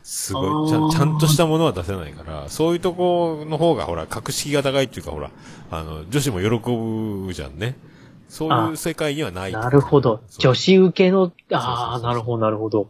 [0.03, 5.31] すごい、ちゃちゃんとしたものは出せないから、そういうとこの方がほら、格式が高いっていうかほら、
[5.71, 6.71] あの、女子も喜
[7.25, 7.75] ぶじゃんね。
[8.27, 9.51] そういう世界にはない。
[9.51, 10.21] なるほど。
[10.39, 12.87] 女子受けの、ああ、なるほど、なるほど。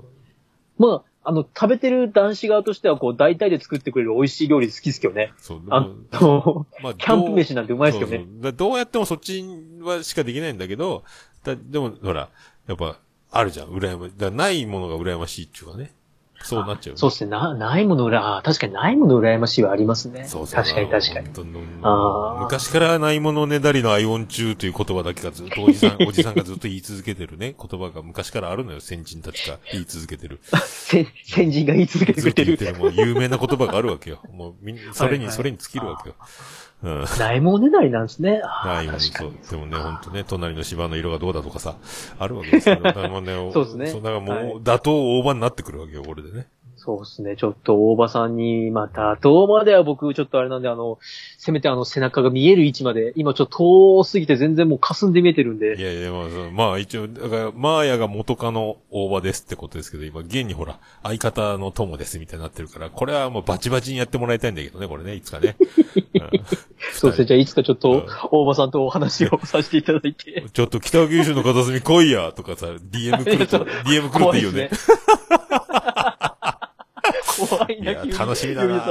[0.80, 5.34] まあ、あの、食べてる男子側としては、こう、大体で作ってくれる美味しい料理好きですけどね。
[5.38, 8.18] そう、であもの、まあキャンプ飯なんてうまいですよね。
[8.18, 9.44] そうそうだどうやってもそっち
[9.82, 11.04] はしかできないんだけど、
[11.44, 12.30] だでも、ほら、
[12.68, 12.98] やっぱ、
[13.32, 15.94] あるじゃん、羨ま、だないものが羨ましいっていうかね。
[16.44, 17.32] そうなっちゃう、そうですね。
[17.32, 20.26] な、ないものうら、あー確かにないもの羨ましいはありますね。
[20.28, 21.30] そうそう確かに確かに。
[22.42, 30.40] 昔からないものねだりのアイオン中という言葉だけがずっとおじさん、 おじさんがずっと言い続けてるね、言葉が昔からあるのよ、先人たちが言い続けてる。
[30.44, 32.58] 先先人が言い続けてくずっとれてる。
[32.58, 34.20] 言ってるもう有名な言葉があるわけよ。
[34.32, 36.16] もうみんな、それに、それに尽きるわけよ。
[36.84, 37.06] うん。
[37.18, 38.42] ないものねだりなんですね。
[38.66, 39.38] ないもの、確かに。。
[39.42, 41.78] そうでもね、ほんとね、隣の芝の色がどうだとかさ、
[42.20, 42.76] あるわけですよ。
[42.84, 46.48] だからねそうですねそう、だからもう、はい打倒大場になってくるわけよ、これでね。
[46.86, 47.38] そうですね。
[47.38, 51.00] ちょっと大場さんに、また、どうまでは僕、ちょっとあれなんで、あの、
[51.38, 53.58] せめてあの背中が見える位置まで、今ちょっと
[54.00, 55.82] 遠すぎて全然もう霞んで見えてるんいで。
[55.82, 65.56] やいや、まあ、まあ一応、だから、マーヤが元カノ大場ですってことですけど、今、現にほら、相方の友ですみたいになってるから、これはもうバチバチにやってもらいたいんだけどね、これね、いつかね。
[66.14, 66.30] う ん
[66.94, 67.28] そうですね。
[67.28, 70.46] じゃあ、いつかちょっうんと、大場さんとお話をさせていただいて。
[70.52, 74.70] ちょっと北九州の片隅来いやとかさ、DM 来ると、 DM 来るっていいよね。
[77.50, 78.86] 怖いな、いや楽しみだな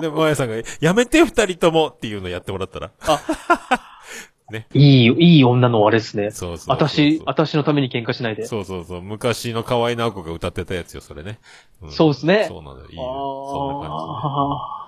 [0.00, 2.90] で、マーヤさんが、やめて二人ともっていうのやってもらったら？
[4.74, 6.30] いい、いい女のあれですね。
[6.30, 6.74] そうそう。
[6.74, 8.46] 私、私のために喧嘩しないで。
[8.46, 9.02] そうそうそう。
[9.02, 11.38] 昔の河合直子が歌ってたやつよ、それね。
[11.84, 12.86] んそうですねそうなのよ。
[12.90, 13.02] いいよ。
[13.02, 14.83] そんな感ああ。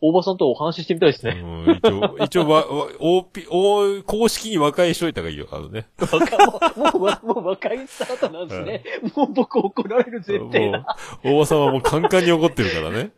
[0.00, 1.28] 大場さんとお話ししてみたいですじ。
[1.28, 1.42] うね。
[1.42, 5.86] ん、一応、一応わ、わ、OP、お、公式に和解しといた方がいいよ、あのね。
[5.98, 6.60] 若も
[6.94, 8.84] う、もう、もう若いスタートなんですね。
[9.16, 10.78] もう僕怒られる前提だ。
[10.78, 10.84] も
[11.24, 13.10] う、大場さんはもうカンカンに怒ってるからね。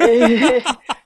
[0.00, 0.62] ええ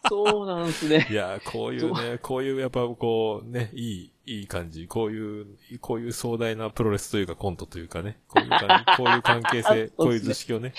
[0.09, 1.07] そうなんですね。
[1.11, 4.87] いや、こういうね、こういうやっぱこう、ね、いい、いい感じ。
[4.87, 5.47] こういう、
[5.81, 8.19] こういう壮大なプロレスというかコントというかね。
[8.29, 10.75] こういう感じ、 こういう関係性、こういう図式をね。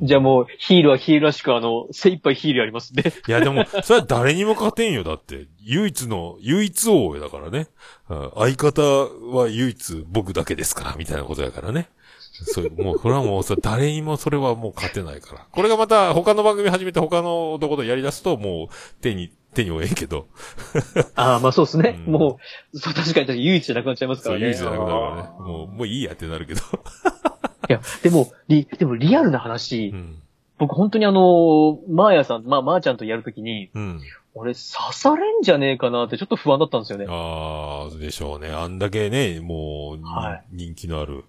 [0.00, 3.12] じゃあもう、ヒールはヒールらしく、あの、精一杯ヒールやりますね。
[3.26, 5.46] いやでも、それは誰にも勝てんよ、だって。
[5.60, 7.68] 唯一の、唯一王だからね。
[8.08, 11.88] うん相方は唯一僕だけですから、みたいなことやからね。
[12.44, 15.46] そういう、もう、これはもうさ、誰にもそれはもう勝てないから。
[15.50, 20.28] これがまた他の番組始めて他の男とやり出すと、もう、手に、手に負えんけど。
[21.16, 22.00] ああ、まあそうですね。
[22.06, 22.38] うんも
[22.72, 24.46] う、そう、確かに唯一じゃなくなっちゃいますかそう、らね。
[24.46, 26.60] 唯一じゃなくなるからねもう、もういいやってなるけど。
[27.68, 30.22] いや、でも、リ、でもリアルな話、うん。
[30.58, 34.00] 僕本当にあの、マーヤさん、まあ、マーちゃんとやるときに、うん。
[34.34, 37.06] 俺刺されんじゃねえかなってちょっと不安だったんですよね。
[37.08, 38.50] ああ、でしょうね。
[38.50, 41.24] あんだけね、もう、はい人気のある。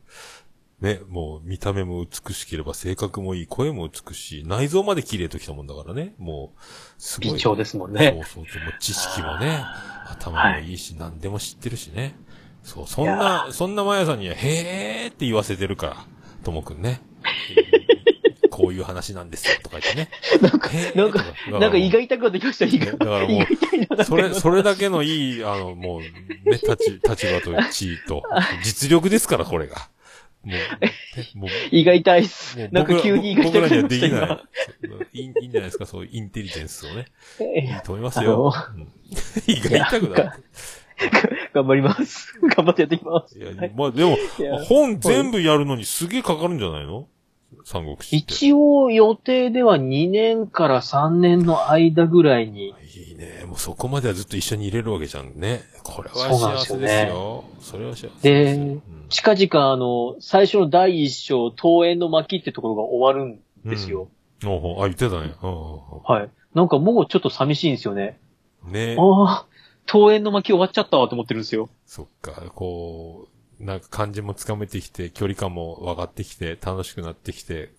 [0.82, 6.14] ね、もう見た目も美しければ性格もいい、声も美しい、内臓まで綺麗ときたもんだからね。
[6.18, 6.60] もう、
[6.98, 7.34] すごい。
[7.34, 8.24] 美調ですもんね。
[8.26, 8.64] そうそうそう。
[8.64, 9.62] もう知識もね、
[10.10, 12.16] 頭もいいし、何でも知ってるしね。
[12.64, 15.98] そう、そんな、そんなマヤさんには、へーって言わせてるから、
[16.44, 17.02] ともくんね。
[18.50, 20.10] こういう話なんですよ、とか言ってね。
[20.42, 21.24] なんか、なんか
[21.60, 22.86] なんか胃が痛くなってきました、胃が。
[22.94, 26.10] だからもうそれ、それだけのいい、あの、もう、ね、
[26.52, 28.24] 立ち、立場と地位と、
[28.64, 29.90] 実力ですから、これが。
[30.44, 30.68] もう、ね
[31.36, 32.70] もう、胃が痛いっす。
[32.72, 35.00] なんか急に胃が痛くなりました、できない今。。
[35.14, 37.06] いいいいんじゃないですか、そういうインテリジェンスをね。
[37.40, 38.54] いいえと思いますよ。
[38.76, 38.88] うん
[39.48, 40.32] 胃が痛くなる。
[41.02, 41.10] え
[41.54, 42.40] 頑張ります。
[42.56, 43.38] 頑張ってやっていきます。
[43.38, 44.18] いやはい、まあでも
[44.66, 47.08] 本全部やるのにすげえかかるんじゃないの？
[47.64, 48.34] 三国志って。
[48.34, 52.74] 一応予定では2年から3年の間ぐらいに、
[53.20, 53.46] ね。
[53.46, 55.64] もうそこまではずっと一緒にいれるわけじゃんね。
[55.84, 57.44] これはそうなんですよね幸せですよ。
[57.62, 58.22] それは幸せですよ。
[58.22, 64.08] でうん近々あの、最初の第一章、桃園の巻ってところが終わるんですよ。
[64.46, 65.34] おうほうあ、言ってたね。
[65.42, 66.30] はい。
[66.54, 68.20] なんかもうちょっと寂しいんですよね。
[68.68, 69.46] んねああ、
[69.92, 71.70] 桃園の巻終わっちゃったわと思ってるんですよ。
[71.86, 73.28] そっか、こ
[73.60, 77.72] う、なんか感じもつかめてきて、距離感も分かってきて、楽しくなってきて、で、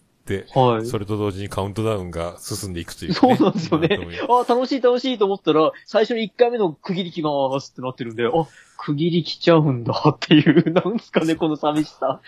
[0.55, 0.87] はい。
[0.87, 3.15] それと同時にカウントダウンが進んでいくという、ね。
[3.15, 3.99] そうなんですよね。
[4.29, 8.31] ああ、楽しい楽しいと思ったら、最初に1回目の区切り来ますってなってるんで、あ、
[8.77, 12.21] 区切り来ちゃうんだっていう、 なんですかね、この寂しさ。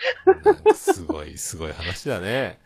[0.73, 2.59] すごい、すごい話だね。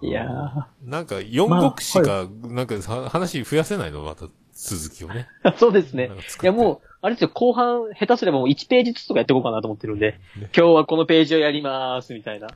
[0.00, 0.64] いやー。
[0.90, 4.02] なんか、四国しか、なんかさ話増やせないの？
[4.02, 5.28] また、続きをね。
[5.58, 6.10] そうですね
[6.42, 12.48] いやもう、あれですよ、後半、下手すればもう1ページずつとかやっていこうかなと思ってるんで、ね今日はこのページをやります、みたいな。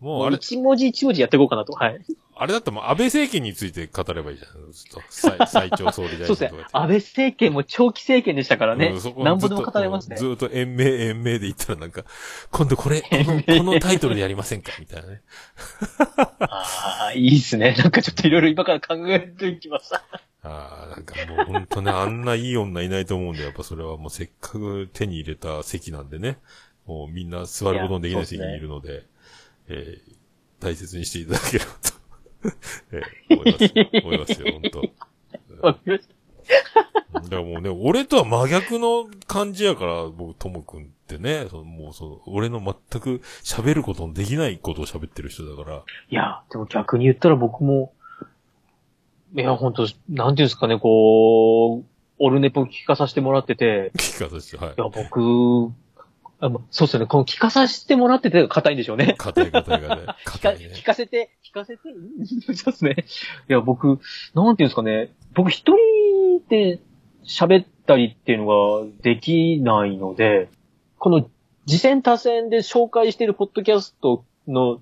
[0.00, 1.72] もうあれ、1文字1文字やっていこうかなと。
[1.72, 2.00] はい。
[2.36, 4.72] あれだったらもう安倍政権について語ればいいじゃん。
[4.72, 5.02] ずっと。
[5.10, 6.70] 最 最長総理大臣そうですねとか言って。。
[6.72, 9.12] 安倍政権も長期政権でしたからねうんそ。
[9.12, 10.24] こなんぼでも語れますねず。
[10.24, 12.04] っとずっと延命延命で言ったらなんか、
[12.52, 14.72] 今度これ、 この、このタイトルでやりませんか？
[14.78, 15.22] みたいなね。
[16.38, 17.74] ああ、いいっすね。
[17.76, 20.04] なんかちょっといろいろ今から考えていきました。
[20.44, 26.38] ああ、なんかもう本当ね、あんないい女いないと思うんで、やっぱそれはもうせっかく手に入れた席なんでね、
[26.86, 29.04] もうみんな座ることのできない席にいるので、
[29.68, 30.18] えー
[30.60, 32.56] 大切にしていただければと、
[32.90, 34.04] えー思います。
[34.04, 35.66] 思いますよ、本当。
[35.66, 36.18] わかりました
[37.14, 47.92] だからもうね、俺とは真逆の感じやから、僕、ともくんってね、そのもうその、俺の全く喋ることのできないことを喋ってる人だから、いや、でも逆に言ったら僕も、
[49.34, 51.84] いや、本当なんていうんですかね、こう、
[52.18, 54.74] オルネポ聞かさせてもらってて、聞かさせて、はいい。
[54.76, 55.72] や、僕、
[56.40, 59.16] あまそうっすよね、この聞かさせてもらってて硬いんでしょうね。
[59.18, 59.80] 硬い硬い
[60.24, 60.70] 硬いね。
[60.74, 62.96] 聞かせて、聞かせて、うんそうですね。
[63.48, 63.98] いや、僕、
[64.34, 66.80] なんていうんですかね、僕一人で
[67.24, 70.48] 喋ったりっていうのができないので、
[70.98, 71.28] この
[71.66, 74.80] 次戦多戦で紹介しているポッドキャストの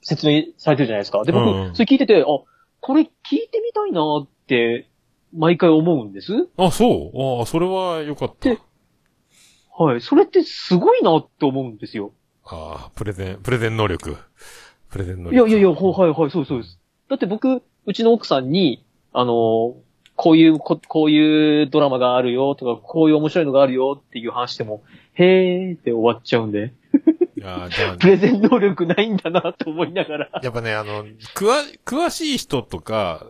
[0.00, 1.22] 説明されてるじゃないですか。
[1.24, 2.24] で、僕、うんうんそれ聞いてて、あ、
[2.80, 4.88] これ聞いてみたいなって、
[5.34, 6.48] 毎回思うんです。
[6.56, 8.58] あ、そうああ、それはよかったで。
[9.78, 10.00] はい。
[10.00, 12.12] それってすごいなって思うんですよ。
[12.44, 14.16] ああ、プレゼン、プレゼン能力。
[14.90, 15.34] プレゼン能力。
[15.34, 16.78] いやいやいや、ほはいはい、そうですそうです。
[17.08, 19.76] だって僕、うちの奥さんに、あの、
[20.16, 24.82] こういうこ、こういうドラマがあるよとか、こういう面白いのがあるよっていう話しても、
[25.14, 26.72] へーって終わっちゃうんで、
[27.42, 30.40] ああ、じゃあ、 プレゼン能力ないんだなと思いながら。
[30.42, 31.04] やっぱね、あの、
[31.34, 33.26] くわ、詳しい人とか、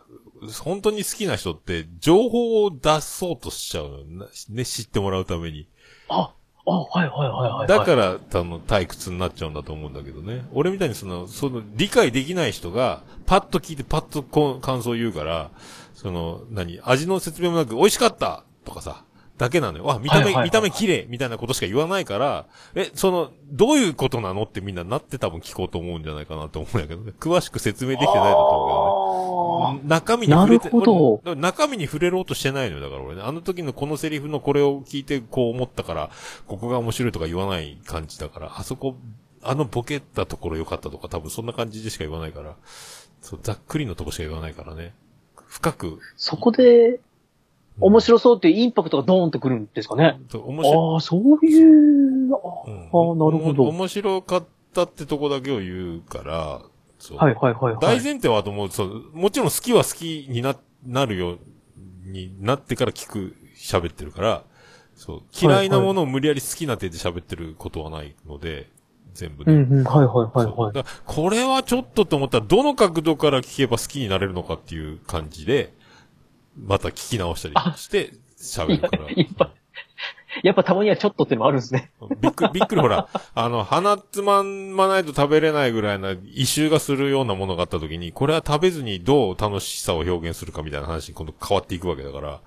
[0.63, 5.69] 本当に好きな人って、情報を出そうとしちゃうのなね、知ってもらうために。
[6.09, 6.31] あ、
[6.67, 7.69] あ、はいはいはいはい、はい。
[7.69, 10.47] だから、多分退屈になっちゃうんだと思うんだけどね。
[10.53, 15.51] 俺みたいにその、その、理解できない人が、パッと聞いてパッとこう感想を言うから、
[15.95, 19.05] その、何、味の説明もなく、美味しかったとかさ、
[19.39, 19.91] だけなのよ。
[19.91, 24.45] あ、見た目、はいはいはい見た目綺麗みたいなことしか言わないから、え、その、どういうことなの？
[24.45, 27.13] ってみんななって多分聞こうと思うんじゃないかなと思うんだけどね。
[27.21, 28.86] 詳しく説明できてないんだと思うけどね。
[29.09, 32.83] あ中身に触れて、なるほど中身に触れろうとしてないのよ。
[32.83, 33.23] だから俺ね。
[33.23, 36.11] あの時のこのセリフのこれを聞いてこう思ったから、
[36.47, 38.97] ここが面白いとか言わない感じだから、あそこ、
[39.43, 42.55] あのボケたところ良かったとか多分そんな感じでしか言わないから、
[43.21, 44.95] そう、ざっくりのとこしか言わないからね。
[45.47, 47.01] 深く、ーそこで、
[47.81, 48.03] 面い。
[48.03, 50.19] 白そうっていうインパクトがドーンとくるんですかね。
[50.31, 51.63] そう面白ああ、そうい
[52.29, 53.65] う、ああ、うんなるほど。
[53.65, 56.63] 面白かったってとこだけを言うから、
[56.99, 57.19] そう。
[57.19, 57.79] はいはいはいはい。
[57.81, 60.57] 大前提はと思う、そう、もちろん好きは好きにな、
[60.87, 61.39] なるよう
[62.05, 64.45] になってから聞く、喋ってるから、
[64.95, 68.71] そう、嫌いなものを無理やり好きな手で喋ってることはないので、
[69.15, 69.53] 全部ね。
[69.53, 70.73] うんうん、はいはいはいはい。
[70.73, 75.73] だこれはちょっとと思ったら、どの角度から聞けば好きになれるのかっていう感じで、
[76.57, 79.11] また聞き直したりして、喋るから。
[79.11, 79.51] やっぱ、
[80.43, 81.91] やっぱたまにはちょっとってのもあるんですね。
[82.21, 92.41] びっくり、びっくりほら、 あの、鼻つまんまないと食べれないぐらいな異臭がするようなものがあった時に、これは食べずにどう楽しさを表現するかみたいな話に今度変わっていくわけだから。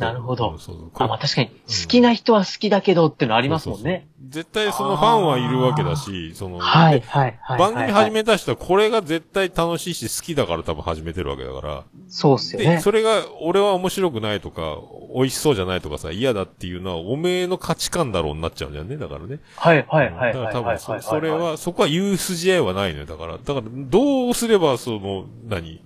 [0.00, 3.82] なるほどそうそうあ、まあ確かに、好きな人は好きだけどってのありますもんね。
[3.82, 7.58] そうそうそう絶対そのファンはいるわけだし、その、はいではいはい。
[7.58, 11.84] 番組始め、めた人はこれが絶対楽しいし好きだから多分始めてるわけだから。
[12.08, 12.80] そうっすよで、ね。
[12.80, 14.78] それが俺は面白くないとか、
[15.14, 19.38] 美味しそうじゃないとかさ、嫌だっていうのはおめえの価値観だろうになっちゃうんだよね、だからね。
[19.56, 20.52] はいはいはいだはいはいはい。
[20.52, 23.06] から多分そ、それ、は、そこは言う筋合いはないのよ。
[23.06, 25.80] だから、だから、どうすれば、その、何、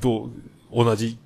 [0.00, 0.30] どう、
[0.74, 1.18] 同じ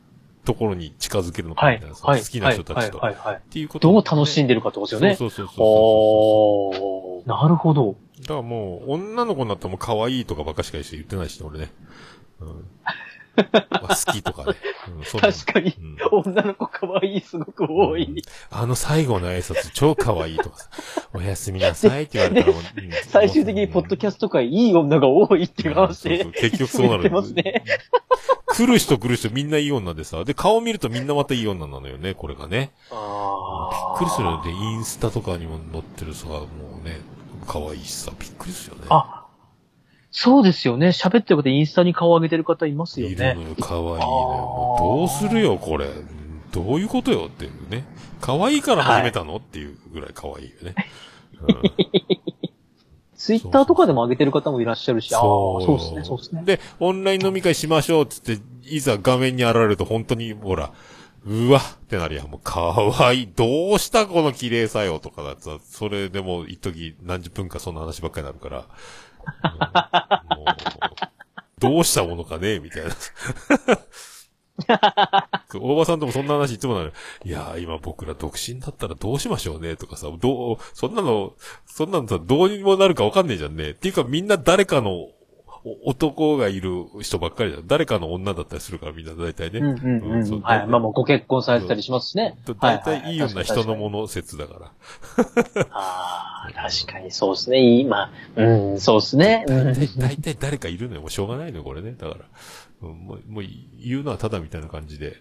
[0.46, 2.20] ところに近づけるのかはいみたいなさ、はい。
[2.20, 2.98] 好きな人たちと。
[2.98, 3.36] はいはいはい。
[3.36, 5.16] っていうこと、どう楽しんででるかってことですよね。
[5.16, 7.96] そうそうそうそうなるほど。
[8.20, 11.72] だからもう、女の子になったらもう可愛いとかばっかしか言ってないしね、俺ね。
[12.40, 12.64] うん。
[13.70, 14.56] まあ好きとかね。
[14.88, 18.22] うん、確かに、うん女の子可愛い、すごく多い。
[18.50, 20.70] あの最後の挨拶超可愛いとかさ、
[21.14, 22.56] おやすみなさいって言われたら
[23.08, 26.32] 最終的にポッドキャスト界いい女が多いっていう話でそうそう。
[26.32, 27.10] 結局そうなる。
[27.10, 27.64] ますね。
[28.46, 32.72] 来る人来る人みんないい女でさ、で、顔見るとみんなまたいい女なのよね、これがね。
[32.90, 34.50] びあっくりするよね。
[34.50, 36.46] インスタとかにも載ってるさ、も
[36.82, 37.00] うね、
[37.46, 38.86] 可愛いしさ、びっくりするよね。
[38.90, 39.25] あ、
[40.18, 40.88] そうですよね。
[40.88, 43.42] 喋ってる方でインスタに顔上げてる方いますよねいるの。
[43.42, 43.98] よ、可愛いのよ。
[43.98, 45.84] もうどうするよ、これ。
[45.84, 46.16] うん
[46.52, 47.84] どういうことよっていうね。
[48.18, 50.74] 可愛いから始めたの、っていうぐらい可愛いよね。
[53.14, 56.42] ツイッターとかでも上げてる方もいらっしゃるし、ああ、そうそうですね、そうですね。
[56.44, 60.72] で、オンライン飲み会しましょうっつって、いざ画面に現れると本当に、ほら、
[61.26, 62.28] うわってなるやん。
[62.30, 63.28] もう、かわいい。
[63.34, 68.64] どうしたこの綺麗さよとかだってさ、それでもう一時何十分かそんな話ばっかりになるから。
[70.36, 70.56] もう
[71.58, 72.90] どうしたものかねみたいな。
[75.48, 76.92] そう大場さんともそんな話いつもなる。
[77.24, 81.34] いやー、今僕ら独身だったらどうしましょうねとかさ、どう、そんなの、
[81.66, 83.70] そんなのさ、どうにもなるかわかんねえじゃんね。
[83.70, 85.08] っていうかみんな誰かの
[85.84, 87.66] 男がいる人ばっかりじゃん。
[87.66, 89.58] 誰かの女だったりするからみんな大体ね。
[89.58, 90.26] うんうんうん。
[90.26, 90.66] そうはい。
[90.66, 92.38] まあもうご結婚されてたりしますしね。
[92.60, 95.66] 大体いいような人のももの説だから。
[95.70, 97.80] ああ、確かにそうですね。
[97.80, 98.44] 今、う
[98.74, 99.44] ん、そうですね。
[99.98, 101.00] 大体誰かいるのよ。
[101.00, 101.94] もうしょうがないのよ、これね。
[101.98, 102.20] だから。
[102.82, 103.44] うんもう、もう
[103.78, 105.16] 言うのはただみたいな感じで。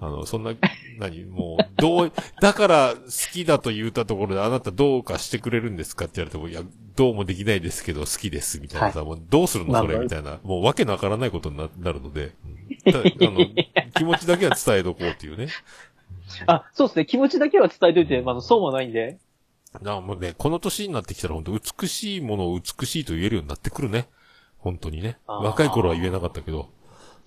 [0.00, 0.52] あの、そんな、
[0.98, 6.62] 何、もう、どう、だから好きだと言ったところであなたどうかしてくれるんですかって言われても、いや、
[6.98, 10.40] どうもできないですけど好きです、みたいなさ、もうどうするのそれ、みたいな。
[10.42, 12.32] もうわけのわからないことにななるので、
[12.84, 13.46] うんたあの、
[13.94, 15.46] 気持ちだけは伝えとこうっていうね。
[16.46, 17.06] あ、そうですね。
[17.06, 19.16] 気持ちだけは伝えといて、まあ、そうもないんで。
[19.80, 24.08] なもうね、この年になってきたら本当美しいものを美しいと言えるようになってくるね。
[24.58, 25.18] 本当にね。
[25.28, 26.68] 若い頃は言えなかったけど。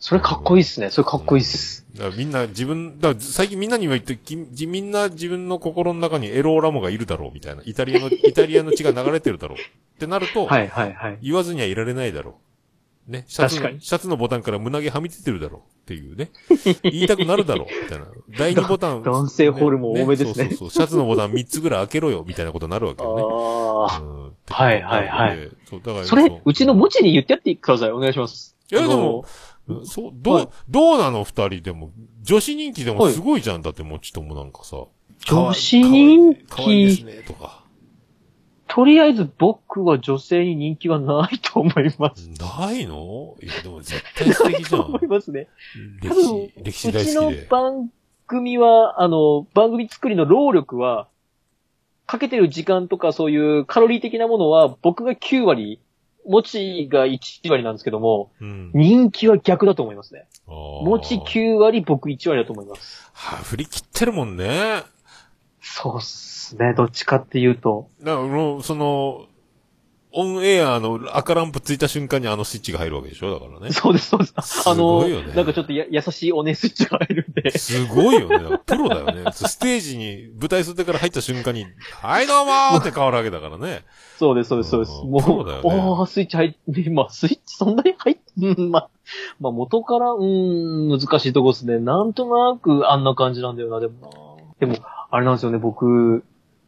[0.02, 0.90] それかっこいいっすね。
[0.90, 1.86] それかっこいいっす。
[1.94, 7.62] だからみんな自分、だから最近みんなには言って、きみんな自分の心の中にエローラモがいるだろうみたいな。
[7.66, 9.60] イタリアの、 イタリアの血が流れてるだろう。
[9.60, 9.62] っ
[10.00, 11.20] てなると、はいはいはい。
[11.22, 12.40] 言わずにはいられないだろ
[13.08, 13.12] う。
[13.12, 13.26] ね。
[13.28, 16.32] シャツの、シャツのボタンから胸毛はみ出てるだろうっていうね。
[16.82, 18.08] 言いたくなるだろうみたいな。
[18.40, 19.04] 第2ボタン。
[19.06, 20.70] 男性ホルモン多めですねそうそうそう。
[20.72, 23.22] シャツのボタン3つぐらい開けろよみたいなことになるわけよね。
[23.22, 24.02] ああ。
[24.02, 25.52] うんはいはいはい。
[25.70, 26.06] そう、だから。
[26.06, 27.92] それ、うちの持ちに言ってやってください。
[27.92, 28.56] お願いします。
[28.72, 29.26] いや、でも、
[29.86, 31.24] そう、どう、はいどうなの？
[31.24, 31.92] 二人でも。
[32.22, 33.62] 女子人気でもすごいじゃん。
[33.62, 34.78] だって、もちともなんかさ。
[35.28, 37.64] 女子人気かわいいですね、とか。
[38.68, 42.30] とりあえず僕は女性に人気はないと思います。
[42.40, 43.36] ないの？
[43.42, 45.10] いや、でも絶対素敵じゃと 思いん。
[45.10, 45.48] ますね。
[46.02, 47.48] 多歴分史、歴史大うちの好きで。
[47.50, 47.92] 番
[48.28, 51.08] 組は、あの、番組作りの労力は、
[52.08, 55.80] かけてる時間とかそういうカロリー的なものは僕が9割、
[56.28, 58.72] もちが1割なんですけども、うん。
[58.74, 60.26] 人気は逆だと思いますね。
[60.48, 63.10] ももち9割、僕1割だと思います。
[63.14, 64.84] は振り切ってるもんね。
[65.62, 66.74] そうっすね。
[66.74, 67.88] どっちかっていうと。
[68.02, 69.28] だから、もうその、
[70.14, 73.32] オンエアの赤ランプついた瞬間にあのスイッチが入るわけでしょ？
[73.34, 73.72] だからね。
[73.72, 74.34] そうです、そうです。
[74.42, 77.52] すあの、ごいよねなんかちょっとや優しいおねスイッチが入るんで。
[77.58, 78.60] すごいよね。
[78.66, 79.32] プロだよね。
[79.32, 81.66] ステージに、舞台袖から入った瞬間に、
[82.02, 83.84] はいどうもーって変わるわけだからね。
[84.18, 84.92] そうです、そうです、そうです。
[85.04, 88.90] うんもう、プロだよねおー、スイッチ入って、まあ、スイッチそんなに入っ、うん、まあ、
[89.40, 91.80] まあ、元から、うーん、難しいとこですね。
[91.80, 93.94] なんとなく、あんな感じなんだよな、でも
[94.60, 94.68] な。
[94.68, 96.24] でも、あれなんですよね、僕、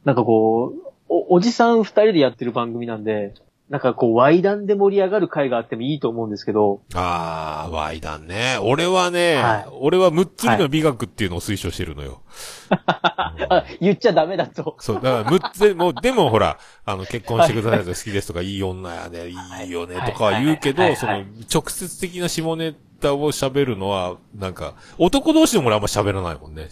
[0.06, 3.34] なんかこう、お、おじさん二人でやってる番組なんで、
[3.70, 8.60] なんかこう、ワイダンで盛り上がる回があってもいいと思うんですけど、あー、ワイダンね。
[8.62, 12.22] 俺はね、はい俺はむっつりの美学っていうのを推奨してるのよ。
[12.70, 14.76] あ、言っちゃダメだと。
[14.80, 21.14] そう、だからむっつり、 もう、でもほら、あの、結婚してくださいとか好きですとか、いい女やね、いいよね、とかは言うけど、はいはいその、
[21.52, 26.68] 直接的な下ネタを喋るのは、なんか、男同士でも俺あんま喋らないもんね。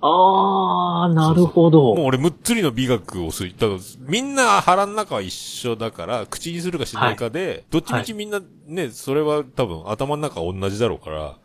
[0.00, 1.94] あー、なるほど。
[1.94, 3.52] もう俺むっつりの美学をする。
[3.58, 11.36] だからみんな腹の中は一緒だから、口にするかしないかで、どっちみちみんなね、それは多分頭の中は同じだろうから、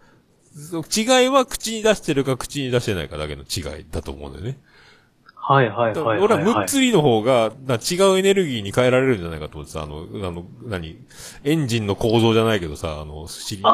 [0.56, 4.60] そう違いは口に出してるか口に出してないかだけの違いだと思うんだよね。
[5.36, 6.20] はいはいはいはい、はい。
[6.20, 10.98] 俺はむっつりの方が、な違うエネルギーに変えられるんじゃないかと思ってさ、あの、あの、何、
[11.44, 13.70] エンジンの構造じゃないけどさ、あの、尻、ね。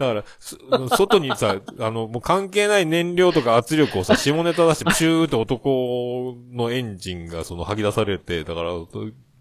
[0.00, 0.58] あだから、す
[0.96, 8.72] 外にさ、 あの、もう関係ない燃料とか圧力をさ、下ネタ出して、プシューって男のエンジンがその吐き出されて、だから、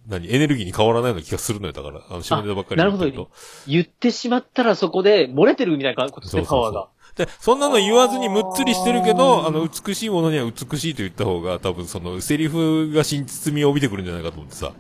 [0.08, 3.32] 何、エネルギーに変わらないような気がするのよ、だから、あの、下ネタばっかりなるほど言ってると。
[3.68, 6.88] 言ってしまったらそこで漏れてるみたいなことですね、パワーが。
[7.16, 14.72] で、そんなの言わずにむっつりしてるけど、あの、美しいものには美しいと言った方が、多分その、セリフが真実味を帯びてくるんじゃないかと思ってさ。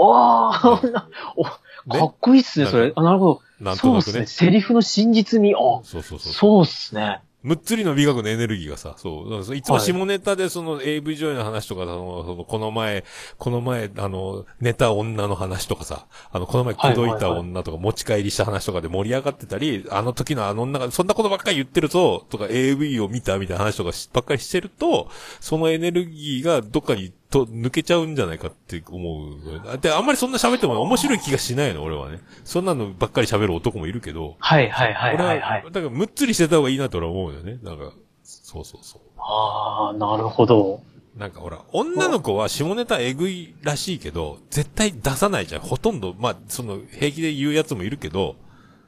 [0.00, 0.80] ああ、
[1.36, 1.44] お
[1.88, 2.92] かっこいいっすね、それ。
[2.94, 3.42] あ、なるほど。
[3.60, 4.26] なんとなくねそうっすね。。
[4.26, 5.54] セリフの真実味。
[5.54, 6.32] あ、そうそうそう。
[6.32, 7.22] そうっすね。
[7.44, 9.56] むっつりの美学のエネルギーがさ、そう。
[9.56, 13.04] いつも下ネタでその AV 女優の話とか、あの、その、この前、
[13.38, 25.08] この前、あの、寝た女の話とかさ、あの、この前口説いた女とか持ち帰りした話とかで盛り上がってたり、あの時のあの女が、そんなことばっかり言ってると、とか AV を見たみたいな話とかしばっかりしてると、
[25.38, 29.78] そのエネルギーがどっかにと抜けちゃうんじゃないかって思う。
[29.80, 32.20] で、あんまりそんな喋っても面白い気がしないの、俺はね。
[32.44, 35.64] そんなのばっかり喋る男もいるけど、はいはいはいはいはい。
[35.70, 37.58] だから、むっつりしてた方がいいなと俺は思うよね。
[37.62, 37.92] なんか、
[38.22, 39.02] そうそうそう。
[39.18, 40.82] ああ、なるほど。
[41.16, 45.60] なんかほら、女の子は下ネタえぐいらしいけど、絶対出さないじゃん。
[45.62, 48.36] ほとんど、まあ、その、平気で言うやつもいるけど、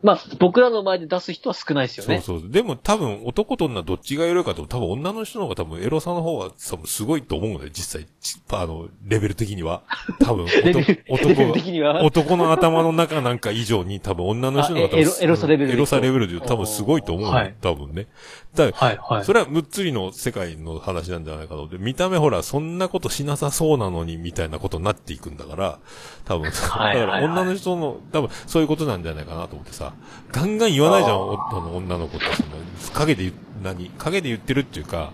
[0.02, 2.20] まあ、僕らの前で出す人は少ないですよね。
[2.20, 2.50] そうそう。
[2.50, 8.06] でも多分男と女どっちがエロいかと、多分女の人の方が多分エロさの方が多分すごいと思うのよ、実際。
[8.20, 9.82] ちあの、レベル的には。
[10.20, 10.46] 多分、
[11.08, 12.02] 男レベル的には？
[12.02, 18.06] 男の頭の中なんか以上に多分女の人の方が多分あエロエロさレベルでエロさレベルで多分すごいと思うのよ、はい多分ね。
[18.54, 19.24] だはいはい。
[19.24, 25.78] それはむっつりの世界の話なんじゃないかと見た目ほら、そんなことしなさそうなのに、みたいなことになっていくんだから、
[26.24, 29.89] 多分、 だから女の人の、多分、そういうことなんじゃないかなと思ってさ、
[30.32, 32.50] ガンガン言わないじゃん、おあの女の子って、その、
[32.94, 33.90] 影で何？
[33.90, 35.12] 影で言ってるっていうか、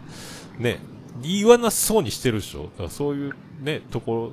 [0.59, 0.79] ね、
[1.23, 2.65] 言わなそうにしてるでしょ？
[2.65, 4.33] だからそういうね、とこ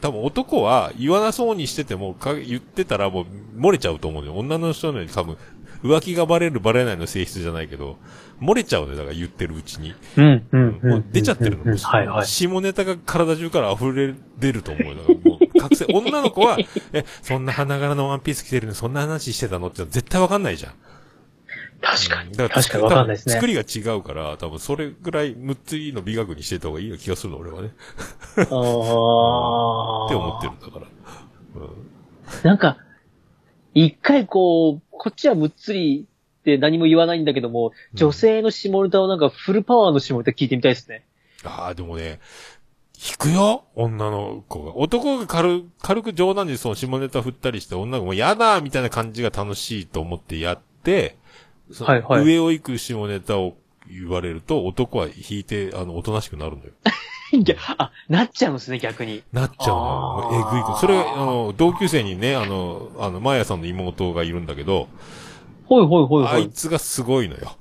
[0.00, 4.38] 多分男は言わなそうにしてても、か言ってたらもう漏れちゃうと思うのよ。
[4.38, 5.36] 女の人のより多分、
[5.82, 7.98] 浮気がバレるバレないの性質じゃないけど、
[8.40, 9.94] 漏れちゃうね、だから言ってるうちに。
[10.16, 10.90] うん、うん、うん。
[10.90, 11.64] もう出ちゃってるの。
[11.64, 12.26] うんはいはい。
[12.26, 15.31] 下ネタが体中から溢れ出ると思うよ。
[15.68, 16.58] だからもう、覚醒、女の子は、
[16.92, 20.72] え、そんな花柄のワンピース着てるのにそんな話してたのって絶対わかんないじゃん。
[21.80, 22.30] 確かに。
[22.30, 23.34] うんだから確かにわかんないですね。
[23.34, 27.70] 作りが違うから、多分それぐらい6ついの美学にしてた方がいいような気がするの、俺はね。
[28.36, 28.44] ああ。
[28.46, 28.54] って
[30.14, 30.86] 思ってるんだから。
[31.56, 31.92] うん
[32.44, 32.78] なんか、
[33.74, 36.06] 一回こう、こっちはむっつり
[36.40, 41.04] って何も言わないんだけども、女性の下ネタをなんかフルパワーの下ネタ聞いてみたいですね。
[41.44, 42.20] ああ、でもね、
[43.04, 44.76] 引くよ女の子が。
[44.76, 51.16] 男が軽軽く冗談でその下ネタ振ったりして、女の子もやだみたいな感じが楽しいと思ってやって、
[51.80, 53.56] はいはい上を行く下ネタを
[53.90, 56.70] 言われると、男は引いて、あの、おとなしくなるのよ。
[57.32, 59.22] いや、あ、なっちゃうんですね、逆に。
[59.32, 60.76] なっちゃうのえぐい子。
[60.76, 64.88] それ、あの、同級生にね、あの、あの、マーヤさんの妹がいるんだけど、
[65.64, 66.32] ほいほいほいほい。
[66.32, 67.56] あいつがすごいのよ。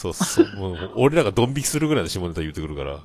[0.00, 0.56] そうそう。
[0.56, 3.02] もう、俺らがドン引きするぐらいの下ネタ言ってくるから、も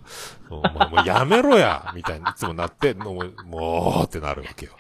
[0.50, 4.72] うもうもうやめろやみたいにいつもなって、もう、もうってなるわけよ。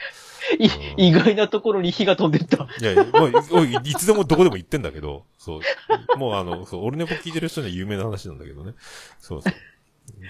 [0.97, 2.69] い意外なところに火が飛んでった。
[2.79, 6.17] いやいや、もう、おいいつでもどこでも言ってんだけど、そう。
[6.17, 8.75] もうあの、そう、俺ネポ聞いてる人には有名な話なんだけどね。
[9.19, 9.53] そうそう。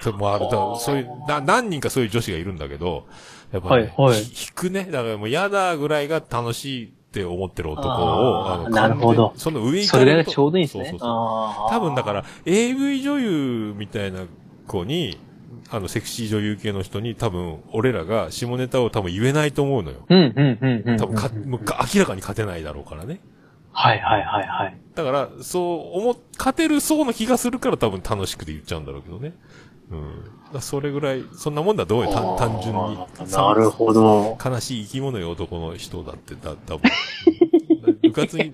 [0.02, 3.06] それもうあれだ、そういう、な、何人かそういう女子がいるんだけど、
[3.52, 4.86] やっぱね、はいはいひ引くね。
[4.86, 10.84] だからもう嫌だぐらいが楽しいって思ってる男を、あーなるほどその上行それがかれるとちょうどいいですね。
[10.84, 11.72] そうそうそう。
[11.72, 14.26] 多分だから、AV 女優みたいな
[14.68, 15.18] 子に、
[15.72, 20.06] あの、セクシー女優系の人に多分、俺らが下ネタを多分言えないと思うのよ。
[20.10, 20.98] うん、うん、うん、うん。
[20.98, 23.22] 多分か、うんも明らかに勝てないだろうからね。
[23.72, 24.78] はいはいはいはい。
[24.94, 29.34] だから、そう、思っ、勝てるそうな気がするから多分楽しくて言っちゃうんだろうけどね。
[29.92, 30.62] うん。
[30.62, 32.98] それぐらい、そんなもんだどうよ、単単純に
[33.32, 34.38] なるほど。
[34.44, 36.92] 悲しい生き物よ、男の人だって、だ、多分。
[38.02, 38.52] 部活に、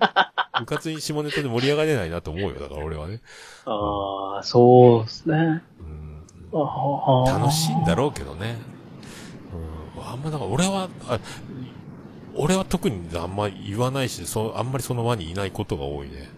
[0.58, 3.20] 部活に下ネタで盛り上がれないなと思うよ、だから俺はね。
[3.64, 5.62] ああ、そうですね。
[5.80, 6.22] うん。
[7.26, 8.58] 楽しいんだろうけどね。
[9.96, 10.02] うん。
[10.04, 11.18] あんまだから俺は、あ
[12.34, 16.30] 俺は特にあんま言わないし、そう、あんまりその輪にいないことが多いね。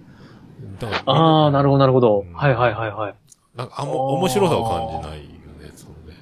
[1.06, 2.32] ああ、なるほどなるほどうん。
[2.32, 3.14] はいはいはいはい。
[3.56, 6.16] なんかあんま面白さを感じないよね、そのね。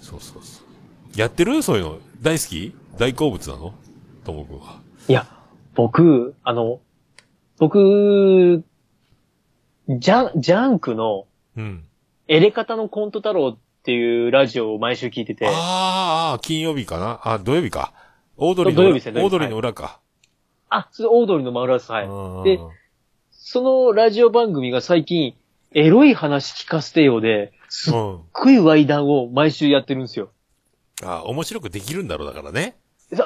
[0.00, 1.18] そうそうそう。
[1.18, 1.62] やってる？
[1.62, 1.98] そういうの。
[2.20, 2.74] 大好き？
[2.98, 3.74] 大好物なの？
[4.24, 4.80] ともくんは。
[5.08, 5.26] いや、
[5.74, 6.80] 僕、あの、
[7.58, 8.64] 僕、
[9.88, 11.26] ジャン、ジャンクの
[11.56, 11.84] うん。
[12.30, 17.20] エレカタのコント太郎っていうラジオを毎週聞いてて、あーあー、金曜日かな？
[17.24, 17.94] あ、土曜日か。
[18.36, 20.00] オードリーの裏、土曜日ですねオードリーの裏か。
[20.68, 22.06] あ、それオードリーのマウラス、はい。
[22.06, 22.60] うんで
[23.30, 25.34] そのラジオ番組が最近、
[25.72, 28.20] エロい話聞かせてよで、すっうん。
[28.32, 30.30] ごいワイダンを毎週やってるんですよ。
[31.04, 32.76] あ面白くできるんだろう、だからね。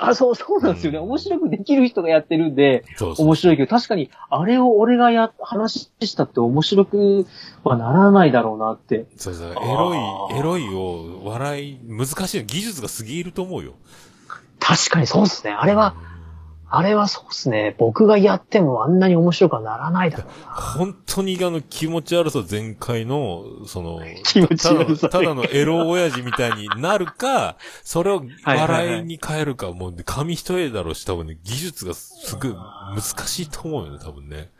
[0.00, 0.98] あ、そう、そうなんですよね。
[0.98, 3.26] うん面白くできる人がやってるんで、そうそう。
[3.26, 7.26] 面白いけど、確かに、あれを俺がや、話したって面白く
[7.64, 9.06] はならないだろうなって。
[9.16, 9.50] そうそう。
[9.50, 12.44] エあローい、エロいを笑い、難しい。
[12.46, 13.72] 技術が過ぎると思うよ。
[14.60, 15.52] 確かにそうですね。
[15.52, 15.96] あれは、
[16.74, 17.76] あれはそうですね。
[17.78, 20.52] 僕がやってもあんなに面白くはならないだろうな。
[20.54, 34.50] 本当にあの気持ち悪さ全開の、その、気持ち悪さただのエロ親父みたいになるか、それをはいはいはい笑いに変えるか、もう紙一重だろうし、多分ね、技術がすごい難しいと思うよね、多分ね。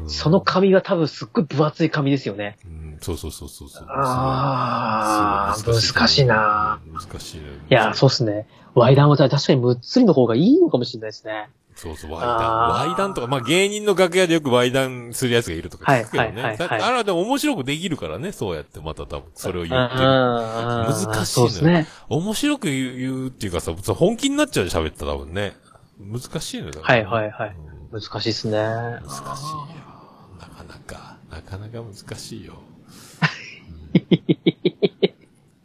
[0.00, 2.58] うんその紙が多分すっごい分厚い紙ですよね。
[2.64, 3.86] うん、そうそうそうそうそう。
[3.88, 6.80] ああ、難しいな。
[6.86, 7.46] うん難しいね。
[7.70, 8.46] いや、そうっすね。
[8.74, 11.48] ワイダンは確かにむっつりの方がいいのかもしれないですね。
[11.74, 12.88] そうそう、ワイダン。
[12.88, 16.28] ワイダンとか、まあ芸人の楽屋でよくワイダンするやつがいるとか聞くけどね。
[16.28, 20.00] はいはいはいはいだあれはでも面白くできるからね、そうやってまた多分それを言ってる。
[20.02, 21.86] 難難しいそうですね。
[22.08, 25.54] 面白く言うっていうかさ、本気になっちゃうで喋ったら多分ね。
[25.98, 26.74] 難しいのよ。
[26.82, 28.58] はいはいはいうん難しいっすね。
[28.58, 29.85] 難しいよ。
[31.36, 32.54] なかなか、なかなか難しいよ。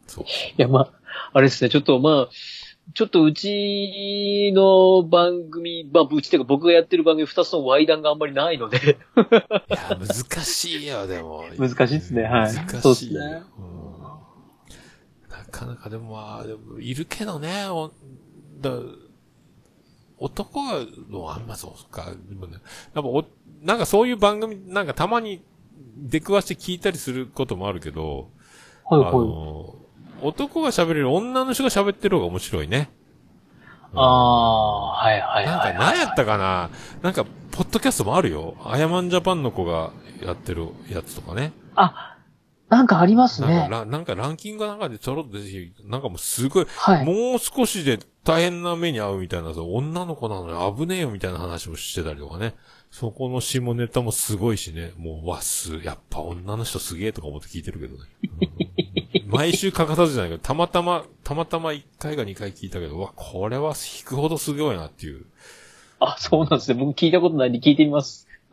[0.06, 0.24] そう。
[0.24, 0.92] いや、まあ、
[1.32, 2.34] あれですね、ちょっとまあ、
[2.94, 8.80] ちょっとうちの番組、まあ、うちっていうか僕がやってる番組二つのワイダンがあんまりないので、い
[9.70, 11.44] や、難しいよ、でも。
[11.56, 13.22] 難しいっすねはい難そうっしいよ。
[13.22, 13.82] すねうん
[15.30, 17.90] なかなかでも、まあ、でもいるけどね、お
[18.60, 18.72] だ
[20.18, 20.74] 男が、
[21.10, 22.58] のあんまそうか、でもね、
[22.94, 23.24] やっぱお、
[23.62, 25.42] なんかそういう番組、なんかたまに
[25.96, 28.30] 出くわして聞いたりすることもあるけど、
[28.84, 29.12] あはいはい。
[29.14, 29.76] の、
[30.22, 32.90] 男が喋れる女の人が喋ってる方が面白いね。
[33.94, 35.74] ああ、はいはいなんかはい。
[35.74, 36.70] 何やったかな？
[37.02, 38.56] なんか、ポッドキャストもあるよ。
[38.64, 39.92] アヤマンジャパンの子が
[40.24, 41.52] やってるやつとかね。
[41.74, 42.16] あ、
[42.70, 43.48] なんかありますね。
[43.48, 47.04] なんかラ、なんかランキングなんかでちょろっと出てきて、なんかもうすごい、はい。
[47.04, 52.54] もう少しで大変な目に遭うみたいなさ、女の子なのに危ねえよみたいな話をしてたりとかね。
[52.92, 54.92] そこの下ネタもすごいしね。
[54.98, 58.04] もう、わ、す、やっぱ女の人すげえとか思って聞いてるけどね。
[58.22, 58.72] うん
[59.26, 65.24] 毎週欠かさずじゃないけど、たまたま、たまたま1回か2回聞いたけど、わ、これは引くほどすごいなっていう。
[66.00, 66.78] あ、そうなんですね。
[66.78, 68.28] 僕聞いたことないんで聞いてみます。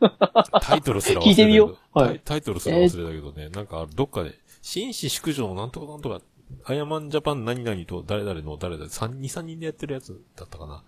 [0.62, 1.30] タイトルすら忘れたけど。
[1.30, 6.22] 聞いてみようはいタイトルすら忘れたけどね、なんかどっかで、紳士淑女のなんとかなんとか、
[6.64, 10.82] アヤマンジャパン何々と誰々の誰々、3、2、3人でやってるやつだったかな。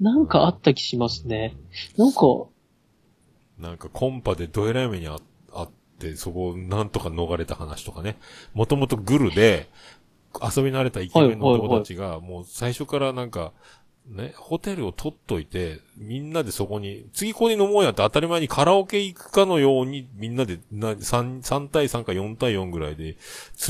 [0.00, 1.56] なんかあった気しますね。
[1.96, 2.18] なんか、
[3.58, 5.18] なんかコンパでどえらい目にあ
[5.52, 8.18] あって、そこをなんとか逃れた話とかね。
[8.52, 9.68] もともとグルで、
[10.42, 13.52] 遊び慣れたイケメンの男たちが、もう最初からなんか、
[14.06, 23.16] ね、ホテルを取っといて、みんなでそこに、次ここに飲もうやって当たり前にカラオケ行くかのように、みんなで、な、3、3対3か4対4ぐらいで、連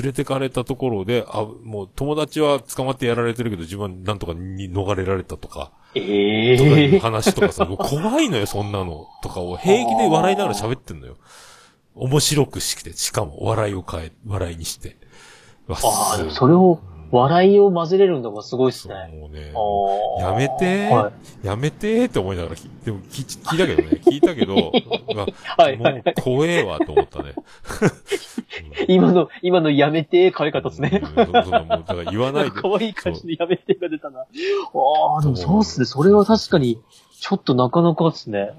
[0.07, 9.07] れてかれたところで、あ、もう友達は捕まってやられてるけど、自分はなんとかに逃れられたとか、えとかいうえ話とかさ、もう怖いのよ、 そんなの。
[9.23, 11.17] とかを平気で笑いながら喋ってんのよ。
[11.95, 14.97] 面白くして、しかも笑いを変え、笑いにして。
[15.67, 16.81] わあそれを、
[17.15, 18.95] 笑いを混ぜれるのがすごいですね。
[19.13, 19.53] もうね、
[20.21, 21.13] やめては
[21.43, 21.47] い。
[21.47, 24.55] やめてーって思いながら聞い、でも聞い聞いたけどね、聞いたけど、
[25.57, 27.35] はいもう怖えわと思ったね。
[28.89, 31.03] 今の、今のやめて、可愛かったですね。
[31.03, 32.51] うんそうそうもうだから言わないで。
[32.61, 34.21] 可愛い感じでやめてが出たな。
[34.21, 34.25] あ
[35.19, 35.87] あ、でもそうっすね。
[35.87, 36.81] それは確かに、
[37.21, 38.51] ちょっとなかなかですね。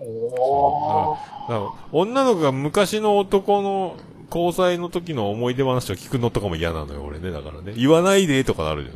[1.91, 3.95] 女の子が昔の男の
[4.29, 7.31] 交際の時の思い出話を聞くのとかも嫌なのよ、俺ね。
[7.31, 7.73] だからね。
[7.75, 8.91] 言わないでとかなるよ。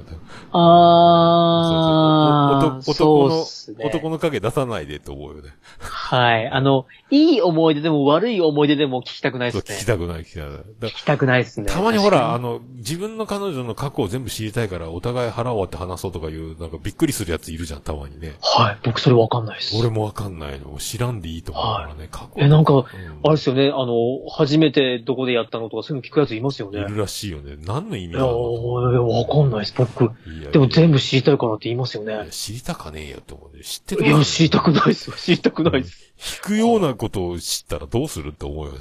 [0.52, 3.86] ああ、そうそうそう男のね。
[3.86, 5.50] 男の影出さないでと思うよね。
[5.80, 6.48] はい。
[6.48, 9.76] あの、いい思い出でも悪い思い出でも聞きたくないですね。
[9.76, 10.64] 聞きたくない、聞きたくない。
[10.80, 11.68] だ聞きたくないですね。
[11.68, 18.34] たまにほら、あの、自分の彼女の過去を全部知りたいから、お互い腹を割って話そうとかいう、なんかびっくりするやついるじゃん、たまにね。
[18.42, 18.78] はい。
[18.84, 19.78] 僕それわかんないです。
[19.78, 20.78] 俺もわかんないの。
[20.80, 22.30] 知らんでいいと思うからね、過去。
[22.38, 22.84] え、なんか、うん
[23.22, 23.70] あれですよね。
[23.70, 26.80] あの、初めてどこでやったのとかそういうの聞くやついますよね。
[26.80, 27.56] いるらしいよね。
[27.66, 29.74] 何の意味いやわかんないです。
[29.78, 30.10] 僕。
[30.52, 32.32] でも全部知りたいからって言いますよいやね。
[32.32, 33.64] 知りたかねえよって思うね。
[33.64, 35.16] 知ってるいや、知りたくないですよ。
[35.20, 36.14] 知りたくないです。
[36.48, 38.80] 引くようなことを知ったらどうするって思うよね。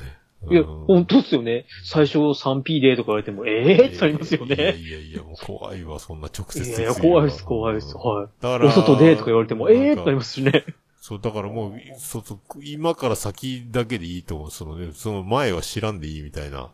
[0.51, 1.67] いや、うん本当ですよね。
[1.85, 4.77] 最初 3P でとか言われても、ええー、ってなりますよいやね。
[4.77, 7.97] いやいや、もう怖いわ、そんな直接いやいや、怖いです、怖いです。
[7.97, 8.43] はい。
[8.43, 10.15] だからお外でとか言われても、ええー、ってなりす。
[10.17, 10.65] ますしね。
[11.09, 14.51] そう、だからもう、そうそう、今から先だけでいいと思う。
[14.51, 16.71] そのね、その前は知らんでいいみたいな。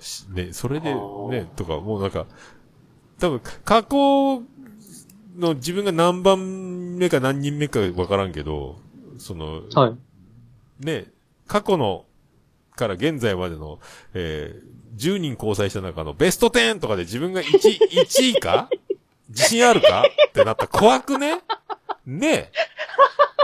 [0.00, 2.24] しね、それで、ね、とか、もうなんか、
[3.18, 4.42] 多分、過去
[5.36, 8.78] の自分が何番目か何人目かわからんけど、
[9.18, 9.94] その、は
[10.80, 10.86] い。
[10.86, 11.08] ね、
[11.46, 12.06] 過去の、
[12.74, 13.80] から現在までの、
[14.14, 17.50] えー、10人交際した中のベスト10とかで自分が1、
[17.90, 18.70] 1位か？
[19.28, 20.04] 自信あるか？
[20.30, 21.34] ってなったら怖くね？
[22.06, 22.50] ね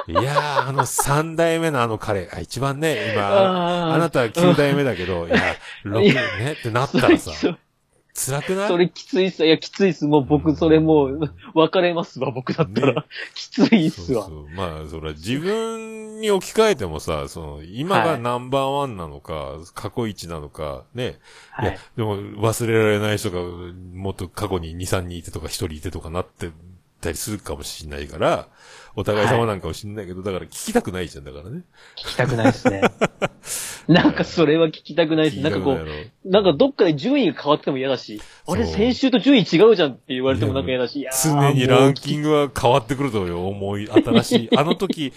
[0.09, 0.12] え。
[0.12, 5.37] いやー、あの3代目のあの彼、あ一番ね、今、あなたは9代目だけど、いや、
[5.85, 6.01] 6
[6.39, 7.31] ねってなったらさ、
[8.16, 8.69] 辛くない？
[8.69, 9.45] それきついっす。
[9.45, 10.05] いや、きついっす。
[10.05, 11.21] もう僕、それもう、
[11.55, 12.95] 別れますわ、僕だったら。
[12.95, 13.05] ね
[13.35, 14.27] きついっすわ。
[14.27, 14.49] そうそう。
[14.51, 21.19] まあ、それは自分に置き換えてもさ、その、今がナンバーワンなのか、過去一なのか、ね。
[21.61, 23.41] いやはい。、でも忘れられない人が、
[23.95, 26.51] もっと過去に2、3人いてとか1人いてとかなって
[27.05, 28.48] たりするかもしれないから、
[28.97, 31.62] お互い様なんかもしれないけど、だから聞きたくないじゃん、だからね。
[31.97, 32.81] 聞きたくないっすね。
[33.89, 35.40] なんかそれは聞きたくないっす。
[35.40, 42.20] なんかこう、う、なんかどっかで順位が変わっても嫌だし、あれ先週と順位違うじゃんって言われてもなんか嫌だし、常にランキグ。
[42.20, 44.51] ングは変わってくるとよ、思い、新しい。
[44.56, 45.12] あの時、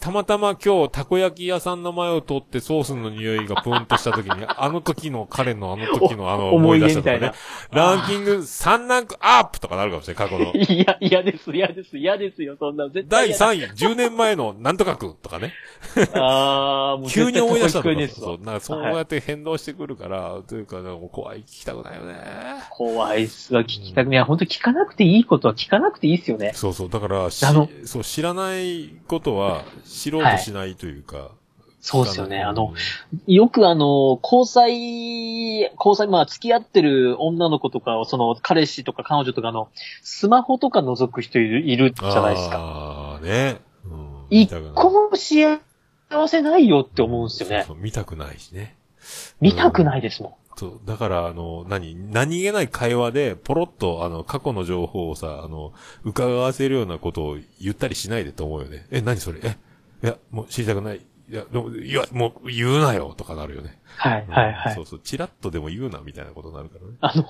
[0.00, 7.32] たまたま今日、たこ焼き屋さんの前を通ってソースの匂いがプンとした時に、 あの時の彼のあの時のあの思い出したとかね。
[7.72, 10.52] ランキング3ランクアップとかなるかもしれない、過去の。
[10.54, 12.88] いや、嫌です、嫌です、嫌ですよ、そんな。
[12.88, 13.74] 絶対第嫌だ。
[13.74, 15.52] 3位、10年前のなんとかくとかね。
[16.14, 22.14] あー、もう急に思い出したとかそう、なんかそうやって変動してくるから、というか、もう怖い、聞きたくないよね。
[22.70, 24.14] 怖いっすわ、聞きたくない。
[24.14, 26.52] いや、本当聞かなくていいことは聞かなくていいっすよね。
[26.54, 31.30] そうそう、だから、しあのそう、知らないことは知ろうとしないというか。
[31.80, 32.42] そうですよね。
[32.42, 32.74] あの、
[33.26, 39.68] うよくあの、交際、交際、まあ付き合ってる女の子とかを、その彼氏とか彼女とかの、
[40.02, 42.56] スマホとか覗く人いるいるじゃないですか。
[42.58, 43.60] ああ、ね。
[43.84, 44.26] うん。
[44.28, 45.60] 一個も幸
[46.28, 47.76] せないよって思うんですよねそう。
[47.76, 48.76] そう見たくないしね。
[49.40, 50.32] 見たくないですもん。
[50.58, 50.80] そう。
[50.84, 58.84] だから、あの、何、何気ない会話で、ポロッと、あの、過去の情報をさ、あの、伺わせるようなことを言ったりしないでと思うよね。
[58.90, 59.38] え、何それ？
[59.44, 59.56] え、
[60.02, 60.96] いや、もう知りたくない。
[60.96, 63.78] いや、でも、いや、もう言うなよとかなるよね。
[63.96, 64.74] はい、はい、はい。
[64.74, 66.96] そうそう、チラッとでも言うなみたいなことになるからね。
[67.00, 67.26] あの、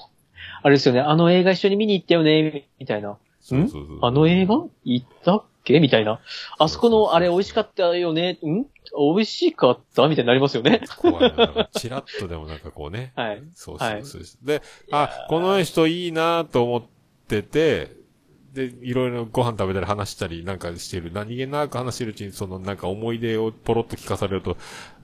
[0.62, 1.00] あれですよね。
[1.00, 3.18] あの映画一緒に見に行ったよね、みたいな。
[3.40, 3.98] そうそうそう。
[4.02, 6.20] あの映画行ったっけみたいな。
[6.58, 8.32] あそこのあれ美味しかったよね。
[8.32, 8.66] ん
[8.96, 10.80] 美味しかったみたいになりますよね。
[10.96, 11.68] 怖いな。
[11.72, 13.12] チラッとでもなんかこうね。
[13.16, 13.42] はい。
[13.54, 14.22] そうそうそう。
[14.46, 16.82] で、あ、この人いいなと思っ
[17.26, 17.97] てて、
[18.54, 21.12] で、いろいろご飯食べたり話したりなんかしてる。
[21.12, 24.56] 何気なく話してるうちに、そのなんか思い出をポロッと聞かされると、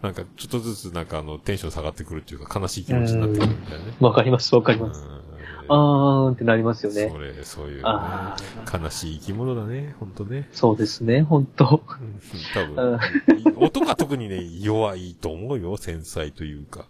[0.03, 3.93] なんかちょっとずつなんかあの、テンション下がってくるっていうか悲しい気持ちになってくるみたいなね。
[4.01, 5.03] わかります、わかります。
[5.07, 5.25] うん
[5.67, 7.09] あーんってなりますよね。
[7.09, 8.37] それ、そういう、ねあ、
[8.71, 10.49] 悲しい生き物だね、ほんとね。
[10.53, 12.21] そうですね、本当うん
[12.77, 12.99] 多うん
[13.45, 16.85] 分、男が特にね、弱いと思うよ、繊細というか。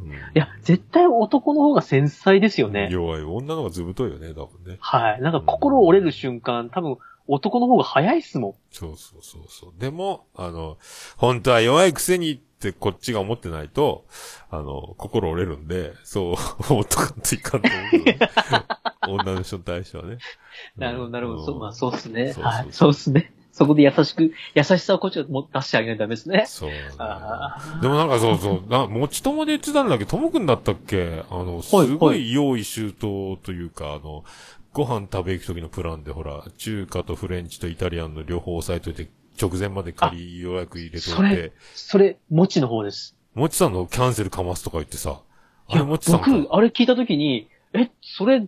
[0.00, 2.88] うんいや、絶対男の方が繊細ですよね。
[2.90, 3.22] 弱い。
[3.22, 4.78] 女の方がずぶといよね、多分ね。
[4.80, 5.20] はい。
[5.20, 8.54] なんか心折れる瞬間、多分男の方が早いっすもん。
[8.70, 9.72] そうそうそうそう。
[9.78, 10.78] でも、あの、
[11.16, 14.06] 本当は弱いくせにってこっちが思ってないと、
[14.50, 16.34] あの、心折れるんで、そう、
[16.72, 18.18] 思っとかんといかんと思うね。
[19.08, 20.18] 女の人に対してはね。
[20.76, 21.44] なるほど、なるほど。
[21.44, 22.32] そう、まあうそうっすね。
[22.32, 22.66] はい。
[22.70, 23.32] そうっすね。
[23.58, 26.44] そこで優しく、優しさをこっちがも出してあげないとダメですね。
[26.46, 31.24] そうでもなんかそうそう、な、持ち友で言ってたんだけど、ともくんだったっけ？
[31.28, 34.24] あの、すはいごい用意周到というか、あの、
[34.72, 39.10] ご飯食べ行く時のプランでほら、中華とフレンチとイタリアンの両方押さえといて、
[39.40, 43.16] 直前まで仮予約入れとそれいて、それ、もちの方です。
[43.34, 45.20] もちさんのキャンセルかますとか言ってさ、
[45.68, 46.30] あいや、れもちさんか。
[46.30, 48.46] 僕、あれ聞いたときに、え、それ、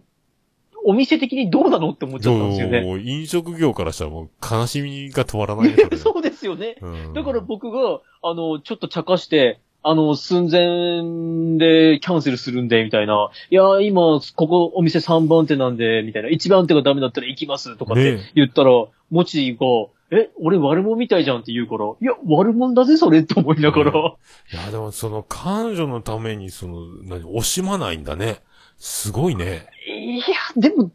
[0.85, 2.81] お店的にどうなのって思っちゃったんですよね。
[2.83, 6.77] もう飲食業からしたらもう悲しみが止まらないよ、 そうですよね。
[6.81, 13.31] うんだから僕が、あの、ちょっと茶化して、あの、寸前でキャンセルするんで、みたいな。
[13.51, 16.29] いや、今、ここお店3番手なんで、みたいな。
[16.29, 18.71] 1番手がダメだったら行きます、とかってね言ったら、
[19.11, 19.67] もちが、
[20.13, 23.91] え、俺悪者みたいじゃんって言うから、いや、悪者だぜ、それって思いながら。
[23.91, 28.41] いや、でもその彼女のためにその、何、惜しまないんだね。
[28.81, 29.67] すごいね。
[29.87, 30.25] いや、
[30.57, 30.91] でも、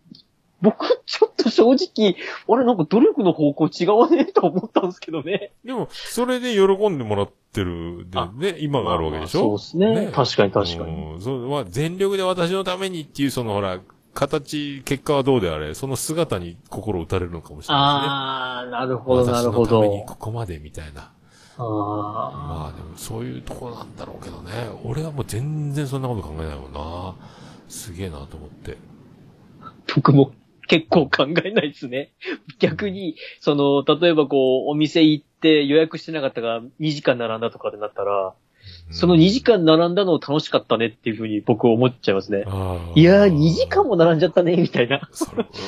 [0.62, 2.16] 僕、ちょっと正直、
[2.48, 5.52] 俺なんか努力の方向違わねえと思ったんですけどね。
[5.64, 13.80] でも、それで喜んでもらってるであ、ね、今があるわけでしょ、そうですね確かに確かにうんそう、まあ、全力で私のためにっていう、そのほら、
[14.16, 19.38] 形、結果はどうであれ、その姿に心打たれるのかもしれなあー、なるいほど、ですね。
[19.38, 20.06] なるほ私のためにど。
[20.06, 21.12] ここまでみたいな。
[21.58, 24.52] あまあでも、そういうところなんだろうけどね。
[24.84, 27.16] 俺はもう全然そんなこと考えないもんな。
[27.68, 28.72] すげえなと思って。
[28.72, 28.76] ー
[29.96, 30.34] 僕も
[30.68, 32.14] 結構考えないですね。
[32.60, 38.34] 逆に、その、例えばこう、お店行って予約してなかったが2時間並んだとかでなったら、
[38.92, 42.46] その2時間並んだの楽しかったねっていうふうに僕思っちゃいますね。
[42.96, 45.10] いやー、2時間も並んじゃったね、みたいな。
[45.12, 45.26] そ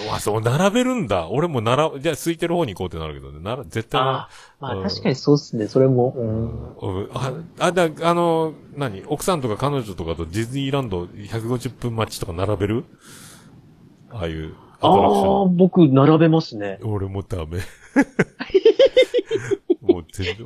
[0.10, 1.28] わ、そう、並べるんだ。
[1.30, 3.40] 俺も並ぶ、じゃあ空いてる方に行こうってなるけどね。
[3.42, 6.14] なら、絶対なあーまうんあ確かにそうっすね、それも。
[6.16, 9.04] うんうんあ、あ、だ、あの、何？
[9.08, 12.86] 奥さんとか彼女とかとディズニーランド150分待ちとか並べる？
[14.12, 16.80] ああいうアああ僕、並べますね。
[16.84, 16.88] ン。
[16.88, 17.60] 俺もダメ。
[19.82, 20.46] もう全然、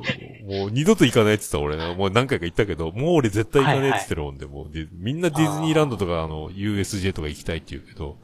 [0.60, 1.94] もう二度と行かないって言った俺ね。
[1.94, 8.16] もう何回か行ったけど、もう俺絶対行かないって言ってるもんで、もうでみんなディズニーランドとかあの、USJ とか行きたいって言うけど、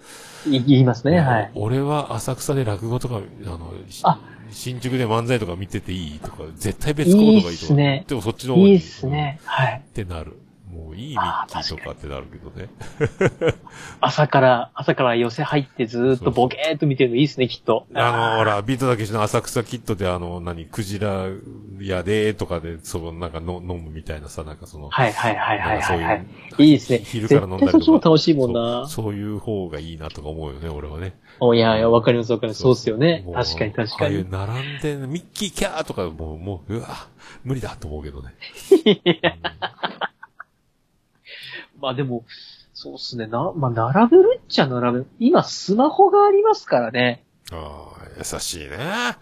[0.47, 1.51] い言いますね、はい。
[1.55, 4.21] 俺は浅草で落語とか、あの、しあ
[4.51, 7.51] 新宿で漫才とか見てていいとか、絶対別行動がいいとか。
[7.51, 9.41] いいっすねでもそっちの方がいいっすね。
[9.45, 9.83] はい。
[9.87, 10.39] ってなる。
[10.79, 12.69] もういいミッキーとかってなるけどね。
[14.01, 17.87] 朝から、朝から寄せ入ってずーっとボケーっと見てるのいいっすね、きっと。
[17.95, 21.27] あの、ほら、ビートたけしの浅草キッドであの、何、クジラ
[21.81, 26.27] 屋でとかで、その、なんかの飲むみたいなさ、なんかその、はいはいはいはいはい、はい。
[26.59, 26.99] いいいですね。
[26.99, 28.09] 昼から飲んだり絶対そっちもとか。
[28.11, 28.87] 楽しいもんな。
[28.87, 31.19] そうそういう方がいいなとか思うよね、俺はね。
[31.41, 32.63] おいやいや、わかりますわかります。
[32.63, 33.33] そうっすよねも。
[33.33, 34.31] 確かに確かああいうに。
[34.31, 37.09] 並んで、ミッキーキャーとか、もう、もう、うわ、
[37.45, 38.35] 無理だと思うけどね。
[41.81, 42.25] まあでも、
[42.75, 43.27] そうっすね。
[43.27, 45.07] な、まあ並べるっちゃ並べる。
[45.19, 47.25] 今スマホがありますからね。
[47.51, 48.77] ああ、優しいね。
[48.77, 49.17] は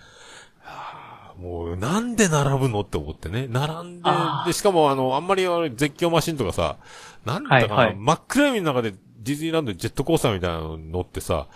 [0.62, 3.46] あもう、なんで並ぶのって思ってね。
[3.48, 4.10] 並んで
[4.46, 6.76] で、しかもあの、あんまり絶叫マシンとかさ、
[7.24, 11.48] なんだかな、はいはい真っ暗闇の中でディズニーランドでジェットコースターみたいなの乗ってさ、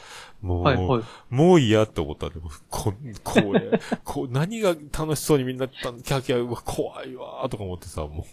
[0.43, 1.03] もう、はいはい。
[1.29, 2.93] もう嫌って思ったんで、もうこ、
[3.23, 8.25] これ、 こう、何が楽しそうにみんな、キャーキャー、うわ、怖いわーとか思ってさ、も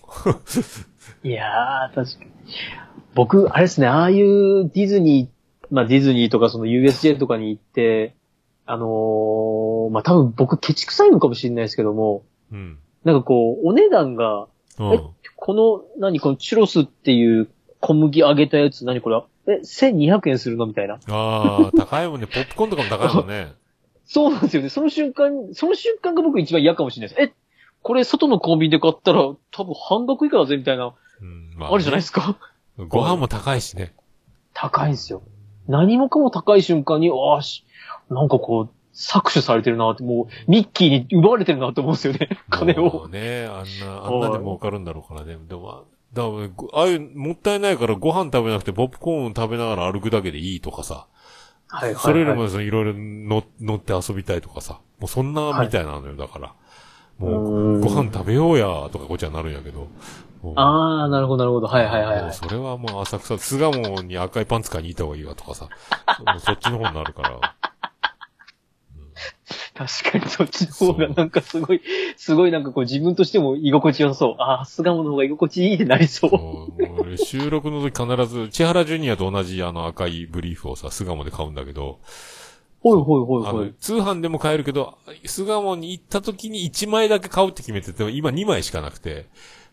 [1.24, 2.32] いやー、確かに。
[3.14, 8.16] 僕、あれですね、ああいうディズニー、まあディズニーとかその USJ とかに行って、
[8.66, 12.78] あのーまあ多分僕ケチくさいのかもしれないですけども、う、うん。
[13.04, 14.48] なんかこう、お値段が、
[14.80, 14.94] うん。
[14.94, 15.00] え
[15.36, 20.66] この、何このチュロスっていう小麦揚げたやつ、何これえ、1200円するの？
[20.66, 21.00] みたいな。
[21.10, 22.28] ああ、高いもんね。
[22.32, 23.54] ポップコーンとかも高いもんね。
[24.06, 24.70] そうなんですよね。
[24.70, 27.30] その瞬間、その瞬間が僕一番嫌かもしれないです。
[27.30, 27.34] え、
[27.82, 29.22] これ外のコンビニで買ったら
[29.52, 32.38] 多分半額以下だぜみたいな、うん、まあるじゃないですか。
[32.78, 33.94] ご飯も高いしね。
[34.54, 35.22] 高いんですよ。
[35.68, 37.66] 何もかも高い瞬間に、ああし、
[38.10, 42.30] なんかこう、搾取されてるなって、もう、ミッキーに奪われてるなって思うんですよね。
[42.50, 43.08] 金を。
[43.10, 45.38] ね、あんな、あんなで儲かるんだろうからね。
[45.48, 51.08] でも、だからごああいう、もったいないからご飯食べなくてポップコーン食べながら歩くだけでいいとかさ。
[51.68, 52.02] はいはい、はい。
[52.02, 54.80] それよりもそのいろいろ乗乗って遊びたいとかさ。
[55.00, 56.54] もうそんなみたいなのよ、だから。
[57.20, 59.88] もう、ご飯食べようや、とかこっちはなるんやけど。
[60.56, 61.68] ああ、なるほど、なるほど。
[61.68, 62.34] はいはいはい、はい。
[62.34, 65.68] それはもう浅草、巣鴨に赤いパンツ買いに行った方がいいわとかさ。
[66.40, 67.56] そっちの方になるから。
[69.78, 71.82] 確かにそっちの方がなんかすごい、
[72.16, 74.36] すごいなんかこう自分としても居心地よさそう。
[74.40, 76.32] ああ、巣鴨の方が居心地いいってなりそう。
[76.32, 82.00] もう収録の時必ず、千原ジュニアと同じあの赤いブリーフをさ、巣鴨で買うんだけど、
[82.80, 89.28] ほいほいほいほい。、通販でも買えるけど、巣鴨に行った時に1枚だけ買うって決めてて、今2枚しかなくて、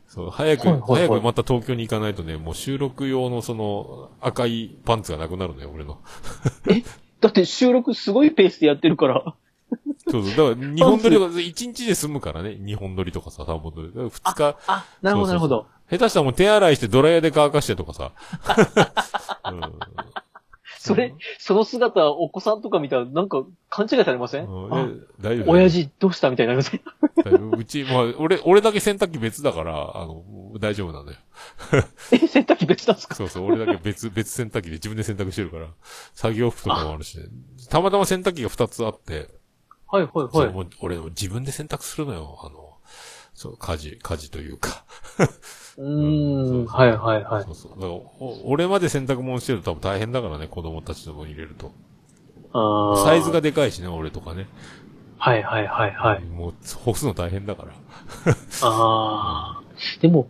[0.08, 5.98] そう、早く、はいはいはい早くまた東京に行かないとね、もう収録用のその赤いパンツがなくなるのよ、俺の。
[7.20, 9.34] だって収録すごいペースでやってるから。
[10.10, 10.50] そうそう。
[10.50, 12.56] だから、日本撮りとか、1日で済むからね。
[12.56, 13.88] 日本撮りとかさ、3本撮り。
[13.88, 15.66] だから2日、あ、なるほどなるほど。
[15.90, 18.12] 下手したらもう手洗いしてドライヤーで乾かしてとかさ。
[19.50, 19.72] うん
[20.78, 24.46] それ、その姿、お子さんとか見たらなんか勘違いされません？
[25.18, 30.22] 大丈夫親父どうしたみたいになりませんうち、まあ、俺、俺だけ洗濯機別だから、あの、
[30.60, 31.18] 大丈夫なんだよ。
[32.12, 33.14] え、洗濯機別なんですか？
[33.14, 35.68] そうそう、俺だけ別、別洗濯機で自分で洗濯してるから、
[36.12, 37.24] 作業服とかもあるしね。
[37.70, 39.30] たまたま洗濯機が2つあって、
[39.94, 40.52] はいはいはい。
[40.52, 42.38] もう俺も自分で洗濯するのよ。
[42.42, 42.74] あの、
[43.32, 44.84] そう、家事、家事というか。
[45.78, 47.50] ううんはいはいはいそ。
[47.52, 47.72] うそう。
[47.72, 51.70] だからお俺まで洗濯物してると多分大変だからね、子供たちの分入れると。
[52.52, 54.48] あーサイズがでかいしね、俺とかね。
[55.18, 56.24] はいはいはいはい。
[56.24, 56.54] もう、
[56.84, 57.72] 干すの大変だから。
[58.62, 59.62] ああ。
[60.00, 60.28] でも、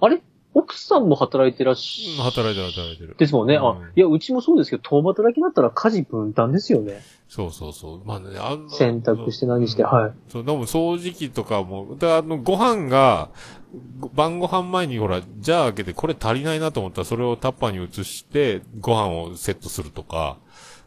[0.00, 0.22] あれ？
[0.56, 3.14] 奥さんも働いてらっしうん働いてる働いてる。
[3.18, 3.58] ですもんね。
[3.58, 7.02] あうん、いや、うちもそうですけど、共働きだったら家事分担ですよね。
[7.28, 8.04] そうそうそう。
[8.06, 10.12] まあね、あんな洗濯して何して、はい。
[10.30, 13.28] そう、でも掃除機とかも、だからあの、ご飯が、
[14.00, 20.38] ご晩ご飯前にほら、じゃあ開けてこれ足りないなと思ったらそれをタッパーに移して、ご飯をセットするとか。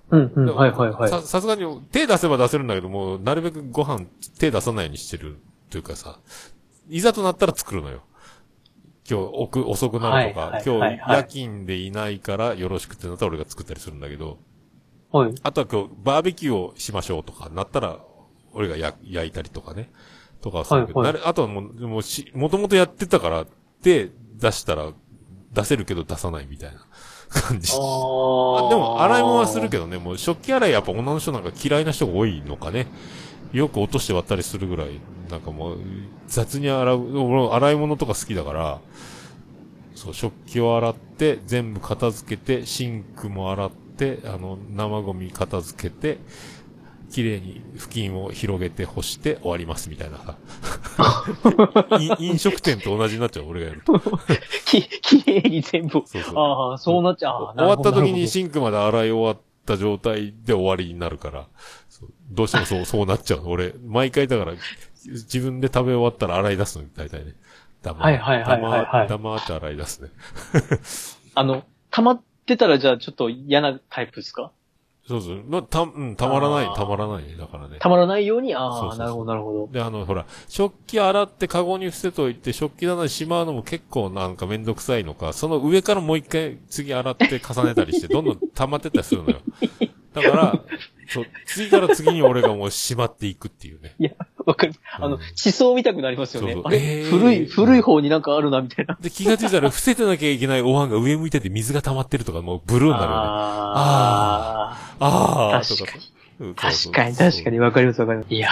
[0.09, 1.09] うんうん、はいはいはい。
[1.11, 4.05] さ、さすがに手出せば出せるんだけども、なるべくご飯
[4.39, 5.37] 手出さないようにしてる
[5.69, 6.17] というかさ、
[6.89, 8.01] いざとなったら作るのよ。
[9.09, 14.37] 今日遅く、遅くなるとか、はいはい今はいはい日夜勤でいないからよろしくってなったら俺が作ったりするんだけど、
[15.11, 15.33] はい。
[15.41, 17.99] あとは今日バーベキューをしましょうとかなったら、
[18.53, 19.89] 俺がや焼いたりとかね。
[20.41, 23.45] とかはするけど、はいはいなるあとはもう、もうし、もともとやってたから、
[23.81, 24.93] で、出したら、
[25.51, 26.79] 出せるけど出さないみたいな
[27.29, 27.73] 感じ。
[27.73, 32.87] あでも、洗い物はするけどね、もう食器洗いやっぱ女の人なんか嫌いな人が多いのかね。
[33.51, 34.99] よく落として割ったりするぐらい、
[35.29, 35.79] なんかもう、
[36.27, 38.79] 雑に洗う、俺洗い物とか好きだから、
[39.99, 46.19] そう、食器を洗って、全部片付けて、シンクも洗って、あの、生ゴミ片付けて、
[47.11, 50.37] 綺麗に布巾を広げて干して終わりますみたいなさ。
[51.99, 53.99] い飲食店と同じになっちゃう、俺がやると。
[54.65, 56.03] き、きれいに全部。
[56.05, 56.33] そうそう。
[56.37, 57.53] ああ、そうなっちゃう。
[57.57, 61.47] 終わった時にシンクまで洗い終わった状態で終わりになるから、
[61.89, 63.49] そうどうしてもそう、そうなっちゃうの。
[63.49, 64.53] 俺、毎回だから、
[65.03, 67.33] 自分で食べ終わったら洗い出すの、大体ね。
[67.83, 70.09] 黙はいはいはいはいはい黙黙って洗い出すね。
[71.35, 74.51] あの、溜まってたらじゃあちょっと嫌なタイプですか？
[75.07, 75.43] そうそう。
[75.47, 77.35] まあ、た、うん、たまらないたまらないね。
[77.35, 77.77] だからね。
[77.79, 79.73] 溜まらないように、ああ、なるほどなるほど。
[79.73, 89.39] で、あの、ほら、食器洗ってカゴに伏せといて、食器棚にしまうのも結構なんかめんどくさいのか、その上からもう一回次洗って重ねたりして、どんどん溜まってったりするのよ。
[90.21, 90.63] だから、
[91.07, 93.95] そう、次から次に俺がもうしまっていくっていうね。
[93.99, 94.11] いや、
[94.45, 94.73] わかる。
[94.93, 96.53] あの、うん地層見たくなりますよね。
[96.53, 98.97] そうそうあれ、えー古い、古い方になんかあるな、みたいな。
[99.01, 103.13] で、気がついたら伏せてなきゃいけないお椀が上向いてて水が溜まってるとか、もうブルーになるよね。
[103.15, 105.91] ああ、あーとか。
[105.91, 106.03] 確かに。
[106.39, 108.33] うん確かに、確かに、わかります、わかります。
[108.33, 108.49] いや、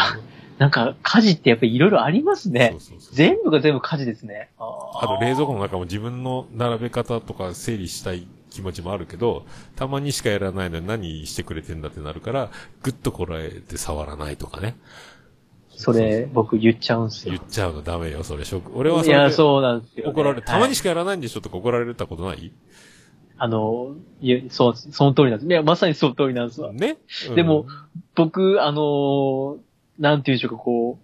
[0.57, 2.79] なんか、家事ってやっぱりいろいろありますねそう。
[2.79, 4.49] そうそう全部が全部家事ですね。
[4.59, 4.65] あ
[5.03, 9.45] あと冷蔵庫の中も自分の並べ方とか整理したい気持ちもあるけど、
[9.75, 12.51] たまにしかやらないのに何してくれてんだってなるから、
[12.81, 14.75] ぐっとこらえて触らないとかね。
[15.69, 17.41] それ、僕言っちゃうんすよ言。
[17.41, 18.45] っちゃうのダメよ、それ。
[18.45, 20.11] 食俺はいそれや、でそうなんですよ、ね。
[20.11, 20.41] 怒られる。
[20.41, 22.51] たまにはいしかやらないんでしょとか怒られたことない？
[23.37, 25.47] あの、いや、そう、その通りなんです。
[25.47, 26.73] いや、まさにその通りなんですわ。
[26.73, 26.97] ね、
[27.29, 27.67] うんでも、
[28.15, 29.57] 僕、あのー
[29.99, 30.99] なんていうんでしょうか、こ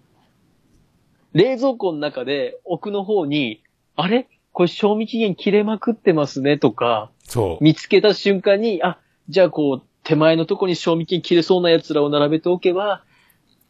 [1.34, 3.62] う、冷蔵庫の中で奥の方に、
[3.94, 4.28] あれ？
[4.54, 7.64] これ賞味期限切れまくってますねとか、そう。
[7.64, 8.98] 見つけた瞬間に、あ、
[9.28, 13.02] じゃあこう、手前のとこに賞味期限切れそうな奴らを並べておけば、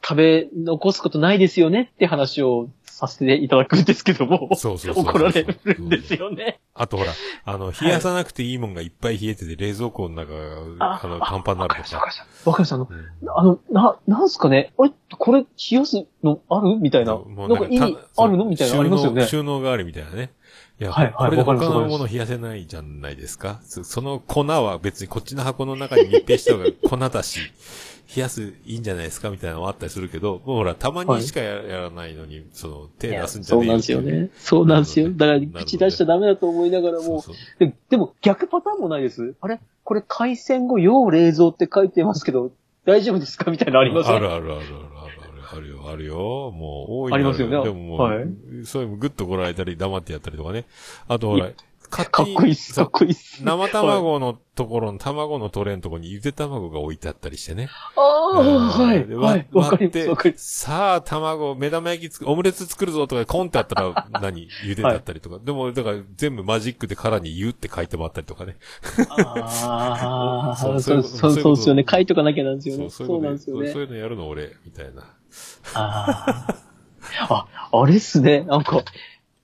[0.02, 6.60] 食べ残すことないですよねって話をさせていただくんですけども、そうそうそうそう怒られるんですよね。
[6.74, 7.12] あとほら、
[7.46, 10.34] あの、冷やさなくていいもんがいっぱい冷えてて、冷蔵庫の中
[10.76, 11.96] が、あの、パンパンになるとか。
[11.96, 13.34] わかりました、わかりました。
[13.34, 14.74] あの、な、なんすかね？
[14.78, 16.76] あれこれ、冷やすのある？
[16.76, 17.14] みたいな。
[17.14, 18.44] なんか意味あるの？
[18.44, 19.26] みたいなのありますよね。
[19.26, 20.32] 収納収納代わりみたいなね。
[20.80, 23.60] いや、はいはいこれで他のもの冷やせないじゃないですか？
[23.64, 27.38] そその粉は別にこっちの箱の中に密閉した方が粉だし、
[28.16, 34.30] 冷やすいいんじゃないですかみたいなのもあったりするけど、もうほら、たまにしかや,、やらないのに、その、手出すんじゃそうなんねえよですよね。
[34.36, 35.10] そうなんですよ。
[35.10, 37.34] だから、口出しちゃダメだと思いながらも、そうそう。
[37.60, 39.34] ででも逆パターンもないです。
[39.40, 39.60] あれ？
[39.84, 42.50] これ海鮮後要冷蔵って書いてますけど、
[42.84, 43.50] 大丈夫ですか？
[43.50, 44.93] みたいなのありますあるあるあるあるある
[45.54, 46.50] あるよ、あるよ。
[46.50, 48.24] もう、多いのありますよねでももう、はい
[48.64, 50.64] そういうのグッとこらえたり黙ってやったりとかね。
[51.08, 51.50] あとほら、
[51.94, 53.44] 勝かっこいいっす、かっこいいっす。
[53.44, 57.68] 生卵のところの卵のトレーのところにゆで卵が置いてあったりしてね。
[57.96, 60.60] ああ、はい、ではい、わかります、割ってわかります。
[60.64, 65.38] さあ、卵、目玉焼きつく、オムレツ作るぞとかでコンってあったら 何、茹でてあったりとか。
[65.38, 68.56] でも、だから全部マジックで殻に言うって書いてもあったりとかね。
[69.08, 71.84] ああ、そそうう、そうそう、そうですよね。
[71.88, 72.90] 書いとかなきゃなんですよね。
[72.90, 73.82] そう、なんですよねそう。
[73.82, 75.13] いうのやるの俺、みたいな。
[75.74, 76.64] ああ。
[77.28, 78.40] あ、あれっすね。
[78.44, 78.82] なんか、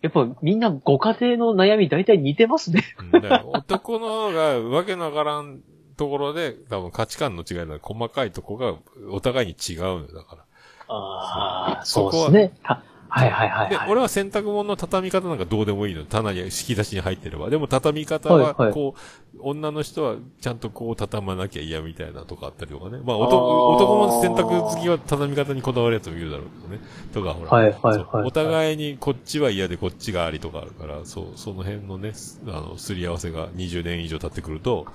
[0.03, 2.85] やっぱみんなご家庭の悩み大体似てますね。
[2.99, 5.61] うんだから男のがわけのわからん
[5.97, 8.75] ところで、多分価値観の違いな細かいとこが
[9.11, 10.45] お互いに違うのよ、だから。
[10.89, 12.53] ああ、そうですね。
[12.63, 13.91] ははいはいはい、で、はい。
[13.91, 16.05] 俺は洗濯物の畳み方なんかどうでもいいの。
[16.05, 17.51] 棚に引き出しに入ってれば。
[17.51, 23.01] でも畳み方は、はいはいこう、女の人はちゃんとこう畳まなきゃ嫌みたいなとかあったりとかね。
[23.05, 26.81] まあ男、男も洗濯好きは畳み方にこだわるやつもいるだろうけどね。
[27.13, 27.51] とかほら。
[27.51, 34.87] はいはいはいそうお互いにこっちは嫌でこっちがありとかあるから、そう、その辺のね、すあの、すり合わせが20年以上経ってくると、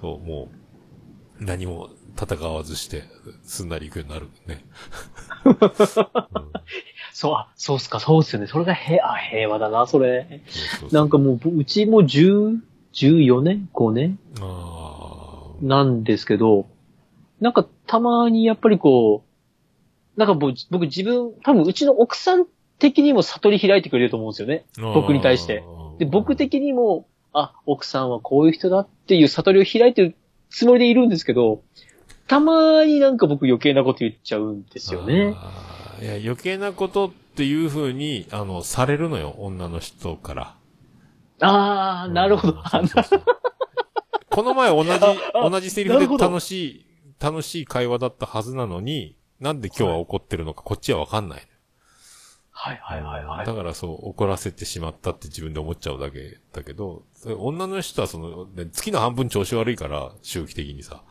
[0.00, 0.48] そう、も
[1.40, 1.90] う、何も
[2.20, 3.04] 戦わずして、
[3.44, 4.64] すんなり行くようになるね。
[5.44, 6.52] うん
[7.18, 8.46] そう、あ、そうっすか、そうっすよね。
[8.46, 10.40] それが平、あ、平和だな、それ。
[10.46, 12.60] そうそうなんかもう、うちも10、
[12.92, 14.20] 14年 ?5 年？
[15.60, 16.68] なんですけど、
[17.40, 19.24] なんかたまにやっぱりこ
[20.16, 22.46] う、なんか僕僕自分、多分うちの奥さん
[22.78, 24.64] 的にも悟り開いてくれると思うんですよね。
[24.94, 25.64] 僕に対して。
[25.98, 30.14] で、僕的にも、あ、奥さんはこういう人だっていう悟りを開いてる
[30.50, 31.62] つもりでいるんですけど、
[32.28, 35.34] たまになんか僕余計なこと言っちゃうんですよね。
[36.00, 40.54] いや、余計なことっていう風に、あの、されるのよ、女の人から。
[41.40, 42.62] ああ、なるほど。
[44.30, 46.86] この前同じ、あ同じセリフで楽しい、
[47.20, 51.42] 楽しい会話だったはずなのに、なんで今日は怒ってるのか、こっちはわかんない。
[52.50, 53.46] はいはいはいはい。
[53.46, 57.04] だからそう、怒らせてしまったって自分で思っちゃうだけだけど、
[57.38, 61.02] 女の人はその、ね月の半分調子悪いから、周期的にさ。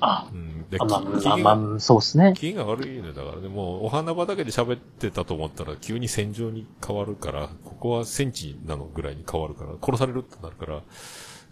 [0.00, 0.68] あ、うん。
[0.70, 2.34] であまあまあ嫌まあ、そうですね。
[2.36, 10.82] 機嫌が悪いのよだからね、もうお花畑で喋ってたと思ったら急に戦場に変わるから、ここは戦地なのぐらいに変わるから、殺されるってなるから、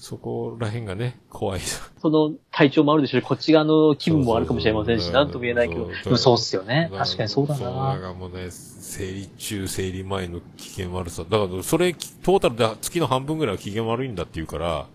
[0.03, 1.61] そこら辺がね、怖い。
[2.01, 5.85] その体調もあるでしょうしこっち側の気分もあるかもしれませんし、なんとも言えないけど。
[5.85, 6.91] そうでもそうっすよね。
[6.93, 8.01] 確かにそうだそう、だな。
[8.01, 11.23] からもうね、生理中、生理前の機嫌悪さ。
[11.23, 14.87] だから、それ、トータルで月の半分ぐらいは機嫌悪いんだって言うから、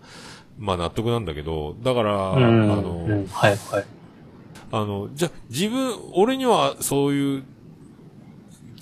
[0.58, 2.44] まあ納得なんだけど、だから、うん。
[2.72, 3.84] あうんの、はいはい。
[4.70, 7.44] あの、じゃ、自分、俺にはそういう、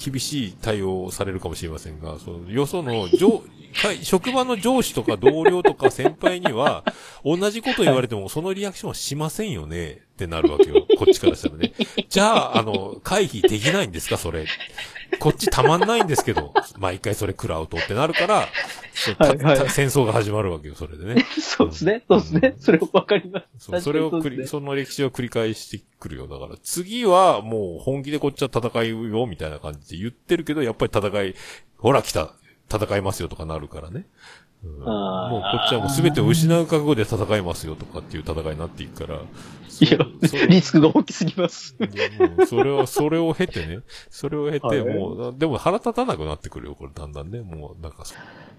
[0.03, 3.43] 厳しい対応をされるかもしれませんが、その、よその、上、
[3.82, 6.82] 会職場の上司とか同僚とか先輩には、
[7.24, 10.86] 同じこと言われてもそのリアクションはしませんよねってなるわけよ。
[10.97, 11.73] こっちからしたらね。
[12.09, 14.47] じゃあ、あの、回避できないんですかそれ。
[15.18, 18.34] こっちたまんないんですけど、 毎回それ食らうとってなるから、
[19.18, 21.26] はいはいた戦争が始まるわけよ、それでね。
[21.38, 22.04] そうですね。
[22.08, 22.54] そうですね。
[22.58, 23.66] それわかります。
[23.66, 26.26] そうそれを繰り、その歴史を繰り返してくるよ。
[26.26, 31.34] だから、次はもう本気でこっちは戦いよ、みたいな感じで言ってるけど、やっぱり戦い、
[31.78, 32.32] ほら来た、
[32.72, 34.06] 戦いますよとかなるからね。
[34.64, 39.20] うんもうこっちはもう全てを失う覚悟で戦いますよとかっていう戦いになっていくから。
[39.85, 39.98] いや
[40.48, 41.77] リスクが大きすぎます。
[42.47, 43.81] それは、それを経てね、
[44.11, 47.40] それを経て、はいもう、でも腹立たなくなってくるよ、これだんだんね。
[47.40, 48.05] もう、なんか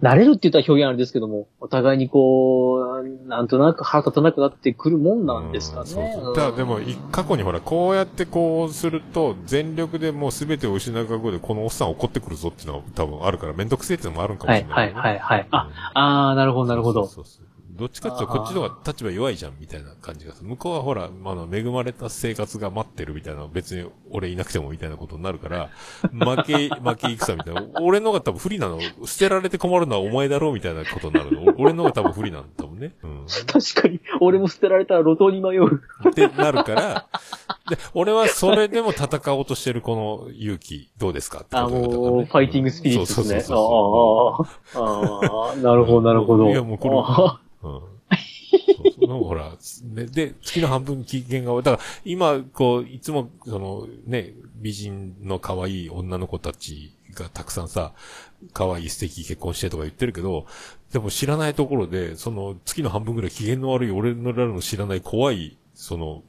[0.02, 5.82] 慣れるって言ったら表現あれですけども、お互いにこう、なんとなく腹立たなくなってくるもんなんですかね。
[5.82, 15.48] うんそうそうだでも、い過去にほら、こうやってこうすると、全力でもう全てを失う覚悟で、このおっさん怒ってくるぞっていうのは多分あるから、めんどくせえっていうのもあるんかもはい、はい、しれない、はい、はい。
[15.52, 17.06] あ、うんあー、なるほど、なるほど。
[17.08, 17.47] そうそう
[17.78, 20.50] どっちかっていうと、こっちの方が立場弱いじゃん、みたいな感じがする。
[20.50, 25.70] 向こうはほら、あの、恵まれた生活が待ってるみたいな、別に俺いなくてもみたいなことになるから、
[26.12, 27.64] 負け、 負け戦みたいな。
[27.82, 31.54] 俺の方が多分不利なの、捨てられて困るのはお前だろうみたいなことになるの。
[31.58, 32.94] 俺の方が多分不利なんだもんね。
[33.04, 33.26] うん。
[33.46, 35.82] 確かに、俺も捨てられたら路頭に迷う。
[36.10, 37.08] ってなるから、
[37.70, 39.96] で、俺はそれでも戦おうとしてるこ
[40.26, 43.42] の勇気、どうですかってあ、ことだからねもう、ファイティングスピリッツですね。
[43.42, 46.50] そうそうそうああ、ああ、なるほど、なるほど。
[46.50, 47.74] いやもうこれあそう。
[47.74, 49.08] うん。
[49.08, 49.52] そうほら、
[49.84, 57.94] ね、で、月の半分期限が、だから、今、こう、いつも、その、ね、美人の可愛い女の子たちがたくさんさ、
[58.54, 60.46] 可愛い素敵結婚してとか言ってるけど、
[60.92, 66.24] でも知らないところで、その、月の半分ぐらい機嫌の悪い俺のらの知らない怖い、その、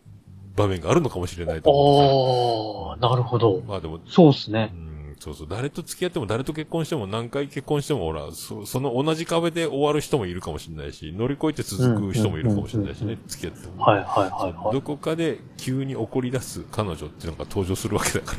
[0.56, 2.92] 場面があるのかもしれないと思う。
[2.94, 3.62] あー、なるほど。
[3.66, 4.76] まあでも、そうっすねう。
[4.76, 4.87] ん、
[5.18, 5.46] そうそう。
[5.48, 13.84] 誰と付き合っても、誰と結婚しても、何回結婚しても、ほら、そその同じ壁で終わる人もいるかもしれないし、乗り越えて続く人もいるかもしれないしね、付き合っても。
[13.84, 14.72] はい、はい、はい、はい。
[14.72, 18.36] どこかで急に怒り出す彼女っていうのが登場するわけだか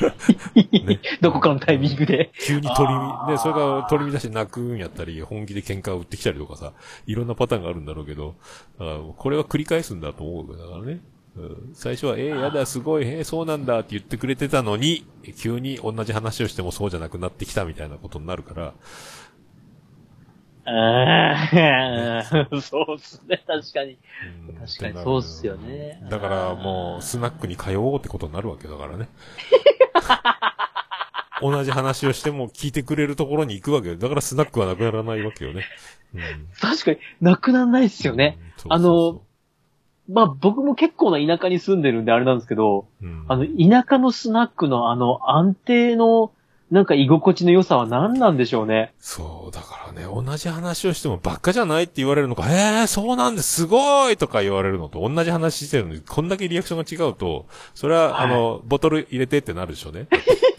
[0.00, 0.12] ら。
[0.54, 2.32] ねどこかのタイミングで。
[2.46, 6.72] 急に取りで、それが取り乱して泣くんやったり、本気で喧嘩を売ってきたりとかさ、
[7.06, 8.34] いろんなパターンがあるんだろうけど、
[8.78, 11.00] だからこれは繰り返すんだと思うだからね。
[11.36, 15.06] うん最初は、えー、やだ、すごい、えー、そうなんだって言ってくれてたのに、
[15.38, 18.74] 急に同じ話をしてもそうじゃなくなってきたみたいなことになるから、
[20.64, 23.98] あー そうっすね、確かに。
[24.48, 29.08] うん確かにそうっすよねだからもう、スナックに通おうってことになるわけだからね。
[31.42, 33.96] 同じ話をしても聞いてくれるところに行くわけよ。
[33.96, 35.64] だからスナックはなくならないわけよね。
[36.14, 38.38] うん確かになくならないっすよね。。
[38.64, 39.22] うんあの、
[40.08, 46.32] まあ僕も結構な田舎に住んでるんであれなんですけど、うんあの、田舎のスナックのあの安定の
[46.72, 48.94] なんか居心地の良さは何なんでしょうね。
[48.98, 60.06] そう、だからね、同じ話をしてもばっかじゃないって言われるのか、へえ、そうなんです、すごいとか言われるのと同じ話してるのに、こんだけリアクションが違うと、それは、はいあの、ボトル入れてってなるでしょうね。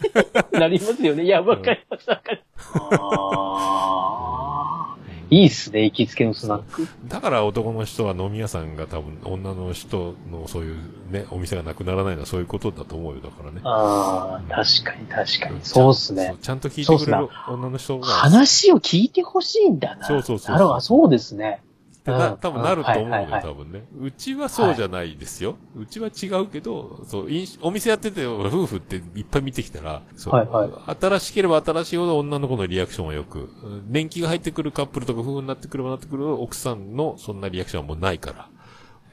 [0.52, 1.24] なりますよね。
[1.24, 2.78] いや、わかります、わかります。
[3.00, 4.83] あー
[5.30, 6.86] いいっすね、行きつけのスナック。
[7.08, 10.76] だから男の人は飲み屋さんが多分女の人のそういう
[11.10, 13.60] ね、お店がなくならないのはそういうことだと思うよ、だからね。
[13.64, 15.60] ああ、確かに確かに。
[15.62, 16.38] そうっすねそう。
[16.38, 18.06] ちゃんと聞いてくれる女の人が。
[18.06, 20.06] 話を聞いてほしいんだな。
[20.06, 21.60] そうそうそうなるほど、そうですね。
[22.04, 23.86] ってな、うん多分なると思うよ、多分ね。
[23.98, 25.56] うちはそうじゃないですよ。
[25.74, 27.28] うちは違うけど、そう、
[27.62, 38.48] お店やってて、夫婦っていっぱい見てきたら、そう、はいはい新しければ新しいほど女の子のリアクションはよく、うん年季が入ってくるカップルとか夫婦になってくればなってくる奥さんのそんなリアクションはもうないから。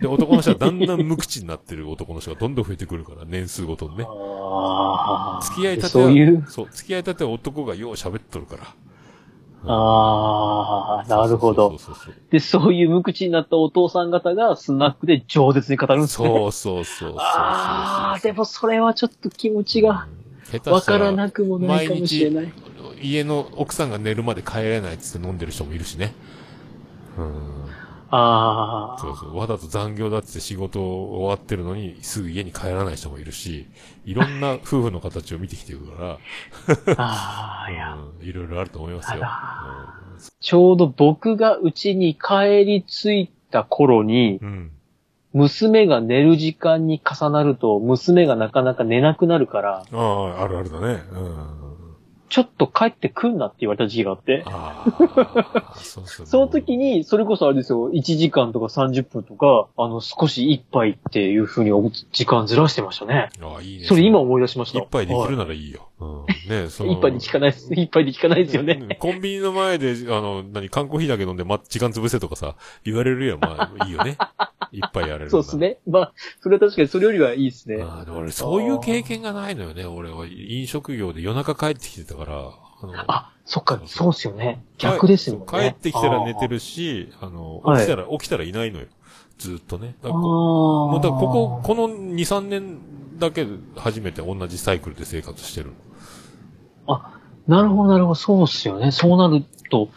[0.02, 4.06] で、男の人はだんだん無口になってる男の人がどんどん増えてくるから、年数ごとにね。
[4.06, 5.44] ああ。
[5.44, 6.10] 付き合いたては。
[6.48, 8.64] そう、付き合いたては男がよう喋っとるから。
[9.66, 11.78] ああ、なるほど。
[12.32, 16.28] で、そういう無口になったお父さん方がスナックで饒舌に語るんですね。
[16.28, 17.16] そうそうそう。
[17.18, 20.08] ああ、でもそれはちょっと気持ちが
[20.66, 22.54] わからなくもないかもしれない。
[23.02, 26.14] 家の奥さんが寝るまで帰れないっつって飲んでる人もいるしね。
[27.18, 27.71] うん。
[28.12, 29.00] ああ。
[29.00, 29.38] そうそう。
[29.38, 33.68] わざと残業だって仕事終わってるのに、すぐ家に帰らない人もいるし、
[34.06, 36.18] いろんな夫婦の形を見てきてるか
[36.86, 37.96] ら、 ああ、いや。
[37.96, 39.22] うんいろいろあると思いますよ。
[39.24, 39.96] あ
[40.40, 44.48] ちょうど僕が家に帰り着いた頃に、うん。
[44.48, 44.72] うん
[45.34, 51.04] 娘が寝る時間に重なると、娘がなかなか寝なくなるから、ああ、あるあるだね。
[51.14, 51.71] うん。
[52.32, 54.46] ちょっと帰ってくんなって言われた時期があって、
[55.76, 61.72] そうその時に、それこそあれですよ、1時間とか30分とか、あの、少し一杯っていう風に
[62.14, 63.30] 時間ずらしてましたね。
[63.42, 63.86] ああ、いいね。
[63.86, 64.80] それ今思い出しました。
[64.80, 65.90] 一杯できるはならいいよ。
[66.02, 66.50] うん。
[66.50, 67.74] ね そのい一杯で聞かないです。
[67.74, 68.80] 一杯で聞かないですよね。
[68.82, 73.38] うんコンビニの前で、あの、何、缶コーヒーだけ飲んで、ま、時間潰せとかさ、言われるよ。
[73.40, 74.18] まあ、いいよね。
[74.72, 75.58] 一杯やれるそうです。
[75.58, 75.78] ね。
[75.88, 77.82] まあ、それは確かにそれよりはいいですね。
[77.82, 79.86] ああ、でも俺、そういう経験がないのよね。
[79.86, 82.52] 俺は、飲食業で夜中帰ってきてたから、
[82.82, 84.64] あの、あ、そっか、そうっすよね。
[84.78, 85.46] 逆ですよね。
[85.48, 88.88] 帰ってきたら寝てるし、あの、はい起きたら、起きたらいないのよ。
[89.38, 89.96] ずーっとね。
[90.02, 90.10] だ。
[90.10, 95.74] かもうだからここ、この2、3年だけで初めて同じサイクルで生活してるの。
[97.48, 98.16] なるほど、なるほど。
[98.16, 98.92] そうっすよね。
[98.92, 99.90] そうなると、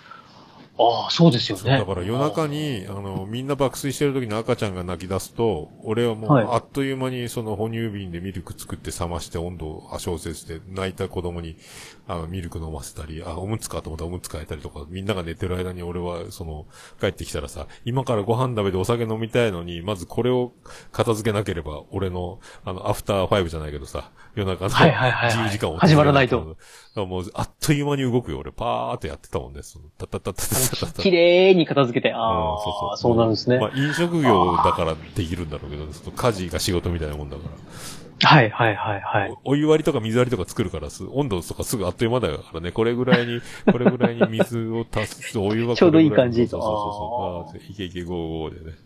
[0.76, 1.78] ああ、そうですよね。
[1.78, 11.56] だから夜中に、あの、みんな爆睡してる時に赤ちゃんが泣き出すと、俺はもう、はいあっという間にその哺乳瓶でミルク作って冷まして温度を調節して、泣いた子供に、
[12.06, 16.66] あの、ミルク飲ませたり、あ、おむつかと思ったらおむつ変えたりとか、みんなが寝てる間に俺は、その、
[17.00, 20.52] 帰ってきたらさ、今からご飯食べてお酒飲みたいのに、まずこれを
[20.92, 26.56] 片付けなければ、俺の、あの、アフターファイブじゃないけどさ、夜中の10時間を、始まらないと。
[26.96, 28.52] もう、あっという間に動くよ、俺。
[28.52, 29.62] パーってやってたもんね。
[29.62, 31.02] その、たたたたたたた。
[31.02, 32.96] 綺麗に片付けて、ああ、うん、そうそう。
[32.98, 33.58] そうなんですね。
[33.58, 38.03] まあ、飲食業だからできるんだろうけど、その家事が仕事みたいなもんだから。
[38.22, 39.30] はいはいはいはい。
[39.44, 47.72] おお湯割りとか水割りとか作るからす、温度とかすぐあっという間だからね、これぐらいに、 これぐらいに水を足す、お湯はこれぐらちょうどいい感じそうそうそうそう。
[47.72, 48.76] いけいけゴーゴーでね。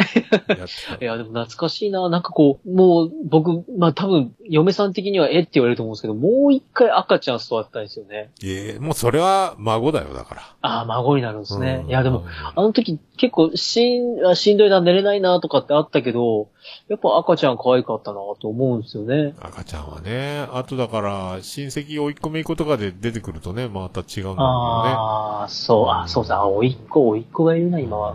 [1.00, 2.08] いや、でも懐かしいな。
[2.08, 8.30] なんかこう、もう僕、まあ多分、嫁さん的にはえって言われると思うんですけど、もう一回赤ちゃん育ったんですよね。
[8.40, 8.46] た。
[8.46, 10.42] ええもうそれは孫だよ、だから。
[10.62, 11.80] ああ、孫になるんですね。
[11.84, 12.24] うんいや、でも、、
[12.54, 16.48] あの時結構しん、あしんどいな、寝れないなとかってあったけど、
[16.88, 19.34] やっぱ赤ちゃん可愛かったなと思うんですよね。
[19.40, 24.36] 赤ちゃんはね、あとだから、親戚追い込めい子とかで出てくるとね、また違うんだけどね。
[24.36, 28.14] ああ、そう、あそうさ、あ、おいっ子、おいっ子がいるな、今は。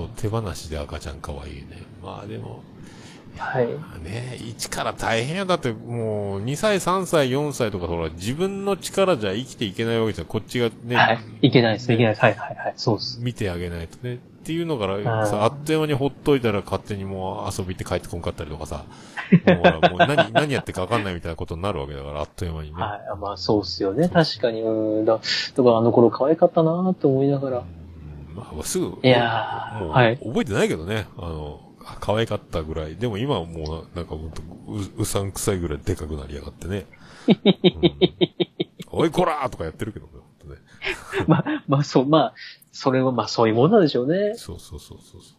[0.00, 1.82] うんそう、手放しで赤ちゃん可愛いね。
[2.02, 2.62] まあでも、
[3.36, 3.66] はい。
[4.04, 5.44] ね一から大変や。
[5.46, 10.26] だってもう、2歳、3歳、4歳とかほら、自分の力じゃ生きていけないわけじゃん。
[10.26, 11.18] こっちがね、はい。
[11.42, 12.22] いけないです、いけないです。
[12.22, 12.74] はい、はい、はい。
[12.76, 13.20] そうです。
[13.20, 14.14] 見てあげないとね。
[14.14, 18.84] っていうのから、あっという間にほっといたら勝手にもう遊び行って帰ってこんかったりとかさ。
[19.46, 22.82] もうもう何、 何やってか分かんないみたいなことになるわけだから、あっという間にね。
[22.82, 23.00] はい。
[23.20, 24.08] まあ、そうっすよね。
[24.08, 24.62] 確かに。
[24.62, 25.04] うん。
[25.04, 27.58] だだからあの頃可愛かったなって思いながら。
[27.58, 27.81] うん
[28.32, 31.06] まあ、すぐ、いやーもう、はい覚えてないけどね。
[31.16, 32.96] あの、あ可愛かったぐらい。
[32.96, 36.86] でも今はもう、なんかほんとう、うさんくさいぐらいでかくなりやがってね。
[37.28, 37.34] うん
[38.94, 40.60] おいこらーとかやってるけどね、ほんとね。
[41.26, 42.34] まあ、まあ、そう、まあ、
[42.72, 44.34] それはまあそういうもんなんでしょうね。
[44.36, 45.36] そうそうそうそうそう。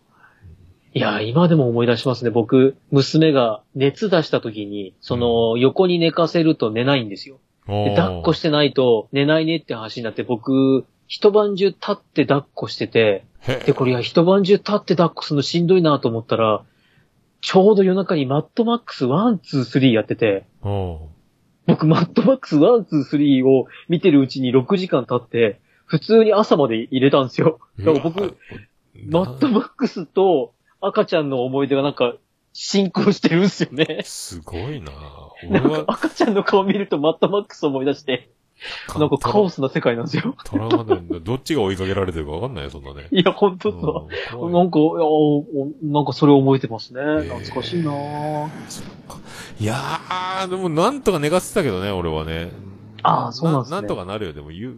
[0.95, 2.29] いや、今でも思い出しますね。
[2.29, 7.39] 僕、娘が熱出した時に、その、横に寝かせると寝ないんですよ。
[7.67, 16.63] で抱っこしてないと寝ないねって話になって、僕、一晩中立って抱っこしてて、へで、これ一晩中立って抱っこするのしんどいなと思ったら、
[17.41, 20.69] ちょうど夜中にマッドマックス1、2、3やってて、う。
[20.69, 20.97] ん
[21.65, 27.59] 僕マッドマックス1、2、3を見てるうちに6時間経って、普通に朝まで入れたんですよ。
[27.79, 28.37] だから僕、
[29.09, 32.15] マッドマックスと赤ちゃんの思い出がなんか、
[32.53, 34.01] 進行してるんですよね。
[34.03, 34.91] すごいな。
[35.49, 38.29] なんか赤ちゃんの顔見るとマッドマックス思い出して、
[38.97, 40.35] なんかカオスな世界なんですよ。
[40.43, 41.19] トラウマだよね。
[41.19, 43.07] どっちが追いかけられてるか分かんないよ、そんなね。
[43.11, 44.37] いや、ほんとうんそう。
[44.37, 45.45] 怖いなんか、いやお
[45.83, 47.01] なんかそれを覚えてますね。
[47.01, 48.47] ー懐かしいなぁ。
[49.59, 52.51] いやー、でもなんとか寝かせてたけどね、俺はね。
[53.03, 54.77] あーそうなんですねなんとかなるよ、でも言う。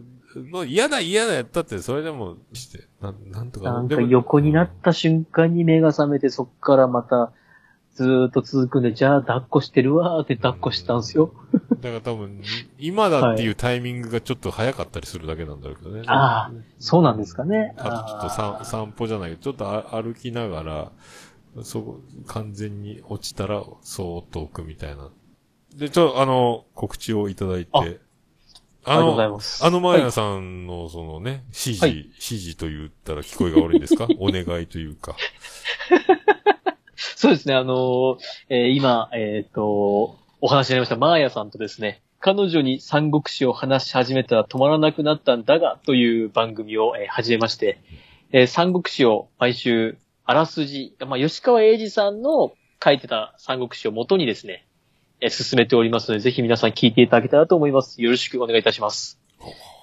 [0.50, 7.32] もう嫌だ嫌だやったって、それでもして、なんなんとかなんか横になった瞬間に目が覚めて、そっからまた、
[7.96, 11.32] ずーっと続くんで、じゃあ抱っこしてるわーって抱っこしてたんですよ。
[11.80, 12.42] だから多分、
[12.78, 16.02] 今だっていうタイミングがちょっと早かったりするだけなんだろうけどね。
[16.06, 17.74] ああ、そうなんですかね。
[17.78, 18.16] あとちょ
[18.54, 20.92] っと散歩じゃないけど、ちょっとあ歩きながら、
[21.62, 25.08] そこ、完全に落ちたら、そーっと置くみたいな。
[25.74, 27.82] で、ちょ、あの、告知をいただいて、ああ
[28.88, 29.64] ありがとうございの、ます。
[29.66, 34.06] あのマーヤはいさんの、そのね、指示、はい指示と言ったら聞こえが悪いんですか？
[34.20, 35.16] お願いというか。
[37.16, 38.18] そうですね、あの
[38.48, 47.78] えー今、えっ、と、お話になりました、マーヤさんとですね、彼女に三国志を話し始めたら止まらなくなったんだが、という番組を、えー始めまして、
[48.32, 54.66] えー三国志を毎週、あらすじ、まあ、吉川英治さんの書いてた三国志を元にですね、
[55.20, 58.00] えー進めておりますので、ぜひ皆さん聞いていただけたらと思います。
[58.00, 59.20] よろしくお願いいたします。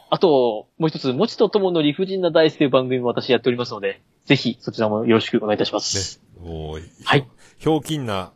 [0.09, 6.22] あと、もう一つ、もちとともの理不尽な大好という番組も私やっておりますので、ぜひそちらもよろしくお願いいたします。
[6.43, 7.27] もう、はい。
[7.57, 8.33] ひょうきんな、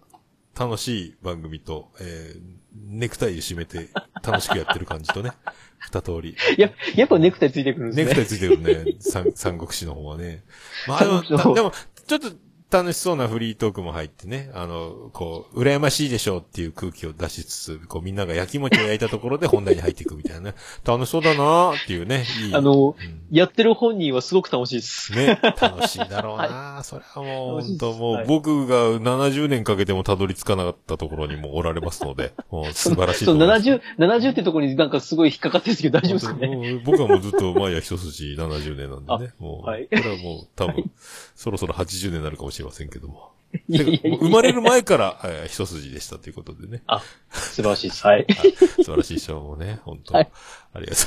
[0.58, 2.42] 楽しい番組と、えー、
[2.74, 3.90] ネクタイで締めて、
[4.24, 5.32] 楽しくやってる感じとね、
[5.80, 6.36] 二通り。
[6.58, 8.04] いや、やっぱネクタイついてくるんですね。
[8.06, 10.44] ネクタイついてるね、三三国志の方はね。
[10.88, 11.72] まあ、でも、でも、
[12.08, 12.32] ちょっと
[12.70, 20.54] 楽しそうなフリートークも入ってね、あの、こう、羨ましいでしょうっていう空気を出しつつ、こう、みんなが焼き餅を焼いたところで本題に入っていくみたいなね。
[20.86, 22.56] 楽しそうだなーっていうね、いい。
[22.56, 25.12] あの、うんやってる本人はすごく楽しいです。
[25.14, 33.70] ね、楽しいだろうな、 それはもう、本当もう、はい僕が70年かけてもたどり着かなかったところにもおられますので、 もう素晴らしいと思います。
[33.70, 36.34] 70、70ってところになんかすごい引っかかってるんですけど大丈夫ですか？
[36.36, 36.82] ね。
[36.86, 39.34] 僕はもうずっと前は一筋70年なんでね。
[39.40, 40.90] もう、はいこれはもう多分、
[41.38, 43.32] そろそろ80年になるかもしれませんけども。
[43.70, 46.82] 生まれる前から、えー一筋でしたということでね。
[46.88, 48.08] あ、素晴らしいです。
[48.08, 48.26] はい。
[48.58, 50.32] 素晴らしい賞もね、 本当、はい
[50.74, 51.02] ありがと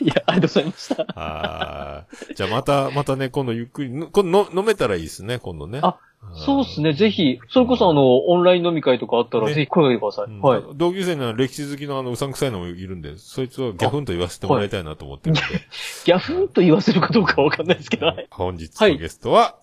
[0.00, 0.04] う。
[0.04, 1.06] いや、ありがとうございました。
[1.14, 5.78] あーじゃあまた、またね、今度ゆっくり、の今度の飲めたらいいですね、今度ね。
[5.82, 5.98] あ
[6.36, 10.34] そうですね、ぜひ、それこそあの、オンライン飲み会とかあったら、ねぜひ声かけてください。
[10.34, 10.62] うんはい。
[10.74, 15.42] 同級生の歴史好きのあの、うさんくさいのもいるんで、そいつはギャフンと言わせてもらいたいなと思ってるんで。
[16.04, 18.26] ギャフンと言わせるかどうかわかんないですけど、はい。
[18.30, 19.56] 本日のゲストは、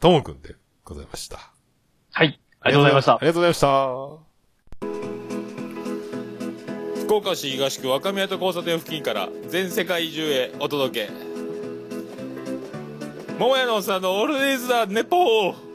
[0.00, 1.38] ともくんでございました。
[2.12, 2.40] はい。
[2.60, 3.18] ありがとうございましたあ。
[3.20, 4.26] りがとうございました。
[7.04, 11.36] 福岡市東区若宮と交差点付近から全世界中へお届け。
[13.38, 15.65] 桃屋のおっさんのオールディーズだ、ネポー